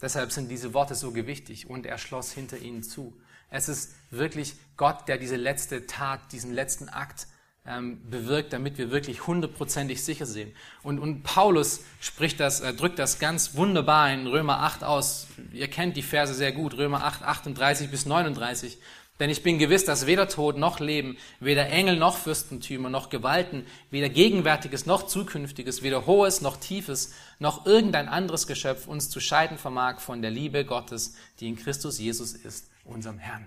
Deshalb 0.00 0.32
sind 0.32 0.48
diese 0.48 0.74
Worte 0.74 0.94
so 0.94 1.12
gewichtig 1.12 1.68
und 1.68 1.86
er 1.86 1.98
schloss 1.98 2.32
hinter 2.32 2.58
ihnen 2.58 2.82
zu. 2.82 3.20
Es 3.50 3.68
ist 3.68 3.94
wirklich 4.10 4.56
Gott, 4.76 5.08
der 5.08 5.18
diese 5.18 5.36
letzte 5.36 5.86
Tat, 5.86 6.32
diesen 6.32 6.52
letzten 6.52 6.88
Akt 6.88 7.26
ähm, 7.64 8.00
bewirkt, 8.10 8.52
damit 8.52 8.76
wir 8.78 8.90
wirklich 8.90 9.26
hundertprozentig 9.26 10.02
sicher 10.02 10.26
sind. 10.26 10.52
Und, 10.82 10.98
und 10.98 11.22
Paulus 11.22 11.84
spricht 12.00 12.40
das, 12.40 12.60
äh, 12.60 12.74
drückt 12.74 12.98
das 12.98 13.18
ganz 13.18 13.54
wunderbar 13.54 14.12
in 14.12 14.26
Römer 14.26 14.60
8 14.60 14.82
aus. 14.82 15.28
Ihr 15.52 15.68
kennt 15.68 15.96
die 15.96 16.02
Verse 16.02 16.34
sehr 16.34 16.52
gut, 16.52 16.76
Römer 16.76 17.04
8, 17.04 17.22
38 17.22 17.90
bis 17.90 18.06
39. 18.06 18.78
Denn 19.20 19.30
ich 19.30 19.44
bin 19.44 19.60
gewiss, 19.60 19.84
dass 19.84 20.06
weder 20.06 20.28
Tod 20.28 20.56
noch 20.56 20.80
Leben, 20.80 21.16
weder 21.38 21.68
Engel 21.68 21.96
noch 21.96 22.16
Fürstentümer 22.16 22.90
noch 22.90 23.10
Gewalten, 23.10 23.64
weder 23.90 24.08
Gegenwärtiges 24.08 24.86
noch 24.86 25.06
Zukünftiges, 25.06 25.82
weder 25.82 26.06
Hohes 26.06 26.40
noch 26.40 26.56
Tiefes, 26.56 27.14
noch 27.38 27.64
irgendein 27.66 28.08
anderes 28.08 28.48
Geschöpf 28.48 28.88
uns 28.88 29.10
zu 29.10 29.20
scheiden 29.20 29.58
vermag 29.58 30.00
von 30.00 30.22
der 30.22 30.32
Liebe 30.32 30.64
Gottes, 30.64 31.14
die 31.38 31.46
in 31.46 31.56
Christus 31.56 32.00
Jesus 32.00 32.32
ist, 32.32 32.68
unserem 32.84 33.18
Herrn. 33.18 33.46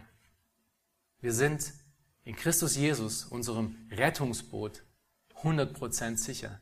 Wir 1.25 1.33
sind 1.33 1.73
in 2.23 2.35
Christus 2.35 2.75
Jesus, 2.75 3.25
unserem 3.25 3.75
Rettungsboot, 3.89 4.83
100% 5.41 6.17
sicher, 6.17 6.61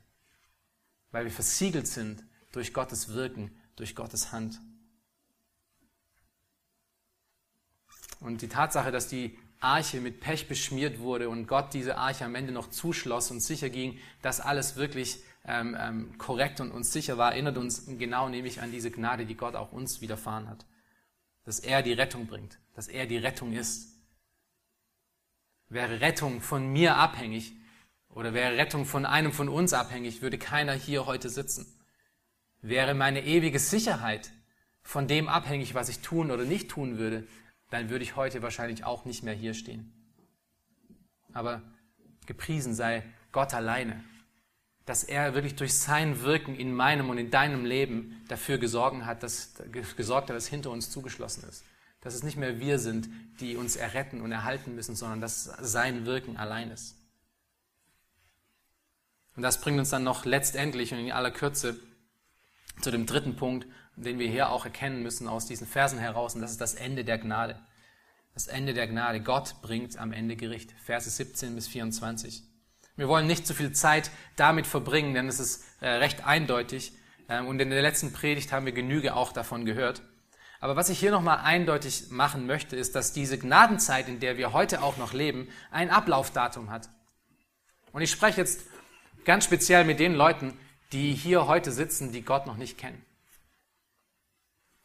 weil 1.11 1.25
wir 1.25 1.33
versiegelt 1.33 1.85
sind 1.85 2.23
durch 2.53 2.73
Gottes 2.73 3.09
Wirken, 3.09 3.51
durch 3.75 3.93
Gottes 3.93 4.31
Hand. 4.31 4.61
Und 8.21 8.41
die 8.41 8.47
Tatsache, 8.47 8.93
dass 8.93 9.09
die 9.09 9.37
Arche 9.59 9.99
mit 9.99 10.21
Pech 10.21 10.47
beschmiert 10.47 10.99
wurde 10.99 11.27
und 11.27 11.45
Gott 11.47 11.73
diese 11.73 11.97
Arche 11.97 12.23
am 12.23 12.33
Ende 12.33 12.53
noch 12.53 12.69
zuschloss 12.69 13.31
und 13.31 13.41
sicher 13.41 13.69
ging, 13.69 13.99
dass 14.21 14.39
alles 14.39 14.77
wirklich 14.77 15.21
ähm, 15.43 15.75
ähm, 15.77 16.17
korrekt 16.17 16.61
und 16.61 16.71
uns 16.71 16.93
sicher 16.93 17.17
war, 17.17 17.33
erinnert 17.33 17.57
uns 17.57 17.85
genau 17.85 18.29
nämlich 18.29 18.61
an 18.61 18.71
diese 18.71 18.91
Gnade, 18.91 19.25
die 19.25 19.35
Gott 19.35 19.55
auch 19.55 19.73
uns 19.73 19.99
widerfahren 19.99 20.47
hat. 20.47 20.65
Dass 21.43 21.59
er 21.59 21.81
die 21.81 21.91
Rettung 21.91 22.27
bringt, 22.27 22.59
dass 22.75 22.87
er 22.87 23.07
die 23.07 23.17
Rettung 23.17 23.51
ist. 23.51 23.92
Wäre 25.73 26.01
Rettung 26.01 26.39
von 26.39 26.71
mir 26.71 26.97
abhängig 26.97 27.53
oder 28.09 28.35
wäre 28.35 28.57
Rettung 28.57 28.85
von 28.85 29.07
einem 29.07 29.31
von 29.31 29.49
uns 29.49 29.73
abhängig, 29.73 30.21
würde 30.21 30.37
keiner 30.37 30.73
hier 30.73 31.07
heute 31.07 31.29
sitzen. 31.29 31.65
Wäre 32.61 32.93
meine 32.93 33.25
ewige 33.25 33.57
Sicherheit 33.57 34.31
von 34.83 35.07
dem 35.07 35.27
abhängig, 35.27 35.73
was 35.73 35.89
ich 35.89 36.01
tun 36.01 36.29
oder 36.29 36.43
nicht 36.45 36.69
tun 36.69 36.99
würde, 36.99 37.25
dann 37.71 37.89
würde 37.89 38.03
ich 38.03 38.15
heute 38.15 38.43
wahrscheinlich 38.43 38.83
auch 38.83 39.05
nicht 39.05 39.23
mehr 39.23 39.33
hier 39.33 39.55
stehen. 39.55 39.91
Aber 41.33 41.63
gepriesen 42.27 42.75
sei 42.75 43.03
Gott 43.31 43.55
alleine, 43.55 44.03
dass 44.85 45.03
er 45.03 45.33
wirklich 45.33 45.55
durch 45.55 45.73
sein 45.73 46.21
Wirken 46.21 46.55
in 46.55 46.71
meinem 46.71 47.09
und 47.09 47.17
in 47.17 47.31
deinem 47.31 47.65
Leben 47.65 48.23
dafür 48.27 48.59
gesorgt 48.59 49.05
hat, 49.05 49.23
dass, 49.23 49.55
gesorgt 49.97 50.29
hat, 50.29 50.35
dass 50.35 50.45
hinter 50.45 50.69
uns 50.69 50.91
zugeschlossen 50.91 51.49
ist. 51.49 51.65
Dass 52.03 52.13
es 52.13 52.23
nicht 52.23 52.37
mehr 52.37 52.59
wir 52.59 52.79
sind, 52.79 53.09
die 53.39 53.55
uns 53.55 53.75
erretten 53.75 54.21
und 54.21 54.31
erhalten 54.31 54.75
müssen, 54.75 54.95
sondern 54.95 55.21
dass 55.21 55.45
sein 55.61 56.05
Wirken 56.05 56.37
allein 56.37 56.69
ist. 56.69 56.95
Und 59.35 59.41
das 59.41 59.61
bringt 59.61 59.79
uns 59.79 59.89
dann 59.89 60.03
noch 60.03 60.25
letztendlich 60.25 60.93
und 60.93 60.99
in 60.99 61.11
aller 61.11 61.31
Kürze 61.31 61.79
zu 62.81 62.91
dem 62.91 63.05
dritten 63.05 63.35
Punkt, 63.35 63.67
den 63.95 64.19
wir 64.19 64.27
hier 64.27 64.49
auch 64.49 64.65
erkennen 64.65 65.01
müssen 65.01 65.27
aus 65.27 65.45
diesen 65.45 65.67
Versen 65.67 65.99
heraus, 65.99 66.35
und 66.35 66.41
das 66.41 66.51
ist 66.51 66.61
das 66.61 66.75
Ende 66.75 67.03
der 67.03 67.17
Gnade. 67.17 67.59
Das 68.33 68.47
Ende 68.47 68.73
der 68.73 68.87
Gnade. 68.87 69.21
Gott 69.21 69.61
bringt 69.61 69.97
am 69.97 70.11
Ende 70.11 70.35
Gericht. 70.35 70.73
Verse 70.83 71.09
17 71.09 71.53
bis 71.53 71.67
24. 71.67 72.43
Wir 72.95 73.07
wollen 73.07 73.27
nicht 73.27 73.45
zu 73.45 73.53
viel 73.53 73.71
Zeit 73.73 74.09
damit 74.35 74.65
verbringen, 74.65 75.13
denn 75.13 75.27
es 75.27 75.39
ist 75.39 75.63
äh, 75.81 75.87
recht 75.87 76.25
eindeutig. 76.25 76.93
Ähm, 77.29 77.47
und 77.47 77.59
in 77.59 77.69
der 77.69 77.81
letzten 77.81 78.11
Predigt 78.11 78.51
haben 78.51 78.65
wir 78.65 78.73
Genüge 78.73 79.15
auch 79.15 79.33
davon 79.33 79.65
gehört. 79.65 80.01
Aber 80.63 80.77
was 80.77 80.87
ich 80.87 80.97
hier 80.97 81.11
nochmal 81.11 81.39
eindeutig 81.39 82.09
machen 82.09 82.45
möchte, 82.47 82.77
ist, 82.77 82.95
dass 82.95 83.11
diese 83.11 83.37
Gnadenzeit, 83.37 84.07
in 84.07 84.21
der 84.21 84.37
wir 84.37 84.53
heute 84.53 84.81
auch 84.81 84.95
noch 84.95 85.11
leben, 85.11 85.49
ein 85.71 85.89
Ablaufdatum 85.89 86.69
hat. 86.69 86.87
Und 87.91 88.01
ich 88.01 88.09
spreche 88.09 88.39
jetzt 88.39 88.61
ganz 89.25 89.43
speziell 89.43 89.83
mit 89.83 89.99
den 89.99 90.13
Leuten, 90.13 90.57
die 90.93 91.11
hier 91.15 91.47
heute 91.47 91.73
sitzen, 91.73 92.13
die 92.13 92.21
Gott 92.21 92.47
noch 92.47 92.55
nicht 92.55 92.77
kennen. 92.77 93.03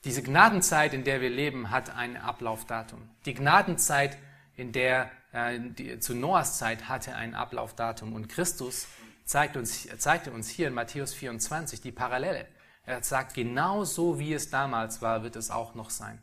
Diese 0.03 0.21
Gnadenzeit, 0.21 0.95
in 0.95 1.05
der 1.05 1.21
wir 1.21 1.31
leben, 1.31 1.71
hat 1.71 1.95
ein 1.95 2.17
Ablaufdatum. 2.17 3.09
Die 3.25 3.35
Gnadenzeit, 3.35 4.19
in 4.57 4.73
der 4.73 5.13
äh, 5.31 5.61
die, 5.61 6.01
zu 6.01 6.17
Noahs 6.17 6.59
Zeit 6.59 6.89
hatte 6.89 7.15
ein 7.15 7.37
Ablaufdatum. 7.37 8.17
Und 8.17 8.29
Christus 8.29 8.89
zeigt 9.25 9.57
uns, 9.57 9.87
zeigte 9.99 10.33
uns 10.33 10.49
hier 10.49 10.67
in 10.67 10.75
Matthäus 10.75 11.15
24 11.15 11.81
die 11.81 11.93
Parallele. 11.93 12.49
Er 12.89 13.03
sagt, 13.03 13.35
genau 13.35 13.85
so 13.85 14.19
wie 14.19 14.33
es 14.33 14.49
damals 14.49 15.03
war, 15.03 15.23
wird 15.23 15.37
es 15.37 15.51
auch 15.51 15.75
noch 15.75 15.91
sein. 15.91 16.23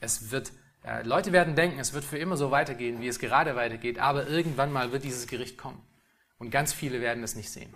Es 0.00 0.30
wird, 0.30 0.52
äh, 0.84 1.02
Leute 1.02 1.32
werden 1.32 1.56
denken, 1.56 1.78
es 1.78 1.94
wird 1.94 2.04
für 2.04 2.18
immer 2.18 2.36
so 2.36 2.50
weitergehen, 2.50 3.00
wie 3.00 3.08
es 3.08 3.18
gerade 3.18 3.56
weitergeht, 3.56 3.98
aber 3.98 4.26
irgendwann 4.26 4.70
mal 4.70 4.92
wird 4.92 5.02
dieses 5.02 5.26
Gericht 5.26 5.56
kommen. 5.56 5.82
Und 6.36 6.50
ganz 6.50 6.74
viele 6.74 7.00
werden 7.00 7.24
es 7.24 7.36
nicht 7.36 7.50
sehen. 7.50 7.72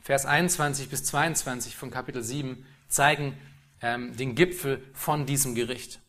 Vers 0.00 0.24
21 0.24 0.88
bis 0.88 1.04
22 1.04 1.76
von 1.76 1.90
Kapitel 1.90 2.22
7 2.22 2.64
zeigen 2.88 3.36
ähm, 3.82 4.16
den 4.16 4.34
Gipfel 4.34 4.82
von 4.94 5.26
diesem 5.26 5.54
Gericht. 5.54 6.00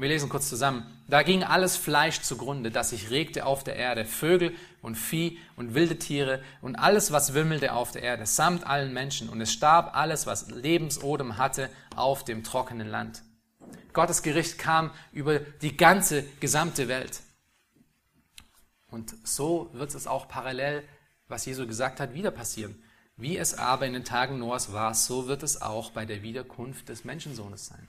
Wir 0.00 0.08
lesen 0.08 0.28
kurz 0.28 0.48
zusammen. 0.48 0.86
Da 1.08 1.24
ging 1.24 1.42
alles 1.42 1.76
Fleisch 1.76 2.20
zugrunde, 2.20 2.70
das 2.70 2.90
sich 2.90 3.10
regte 3.10 3.44
auf 3.44 3.64
der 3.64 3.74
Erde, 3.74 4.04
Vögel 4.04 4.54
und 4.80 4.94
Vieh 4.94 5.38
und 5.56 5.74
wilde 5.74 5.98
Tiere 5.98 6.40
und 6.62 6.76
alles, 6.76 7.10
was 7.10 7.34
wimmelte 7.34 7.72
auf 7.72 7.90
der 7.90 8.02
Erde, 8.02 8.24
samt 8.24 8.64
allen 8.64 8.92
Menschen. 8.92 9.28
Und 9.28 9.40
es 9.40 9.52
starb 9.52 9.96
alles, 9.96 10.24
was 10.24 10.50
Lebensodem 10.50 11.36
hatte, 11.36 11.68
auf 11.96 12.22
dem 12.22 12.44
trockenen 12.44 12.86
Land. 12.86 13.22
Gottes 13.92 14.22
Gericht 14.22 14.56
kam 14.56 14.92
über 15.10 15.40
die 15.40 15.76
ganze 15.76 16.22
gesamte 16.38 16.86
Welt. 16.86 17.20
Und 18.92 19.16
so 19.24 19.68
wird 19.72 19.96
es 19.96 20.06
auch 20.06 20.28
parallel, 20.28 20.84
was 21.26 21.44
Jesu 21.44 21.66
gesagt 21.66 21.98
hat, 21.98 22.14
wieder 22.14 22.30
passieren. 22.30 22.80
Wie 23.16 23.36
es 23.36 23.58
aber 23.58 23.86
in 23.86 23.94
den 23.94 24.04
Tagen 24.04 24.38
Noahs 24.38 24.72
war, 24.72 24.94
so 24.94 25.26
wird 25.26 25.42
es 25.42 25.60
auch 25.60 25.90
bei 25.90 26.06
der 26.06 26.22
Wiederkunft 26.22 26.88
des 26.88 27.04
Menschensohnes 27.04 27.66
sein. 27.66 27.88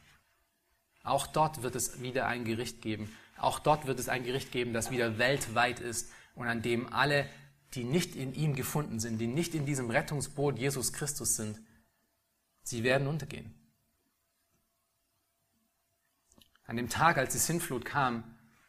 Auch 1.04 1.28
dort 1.28 1.64
wird 1.64 1.76
es 1.76 2.02
wieder 2.02 2.28
ein 2.28 2.45
Gericht 2.45 2.82
geben. 2.82 3.16
Auch 3.38 3.60
dort 3.60 3.88
wird 3.88 4.00
es 4.00 4.10
ein 4.10 4.24
Gericht 4.24 4.52
geben, 4.52 4.74
das 4.74 4.91
wieder 4.91 5.18
weltweit 5.18 5.80
ist 5.80 6.12
und 6.36 6.47
an 6.47 6.62
dem 6.62 6.91
alle, 6.91 7.28
die 7.74 7.84
nicht 7.84 8.16
in 8.16 8.34
ihm 8.34 8.56
gefunden 8.56 9.00
sind, 9.00 9.20
die 9.20 9.28
nicht 9.28 9.56
in 9.56 9.66
diesem 9.66 9.89
Rettungsboot 9.89 10.58
Jesus 10.58 10.93
Christus 10.93 11.36
sind, 11.36 11.60
sie 12.64 12.84
werden 12.84 13.08
untergehen. 13.08 13.54
An 16.66 16.78
dem 16.78 16.89
Tag, 16.89 17.18
als 17.18 17.34
die 17.34 17.39
Sintflut 17.39 17.86
kam, 17.86 18.24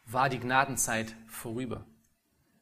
war 0.07 0.29
die 0.29 0.39
Gnadenzeit 0.39 1.15
vorüber. 1.27 1.85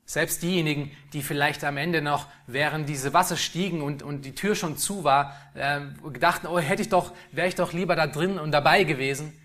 Selbst 0.05 0.43
diejenigen, 0.43 0.91
die 1.13 1.23
vielleicht 1.23 1.65
am 1.65 1.77
Ende 1.77 2.01
noch, 2.01 2.27
während 2.47 2.89
diese 2.89 3.13
Wasser 3.13 3.37
stiegen 3.37 3.83
und, 3.83 4.03
und 4.03 4.25
die 4.25 4.35
Tür 4.35 4.55
schon 4.55 4.79
zu 4.79 5.05
war, 5.05 5.37
äh, 5.55 5.81
gedachten, 6.11 6.47
oh, 6.47 6.59
hätte 6.59 6.83
ich 6.83 6.89
doch, 6.89 7.15
wäre 7.31 7.47
ich 7.47 7.55
doch 7.55 7.73
lieber 7.73 7.95
da 7.95 8.07
drin 8.07 8.39
und 8.39 8.51
dabei 8.53 8.85
gewesen. 8.85 9.39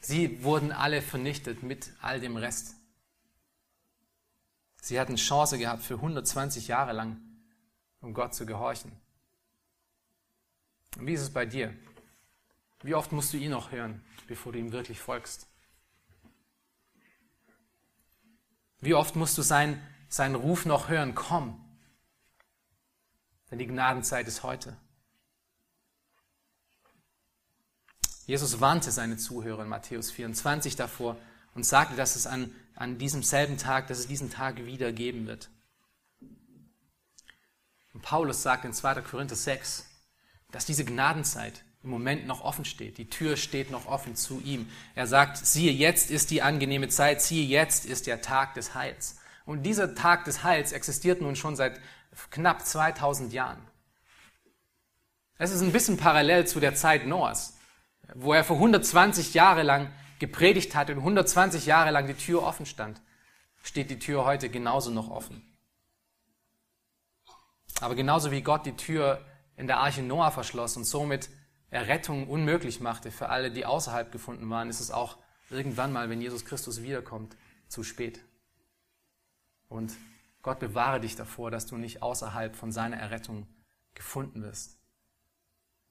Sie 0.00 0.42
wurden 0.42 0.72
alle 0.72 1.02
vernichtet 1.02 1.62
mit 1.62 1.92
all 2.00 2.20
dem 2.20 2.36
Rest. 2.36 2.74
Sie 4.80 4.98
hatten 4.98 5.16
Chance 5.16 5.58
gehabt 5.58 5.82
für 5.82 5.94
120 5.94 6.68
Jahre 6.68 6.92
lang, 6.92 7.20
um 8.00 8.14
Gott 8.14 8.34
zu 8.34 8.46
gehorchen. 8.46 8.92
Und 10.96 11.06
wie 11.06 11.12
ist 11.12 11.20
es 11.20 11.32
bei 11.32 11.44
dir? 11.44 11.74
Wie 12.82 12.94
oft 12.94 13.12
musst 13.12 13.32
du 13.32 13.36
ihn 13.36 13.50
noch 13.50 13.72
hören, 13.72 14.02
bevor 14.26 14.52
du 14.52 14.58
ihm 14.58 14.72
wirklich 14.72 14.98
folgst? 14.98 15.46
Wie 18.80 18.94
oft 18.94 19.16
musst 19.16 19.36
du 19.36 19.42
sein, 19.42 19.86
seinen 20.08 20.34
Ruf 20.34 20.64
noch 20.64 20.88
hören, 20.88 21.14
komm. 21.14 21.62
Denn 23.50 23.58
die 23.58 23.66
Gnadenzeit 23.66 24.26
ist 24.26 24.42
heute. 24.42 24.76
Jesus 28.30 28.60
warnte 28.60 28.92
seine 28.92 29.16
Zuhörer 29.16 29.62
in 29.62 29.68
Matthäus 29.68 30.12
24 30.12 30.76
davor 30.76 31.16
und 31.56 31.66
sagte, 31.66 31.96
dass 31.96 32.14
es 32.14 32.28
an, 32.28 32.54
an 32.76 32.96
diesem 32.96 33.24
selben 33.24 33.58
Tag, 33.58 33.88
dass 33.88 33.98
es 33.98 34.06
diesen 34.06 34.30
Tag 34.30 34.64
wieder 34.66 34.92
geben 34.92 35.26
wird. 35.26 35.48
Und 37.92 38.02
Paulus 38.02 38.44
sagt 38.44 38.64
in 38.64 38.72
2. 38.72 39.02
Korinther 39.02 39.34
6, 39.34 39.84
dass 40.52 40.64
diese 40.64 40.84
Gnadenzeit 40.84 41.64
im 41.82 41.90
Moment 41.90 42.28
noch 42.28 42.42
offen 42.42 42.64
steht. 42.64 42.98
Die 42.98 43.10
Tür 43.10 43.36
steht 43.36 43.72
noch 43.72 43.86
offen 43.86 44.14
zu 44.14 44.40
ihm. 44.42 44.70
Er 44.94 45.08
sagt, 45.08 45.36
siehe, 45.36 45.72
jetzt 45.72 46.12
ist 46.12 46.30
die 46.30 46.40
angenehme 46.40 46.86
Zeit, 46.86 47.22
siehe, 47.22 47.44
jetzt 47.44 47.84
ist 47.84 48.06
der 48.06 48.22
Tag 48.22 48.54
des 48.54 48.76
Heils. 48.76 49.16
Und 49.44 49.64
dieser 49.64 49.96
Tag 49.96 50.24
des 50.24 50.44
Heils 50.44 50.70
existiert 50.70 51.20
nun 51.20 51.34
schon 51.34 51.56
seit 51.56 51.80
knapp 52.30 52.64
2000 52.64 53.32
Jahren. 53.32 53.66
Es 55.36 55.50
ist 55.50 55.62
ein 55.62 55.72
bisschen 55.72 55.96
parallel 55.96 56.46
zu 56.46 56.60
der 56.60 56.76
Zeit 56.76 57.08
Noahs, 57.08 57.54
wo 58.14 58.32
er 58.32 58.44
vor 58.44 58.56
120 58.56 59.34
Jahre 59.34 59.62
lang 59.62 59.92
gepredigt 60.18 60.74
hat 60.74 60.90
und 60.90 60.98
120 60.98 61.66
Jahre 61.66 61.90
lang 61.90 62.06
die 62.06 62.14
Tür 62.14 62.42
offen 62.42 62.66
stand, 62.66 63.00
steht 63.62 63.90
die 63.90 63.98
Tür 63.98 64.24
heute 64.24 64.50
genauso 64.50 64.90
noch 64.90 65.10
offen. 65.10 65.42
Aber 67.80 67.94
genauso 67.94 68.30
wie 68.30 68.42
Gott 68.42 68.66
die 68.66 68.76
Tür 68.76 69.24
in 69.56 69.66
der 69.66 69.78
Arche 69.78 70.02
Noah 70.02 70.30
verschloss 70.30 70.76
und 70.76 70.84
somit 70.84 71.30
Errettung 71.70 72.28
unmöglich 72.28 72.80
machte 72.80 73.10
für 73.10 73.28
alle, 73.28 73.50
die 73.50 73.64
außerhalb 73.64 74.10
gefunden 74.10 74.48
waren, 74.50 74.68
ist 74.68 74.80
es 74.80 74.90
auch 74.90 75.18
irgendwann 75.50 75.92
mal, 75.92 76.10
wenn 76.10 76.20
Jesus 76.20 76.44
Christus 76.44 76.82
wiederkommt, 76.82 77.36
zu 77.68 77.82
spät. 77.82 78.20
Und 79.68 79.92
Gott 80.42 80.58
bewahre 80.58 81.00
dich 81.00 81.16
davor, 81.16 81.50
dass 81.50 81.66
du 81.66 81.76
nicht 81.76 82.02
außerhalb 82.02 82.56
von 82.56 82.72
seiner 82.72 82.96
Errettung 82.96 83.46
gefunden 83.94 84.42
wirst. 84.42 84.78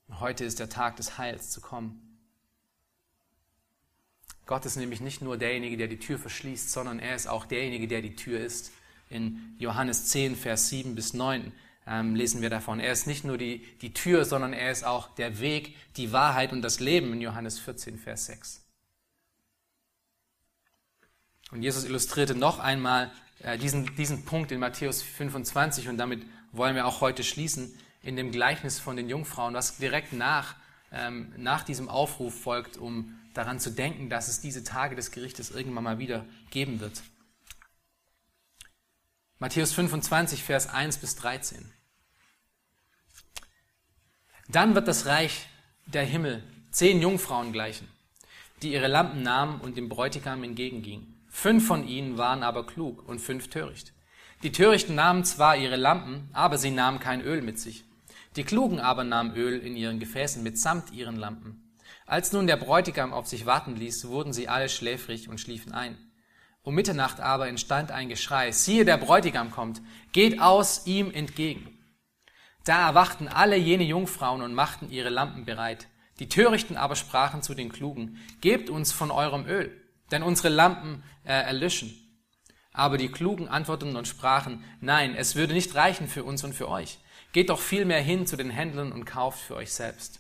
Heute 0.10 0.44
ist 0.44 0.60
der 0.60 0.70
Tag 0.70 0.96
des 0.98 1.18
Heils 1.18 1.52
zu 1.52 1.62
kommen. 1.62 2.09
Gott 4.50 4.66
ist 4.66 4.78
nämlich 4.78 5.00
nicht 5.00 5.22
nur 5.22 5.38
derjenige, 5.38 5.78
der 5.78 5.88
die 5.88 6.00
Tür 6.00 6.18
verschließt, 6.18 6.72
sondern 6.72 6.98
er 6.98 7.14
ist 7.14 7.28
auch 7.28 7.46
derjenige, 7.46 7.88
der 7.88 8.02
die 8.02 8.16
Tür 8.16 8.40
ist. 8.40 8.72
In 9.08 9.56
Johannes 9.60 10.08
10, 10.08 10.36
Vers 10.36 10.70
7 10.70 10.96
bis 10.96 11.14
9 11.14 11.52
ähm, 11.86 12.16
lesen 12.16 12.42
wir 12.42 12.50
davon. 12.50 12.80
Er 12.80 12.92
ist 12.92 13.06
nicht 13.06 13.24
nur 13.24 13.38
die, 13.38 13.64
die 13.84 13.94
Tür, 13.94 14.26
sondern 14.26 14.54
er 14.54 14.72
ist 14.72 14.86
auch 14.86 15.14
der 15.14 15.40
Weg, 15.40 15.76
die 15.98 16.12
Wahrheit 16.14 16.52
und 16.52 16.64
das 16.64 16.80
Leben 16.80 17.14
in 17.14 17.22
Johannes 17.22 17.60
14, 17.60 18.00
Vers 18.00 18.26
6. 18.26 18.66
Und 21.52 21.62
Jesus 21.62 21.84
illustrierte 21.84 22.34
noch 22.34 22.58
einmal 22.58 23.12
äh, 23.44 23.56
diesen, 23.60 23.96
diesen 23.98 24.26
Punkt 24.26 24.52
in 24.52 24.60
Matthäus 24.60 25.04
25 25.04 25.90
und 25.90 26.00
damit 26.00 26.26
wollen 26.54 26.76
wir 26.76 26.88
auch 26.88 27.02
heute 27.02 27.24
schließen 27.24 27.72
in 28.02 28.16
dem 28.16 28.32
Gleichnis 28.32 28.80
von 28.80 28.98
den 28.98 29.10
Jungfrauen, 29.10 29.54
was 29.54 29.78
direkt 29.78 30.12
nach, 30.12 30.56
ähm, 30.92 31.34
nach 31.38 31.62
diesem 31.62 31.88
Aufruf 31.88 32.34
folgt, 32.34 32.78
um 32.78 33.19
daran 33.34 33.60
zu 33.60 33.72
denken, 33.72 34.10
dass 34.10 34.28
es 34.28 34.42
diese 34.42 34.64
Tage 34.64 34.96
des 34.96 35.12
Gerichtes 35.12 35.52
irgendwann 35.52 35.84
mal 35.84 36.00
wieder 36.00 36.26
geben 36.50 36.80
wird. 36.80 37.02
Matthäus 39.38 39.72
25, 39.74 40.44
Vers 40.44 40.68
1 40.68 40.98
bis 40.98 41.16
13. 41.16 41.72
Dann 44.50 44.76
wird 44.76 44.88
das 44.88 45.06
Reich 45.06 45.48
der 45.86 46.04
Himmel 46.04 46.44
zehn 46.72 47.02
Jungfrauen 47.02 47.54
gleichen, 47.54 47.88
die 48.62 48.74
ihre 48.74 48.88
Lampen 48.88 49.22
nahmen 49.22 49.62
und 49.62 49.78
dem 49.78 49.90
Bräutigam 49.90 50.44
entgegengingen. 50.44 51.24
Fünf 51.30 51.68
von 51.68 51.88
ihnen 51.88 52.18
waren 52.18 52.44
aber 52.44 52.66
klug 52.66 53.08
und 53.08 53.20
fünf 53.20 53.50
töricht. 53.50 53.94
Die 54.44 54.52
Törichten 54.52 54.96
nahmen 54.96 55.24
zwar 55.24 55.56
ihre 55.56 55.76
Lampen, 55.76 56.30
aber 56.34 56.58
sie 56.58 56.72
nahmen 56.72 57.00
kein 57.00 57.22
Öl 57.22 57.42
mit 57.42 57.60
sich. 57.60 57.86
Die 58.36 58.44
Klugen 58.44 58.80
aber 58.80 59.04
nahmen 59.04 59.36
Öl 59.36 59.60
in 59.60 59.76
ihren 59.76 60.00
Gefäßen 60.00 60.44
mitsamt 60.44 60.92
ihren 60.92 61.16
Lampen. 61.16 61.69
Als 62.10 62.34
nun 62.34 62.48
der 62.48 62.58
Bräutigam 62.58 63.14
auf 63.14 63.28
sich 63.28 63.46
warten 63.46 63.76
ließ, 63.76 64.08
wurden 64.08 64.34
sie 64.34 64.50
alle 64.50 64.68
schläfrig 64.68 65.30
und 65.30 65.40
schliefen 65.40 65.74
ein. 65.74 65.96
Um 66.64 66.74
Mitternacht 66.74 67.20
aber 67.20 67.48
entstand 67.48 67.92
ein 67.92 68.10
Geschrei, 68.10 68.52
siehe, 68.52 68.84
der 68.84 68.98
Bräutigam 68.98 69.52
kommt, 69.52 69.80
geht 70.12 70.42
aus 70.42 70.88
ihm 70.88 71.12
entgegen. 71.12 71.78
Da 72.66 72.88
erwachten 72.88 73.28
alle 73.28 73.58
jene 73.58 73.84
Jungfrauen 73.84 74.42
und 74.42 74.56
machten 74.56 74.90
ihre 74.90 75.10
Lampen 75.10 75.46
bereit. 75.46 75.86
Die 76.18 76.28
Törichten 76.28 76.78
aber 76.78 76.96
sprachen 76.96 77.44
zu 77.44 77.54
den 77.54 77.72
Klugen, 77.72 78.18
gebt 78.42 78.72
uns 78.72 78.92
von 78.92 79.12
eurem 79.12 79.46
Öl, 79.46 79.72
denn 80.10 80.24
unsere 80.24 80.50
Lampen 80.50 81.04
äh, 81.26 81.34
erlöschen. 81.34 81.94
Aber 82.74 82.98
die 82.98 83.12
Klugen 83.12 83.48
antworteten 83.48 83.96
und 83.96 84.08
sprachen, 84.08 84.64
nein, 84.82 85.14
es 85.14 85.36
würde 85.36 85.54
nicht 85.54 85.76
reichen 85.76 86.08
für 86.08 86.24
uns 86.24 86.44
und 86.44 86.54
für 86.54 86.70
euch. 86.70 86.98
Geht 87.34 87.52
doch 87.52 87.60
vielmehr 87.60 88.02
hin 88.02 88.26
zu 88.26 88.36
den 88.36 88.50
Händlern 88.50 88.92
und 88.92 89.06
kauft 89.06 89.40
für 89.40 89.56
euch 89.56 89.72
selbst. 89.72 90.19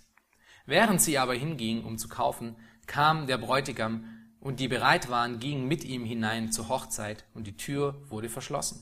Während 0.70 1.01
sie 1.01 1.17
aber 1.17 1.34
hingingen, 1.34 1.84
um 1.84 1.97
zu 1.97 2.07
kaufen, 2.07 2.55
kam 2.86 3.26
der 3.26 3.39
Bräutigam, 3.39 4.05
und 4.39 4.59
die 4.59 4.67
bereit 4.67 5.09
waren, 5.09 5.39
gingen 5.39 5.67
mit 5.67 5.84
ihm 5.84 6.05
hinein 6.05 6.51
zur 6.51 6.70
Hochzeit, 6.70 7.26
und 7.34 7.47
die 7.47 7.57
Tür 7.57 7.99
wurde 8.09 8.30
verschlossen. 8.30 8.80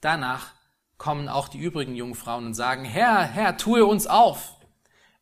Danach 0.00 0.52
kommen 0.96 1.28
auch 1.28 1.48
die 1.48 1.58
übrigen 1.58 1.96
Jungfrauen 1.96 2.46
und 2.46 2.54
sagen, 2.54 2.84
Herr, 2.84 3.24
Herr, 3.24 3.56
tue 3.56 3.84
uns 3.84 4.06
auf. 4.06 4.54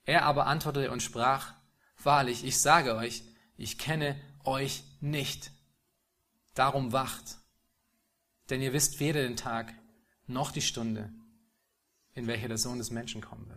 Er 0.05 0.27
aber 0.27 0.47
antwortete 0.47 0.91
und 0.91 1.03
sprach, 1.03 1.55
Wahrlich, 2.03 2.45
ich 2.45 2.61
sage 2.61 2.95
euch, 2.95 3.23
ich 3.57 3.79
kenne 3.79 4.21
euch 4.45 4.85
nicht. 5.01 5.51
Darum 6.53 6.93
wacht, 6.93 7.39
denn 8.51 8.61
ihr 8.61 8.75
wisst 8.75 9.01
weder 9.01 9.23
den 9.23 9.37
Tag 9.37 9.73
noch 10.27 10.53
die 10.53 10.61
Stunde, 10.61 11.11
in 12.13 12.27
welcher 12.27 12.49
der 12.49 12.59
Sohn 12.59 12.77
des 12.77 12.91
Menschen 12.91 13.23
kommen 13.23 13.49
wird. 13.49 13.54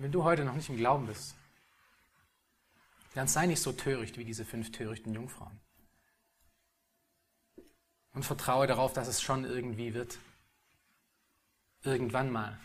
Wenn 0.00 0.12
du 0.12 0.24
heute 0.24 0.46
noch 0.46 0.54
nicht 0.54 0.70
im 0.70 0.78
Glauben 0.78 1.06
bist, 1.06 1.34
dann 3.14 3.28
sei 3.28 3.44
nicht 3.44 3.60
so 3.60 3.70
töricht 3.70 4.16
wie 4.16 4.24
diese 4.24 4.46
fünf 4.46 4.72
törichten 4.72 5.12
Jungfrauen. 5.12 5.60
Und 8.14 8.24
vertraue 8.24 8.66
darauf, 8.66 8.94
dass 8.94 9.08
es 9.08 9.20
schon 9.20 9.44
irgendwie 9.44 9.92
wird. 9.92 10.18
Irgendwann 11.82 12.32
mal. 12.32 12.58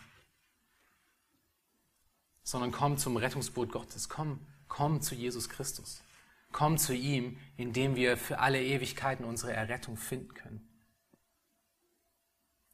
Sondern 2.42 2.72
komm 2.72 2.96
zum 2.96 3.18
Rettungsboot 3.18 3.70
Gottes. 3.70 4.08
Komm, 4.08 4.40
komm 4.66 5.02
zu 5.02 5.14
Jesus 5.14 5.50
Christus. 5.50 6.02
Komm 6.52 6.78
zu 6.78 6.94
ihm, 6.94 7.38
indem 7.58 7.96
wir 7.96 8.16
für 8.16 8.38
alle 8.38 8.62
Ewigkeiten 8.62 9.26
unsere 9.26 9.52
Errettung 9.52 9.98
finden 9.98 10.32
können. 10.32 10.66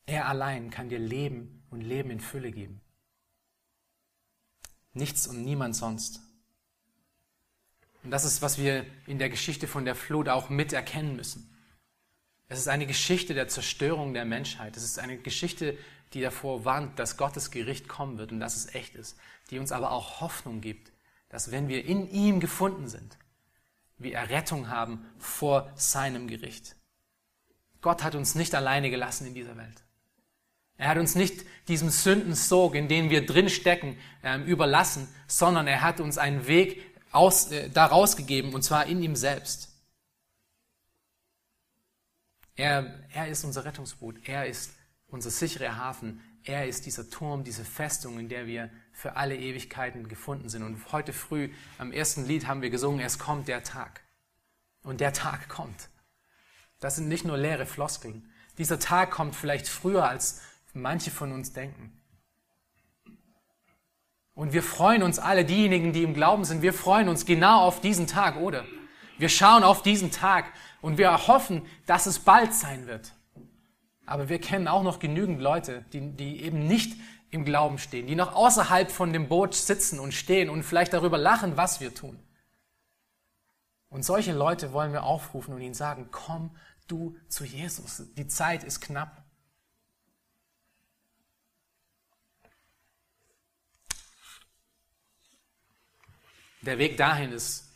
Er 0.07 0.29
allein 0.29 0.71
kann 0.71 0.89
dir 0.89 1.01
Leben 1.01 1.65
und 1.71 1.81
Leben 1.81 2.11
in 2.11 2.21
Fülle 2.21 2.53
geben. 2.53 2.81
Nichts 4.95 5.27
und 5.27 5.43
niemand 5.43 5.77
sonst. 5.77 6.21
Und 8.03 8.11
das 8.11 8.25
ist, 8.25 8.43
was 8.43 8.59
wir 8.59 8.85
in 9.07 9.19
der 9.19 9.31
Geschichte 9.31 9.69
von 9.69 9.85
der 9.85 9.95
Flut 9.95 10.29
auch 10.29 10.51
miterkennen 10.51 11.17
müssen. 11.17 11.49
Es 12.49 12.59
ist 12.59 12.69
eine 12.69 12.87
Geschichte 12.87 13.33
der 13.33 13.49
Zerstörung 13.49 14.13
der 14.13 14.25
Menschheit. 14.25 14.77
Es 14.77 14.83
ist 14.83 14.99
eine 14.99 15.17
Geschichte, 15.19 15.79
die 16.13 16.21
davor 16.21 16.65
warnt, 16.65 16.99
dass 16.99 17.17
Gottes 17.17 17.51
Gericht 17.51 17.89
kommen 17.89 18.19
wird 18.19 18.33
und 18.33 18.41
dass 18.41 18.57
es 18.57 18.75
echt 18.75 18.95
ist, 18.95 19.17
die 19.51 19.59
uns 19.59 19.73
aber 19.73 19.93
auch 19.93 20.21
Hoffnung 20.21 20.61
gibt, 20.61 20.93
dass 21.29 21.51
wenn 21.51 21.69
wir 21.69 21.85
in 21.85 22.11
ihm 22.11 22.41
gefunden 22.41 22.89
sind, 22.89 23.17
wir 23.97 24.15
Errettung 24.15 24.69
haben 24.69 25.07
vor 25.19 25.73
seinem 25.77 26.29
Gericht. 26.29 26.77
Gott 27.81 28.03
hat 28.03 28.15
uns 28.15 28.35
nicht 28.35 28.55
alleine 28.55 28.91
gelassen 28.91 29.27
in 29.27 29.35
dieser 29.35 29.57
Welt. 29.57 29.83
Er 30.83 30.89
hat 30.89 30.99
uns 30.99 31.15
nicht 31.15 31.45
diesem 31.69 31.91
Sündensog, 31.91 32.75
in 32.75 32.89
dem 32.89 33.09
wir 33.09 33.25
drin 33.25 33.49
stecken, 33.49 33.97
ähm, 34.25 34.45
überlassen, 34.47 35.07
sondern 35.29 35.69
er 35.69 35.81
hat 35.81 36.01
uns 36.01 36.19
einen 36.19 36.49
Weg 36.49 36.83
aus, 37.13 37.53
äh, 37.53 37.71
daraus 37.71 38.17
gegeben, 38.17 38.53
und 38.53 38.63
zwar 38.63 38.87
in 38.87 39.01
ihm 39.01 39.15
selbst. 39.15 39.69
Er, 42.57 42.99
er 43.13 43.29
ist 43.29 43.45
unser 43.45 43.65
Rettungsboot. 43.65 44.27
Er 44.27 44.47
ist 44.47 44.73
unser 45.07 45.31
sicherer 45.31 45.77
Hafen. 45.77 46.21
Er 46.43 46.67
ist 46.67 46.85
dieser 46.85 47.09
Turm, 47.09 47.45
diese 47.45 47.65
Festung, 47.65 48.19
in 48.19 48.29
der 48.29 48.49
wir 48.49 48.69
für 48.91 49.15
alle 49.15 49.37
Ewigkeiten 49.37 50.09
gefunden 50.09 50.49
sind. 50.49 50.65
Und 50.65 50.91
heute 50.91 51.13
früh 51.13 51.53
am 51.79 51.93
ersten 51.93 52.27
Lied 52.27 52.49
haben 52.49 52.61
wir 52.61 52.71
gesungen, 52.71 52.99
es 52.99 53.21
kommt 53.21 53.47
der 53.47 53.63
Tag. 53.63 54.01
Und 54.83 55.01
der 55.01 55.13
Tag 55.13 55.49
kommt. 55.49 55.91
Das 56.81 56.97
sind 56.97 57.07
nicht 57.07 57.25
nur 57.25 57.39
leere 57.39 57.67
Floskeln. 57.67 58.29
Dieser 58.59 58.81
Tag 58.81 59.13
kommt 59.13 59.37
vielleicht 59.37 59.69
früher, 59.69 60.09
als 60.09 60.41
manche 60.73 61.11
von 61.11 61.33
uns 61.33 61.53
denken. 61.53 61.93
Und 64.35 64.53
wir 64.53 64.63
freuen 64.63 65.03
uns 65.03 65.19
alle, 65.19 65.45
diejenigen, 65.45 65.93
die 65.93 66.03
im 66.03 66.15
Glauben 66.15 66.45
sind, 66.45 66.63
wir 66.63 66.73
freuen 66.73 67.09
uns 67.09 67.27
genau 67.27 67.61
auf 67.61 67.81
diesen 67.81 68.07
Tag, 68.07 68.37
oder? 68.37 68.65
Wir 69.19 69.29
schauen 69.29 69.63
auf 69.63 69.83
diesen 69.83 70.11
Tag 70.11 70.47
und 70.81 70.99
wir 70.99 71.27
hoffen, 71.29 71.63
dass 71.87 72.07
es 72.07 72.19
bald 72.19 72.55
sein 72.55 72.87
wird. 72.87 73.13
Aber 74.07 74.29
wir 74.29 74.41
kennen 74.41 74.69
auch 74.69 74.83
noch 74.83 74.99
genügend 74.99 75.41
Leute, 75.41 75.85
die, 75.93 76.01
die 76.17 76.43
eben 76.43 76.67
nicht 76.67 76.97
im 77.31 77.45
Glauben 77.45 77.79
stehen, 77.79 78.07
die 78.07 78.15
noch 78.15 78.35
außerhalb 78.35 78.91
von 78.91 79.13
dem 79.13 79.29
Boot 79.29 79.55
sitzen 79.55 79.99
und 79.99 80.13
stehen 80.13 80.51
und 80.51 80.65
vielleicht 80.65 80.93
darüber 80.93 81.19
lachen, 81.19 81.57
was 81.57 81.81
wir 81.81 81.95
tun. 81.95 82.19
Und 83.89 84.05
solche 84.05 84.33
Leute 84.33 84.73
wollen 84.73 84.93
wir 84.93 85.05
aufrufen 85.05 85.55
und 85.55 85.61
ihnen 85.61 85.75
sagen, 85.75 86.09
komm 86.11 86.57
du 86.89 87.17
zu 87.29 87.45
Jesus. 87.45 88.03
Die 88.17 88.27
Zeit 88.27 88.65
ist 88.65 88.81
knapp. 88.81 89.22
Der 96.63 96.79
Weg 96.79 96.97
dahin 96.97 97.33
ist 97.33 97.73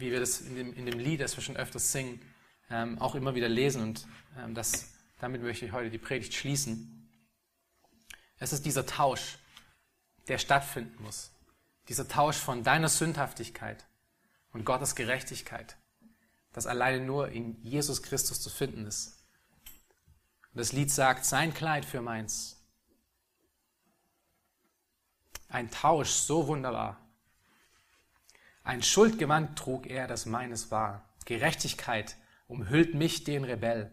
wie 0.00 0.10
wir 0.10 0.18
das 0.18 0.40
in 0.40 0.56
dem, 0.56 0.72
in 0.72 0.86
dem 0.86 0.98
Lied, 0.98 1.20
das 1.20 1.36
wir 1.36 1.44
schon 1.44 1.56
öfters 1.56 1.92
singen, 1.92 2.20
ähm, 2.70 2.98
auch 2.98 3.14
immer 3.14 3.34
wieder 3.34 3.48
lesen. 3.48 3.82
Und 3.82 4.06
ähm, 4.38 4.54
das, 4.54 4.92
damit 5.20 5.42
möchte 5.42 5.66
ich 5.66 5.72
heute 5.72 5.90
die 5.90 5.98
Predigt 5.98 6.34
schließen. 6.34 7.08
Es 8.38 8.52
ist 8.52 8.64
dieser 8.64 8.86
Tausch, 8.86 9.38
der 10.28 10.38
stattfinden 10.38 11.02
muss. 11.02 11.30
Dieser 11.88 12.08
Tausch 12.08 12.36
von 12.36 12.64
deiner 12.64 12.88
Sündhaftigkeit 12.88 13.84
und 14.52 14.64
Gottes 14.64 14.94
Gerechtigkeit, 14.94 15.76
das 16.52 16.66
alleine 16.66 17.04
nur 17.04 17.28
in 17.28 17.62
Jesus 17.62 18.02
Christus 18.02 18.40
zu 18.40 18.48
finden 18.48 18.86
ist. 18.86 19.18
Und 20.52 20.58
das 20.58 20.72
Lied 20.72 20.90
sagt, 20.90 21.24
sein 21.24 21.52
Kleid 21.52 21.84
für 21.84 22.00
meins. 22.00 22.56
Ein 25.48 25.70
Tausch 25.70 26.10
so 26.10 26.46
wunderbar, 26.46 26.96
ein 28.62 28.82
Schuldgewand 28.82 29.58
trug 29.58 29.86
er, 29.86 30.06
das 30.06 30.26
meines 30.26 30.70
war. 30.70 31.08
Gerechtigkeit 31.24 32.16
umhüllt 32.46 32.94
mich, 32.94 33.24
den 33.24 33.44
Rebell. 33.44 33.90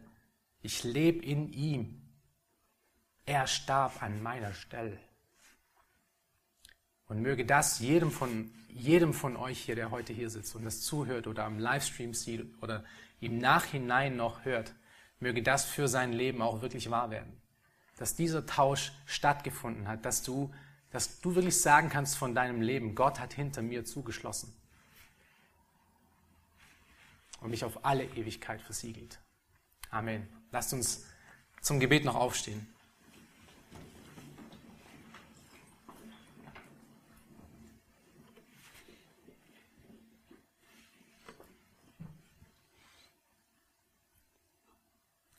Ich 0.62 0.84
leb 0.84 1.24
in 1.24 1.52
ihm. 1.54 2.02
Er 3.26 3.48
starb 3.48 4.02
an 4.02 4.22
meiner 4.22 4.54
Stelle. 4.54 4.98
Und 7.08 7.22
möge 7.22 7.46
das 7.46 7.80
jedem 7.80 8.12
von, 8.12 8.52
jedem 8.68 9.14
von 9.14 9.38
euch 9.38 9.60
hier, 9.60 9.76
der 9.76 9.92
heute 9.92 10.12
hier 10.14 10.30
sitzt 10.30 10.56
und 10.56 10.66
das 10.66 10.82
zuhört 10.82 11.28
oder 11.28 11.46
am 11.46 11.60
Livestream 11.60 12.14
sieht 12.14 12.62
oder 12.62 12.84
im 13.20 13.38
Nachhinein 13.38 14.18
noch 14.18 14.44
hört, 14.44 14.74
möge 15.20 15.42
das 15.42 15.66
für 15.66 15.88
sein 15.88 16.12
Leben 16.12 16.42
auch 16.42 16.62
wirklich 16.62 16.90
wahr 16.90 17.10
werden. 17.10 17.42
Dass 17.98 18.16
dieser 18.16 18.46
Tausch 18.46 18.92
stattgefunden 19.06 19.88
hat, 19.88 20.06
dass 20.06 20.24
du 20.24 20.54
dass 20.92 21.20
du 21.22 21.36
wirklich 21.36 21.62
sagen 21.62 21.90
kannst 21.90 22.18
von 22.18 22.34
deinem 22.34 22.62
Leben, 22.62 22.96
Gott 22.96 23.20
hat 23.20 23.34
hinter 23.34 23.62
mir 23.62 23.86
zugeschlossen 23.86 24.54
und 27.42 27.50
mich 27.50 27.64
auf 27.64 27.86
alle 27.86 28.06
Ewigkeit 28.06 28.62
versiegelt. 28.62 29.20
Amen. 29.90 30.28
Lasst 30.52 30.74
uns 30.74 31.06
zum 31.62 31.80
Gebet 31.80 32.06
noch 32.06 32.16
aufstehen. 32.16 32.68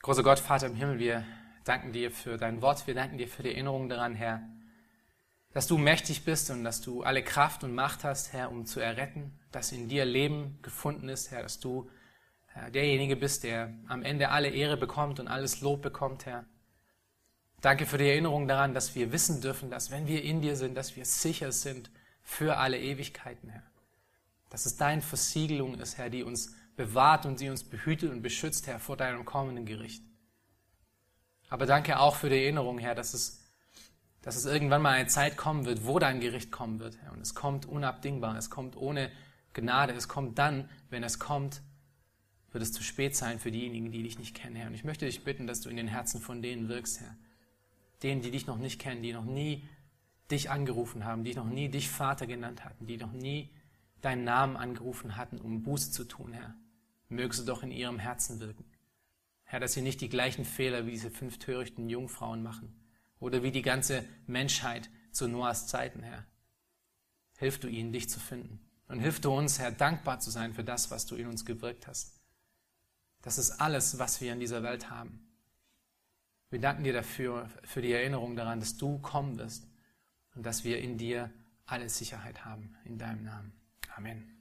Großer 0.01 0.23
Gott, 0.23 0.39
Vater 0.39 0.67
im 0.67 0.75
Himmel, 0.75 0.97
wir 0.97 1.23
danken 1.65 1.91
dir 1.91 2.09
für 2.09 2.37
dein 2.37 2.63
Wort, 2.63 2.87
wir 2.87 2.95
danken 2.95 3.19
dir 3.19 3.27
für 3.27 3.43
die 3.43 3.49
Erinnerung 3.49 3.89
daran, 3.89 4.15
Herr, 4.15 4.41
dass 5.53 5.67
du 5.67 5.77
mächtig 5.77 6.25
bist 6.25 6.51
und 6.51 6.63
dass 6.63 6.81
du 6.81 7.03
alle 7.03 7.23
Kraft 7.23 7.63
und 7.63 7.73
Macht 7.73 8.03
hast, 8.03 8.33
Herr, 8.33 8.51
um 8.51 8.65
zu 8.65 8.79
erretten, 8.79 9.37
dass 9.51 9.71
in 9.71 9.87
dir 9.87 10.05
Leben 10.05 10.59
gefunden 10.61 11.09
ist, 11.09 11.31
Herr, 11.31 11.43
dass 11.43 11.59
du 11.59 11.89
Herr, 12.47 12.69
derjenige 12.69 13.15
bist, 13.15 13.43
der 13.43 13.73
am 13.87 14.03
Ende 14.03 14.29
alle 14.29 14.49
Ehre 14.49 14.77
bekommt 14.77 15.19
und 15.19 15.27
alles 15.27 15.61
Lob 15.61 15.81
bekommt, 15.81 16.25
Herr. 16.25 16.45
Danke 17.61 17.85
für 17.85 17.97
die 17.97 18.07
Erinnerung 18.07 18.47
daran, 18.47 18.73
dass 18.73 18.95
wir 18.95 19.11
wissen 19.11 19.41
dürfen, 19.41 19.69
dass 19.69 19.91
wenn 19.91 20.07
wir 20.07 20.23
in 20.23 20.41
dir 20.41 20.55
sind, 20.55 20.75
dass 20.75 20.95
wir 20.95 21.05
sicher 21.05 21.51
sind 21.51 21.91
für 22.21 22.57
alle 22.57 22.79
Ewigkeiten, 22.79 23.49
Herr. 23.49 23.63
Dass 24.49 24.65
es 24.65 24.77
deine 24.77 25.01
Versiegelung 25.01 25.75
ist, 25.79 25.97
Herr, 25.97 26.09
die 26.09 26.23
uns 26.23 26.55
bewahrt 26.75 27.25
und 27.25 27.39
die 27.41 27.49
uns 27.49 27.63
behütet 27.63 28.11
und 28.11 28.21
beschützt, 28.21 28.67
Herr, 28.67 28.79
vor 28.79 28.95
deinem 28.95 29.25
kommenden 29.25 29.65
Gericht. 29.65 30.03
Aber 31.49 31.65
danke 31.65 31.99
auch 31.99 32.15
für 32.15 32.29
die 32.29 32.41
Erinnerung, 32.41 32.77
Herr, 32.77 32.95
dass 32.95 33.13
es, 33.13 33.38
dass 34.21 34.35
es 34.35 34.45
irgendwann 34.45 34.81
mal 34.81 34.93
eine 34.93 35.07
Zeit 35.07 35.37
kommen 35.37 35.65
wird, 35.65 35.85
wo 35.85 35.99
dein 35.99 36.19
Gericht 36.19 36.51
kommen 36.51 36.79
wird. 36.79 36.97
Herr. 37.01 37.13
Und 37.13 37.21
es 37.21 37.35
kommt 37.35 37.65
unabdingbar, 37.65 38.37
es 38.37 38.49
kommt 38.49 38.75
ohne 38.75 39.11
Gnade, 39.53 39.93
es 39.93 40.07
kommt 40.07 40.37
dann, 40.37 40.69
wenn 40.89 41.03
es 41.03 41.19
kommt, 41.19 41.61
wird 42.51 42.63
es 42.63 42.73
zu 42.73 42.83
spät 42.83 43.15
sein 43.15 43.39
für 43.39 43.51
diejenigen, 43.51 43.91
die 43.91 44.03
dich 44.03 44.19
nicht 44.19 44.35
kennen, 44.35 44.55
Herr. 44.55 44.67
Und 44.67 44.73
ich 44.73 44.83
möchte 44.83 45.05
dich 45.05 45.23
bitten, 45.23 45.47
dass 45.47 45.61
du 45.61 45.69
in 45.69 45.77
den 45.77 45.87
Herzen 45.87 46.19
von 46.19 46.41
denen 46.41 46.67
wirkst, 46.67 46.99
Herr. 46.99 47.15
Denen, 48.03 48.21
die 48.21 48.31
dich 48.31 48.47
noch 48.47 48.57
nicht 48.57 48.79
kennen, 48.79 49.03
die 49.03 49.13
noch 49.13 49.25
nie 49.25 49.67
dich 50.31 50.49
angerufen 50.49 51.05
haben, 51.05 51.23
die 51.23 51.33
noch 51.33 51.45
nie 51.45 51.69
dich 51.69 51.89
Vater 51.89 52.27
genannt 52.27 52.63
hatten, 52.65 52.87
die 52.87 52.97
noch 52.97 53.11
nie 53.11 53.49
deinen 54.01 54.23
Namen 54.23 54.57
angerufen 54.57 55.17
hatten, 55.17 55.39
um 55.39 55.63
Buße 55.63 55.91
zu 55.91 56.05
tun, 56.05 56.33
Herr. 56.33 56.55
Mögst 57.09 57.39
du 57.39 57.45
doch 57.45 57.63
in 57.63 57.71
ihrem 57.71 57.99
Herzen 57.99 58.39
wirken. 58.39 58.65
Herr, 59.43 59.59
dass 59.59 59.73
sie 59.73 59.81
nicht 59.81 60.01
die 60.01 60.09
gleichen 60.09 60.45
Fehler 60.45 60.85
wie 60.85 60.91
diese 60.91 61.09
fünf 61.09 61.39
törichten 61.39 61.89
Jungfrauen 61.89 62.43
machen 62.43 62.78
oder 63.19 63.43
wie 63.43 63.51
die 63.51 63.61
ganze 63.61 64.05
Menschheit 64.27 64.89
zu 65.11 65.27
Noahs 65.27 65.67
Zeiten, 65.67 66.03
Herr. 66.03 66.25
Hilf 67.37 67.59
du 67.59 67.67
ihnen, 67.67 67.91
dich 67.91 68.09
zu 68.09 68.19
finden. 68.19 68.59
Und 68.87 68.99
hilf 68.99 69.21
du 69.21 69.31
uns, 69.31 69.59
Herr, 69.59 69.71
dankbar 69.71 70.19
zu 70.19 70.31
sein 70.31 70.53
für 70.53 70.63
das, 70.63 70.91
was 70.91 71.05
du 71.05 71.15
in 71.15 71.27
uns 71.27 71.45
gewirkt 71.45 71.87
hast. 71.87 72.19
Das 73.21 73.37
ist 73.37 73.51
alles, 73.61 73.99
was 73.99 74.21
wir 74.21 74.33
in 74.33 74.39
dieser 74.39 74.63
Welt 74.63 74.89
haben. 74.89 75.25
Wir 76.49 76.59
danken 76.59 76.83
dir 76.83 76.93
dafür, 76.93 77.49
für 77.63 77.81
die 77.81 77.91
Erinnerung 77.91 78.35
daran, 78.35 78.59
dass 78.59 78.77
du 78.77 78.97
kommen 78.99 79.37
wirst 79.37 79.67
und 80.35 80.45
dass 80.45 80.63
wir 80.63 80.79
in 80.79 80.97
dir 80.97 81.31
alle 81.65 81.89
Sicherheit 81.89 82.45
haben. 82.45 82.75
In 82.85 82.97
deinem 82.97 83.23
Namen. 83.23 83.53
Amen. 83.95 84.38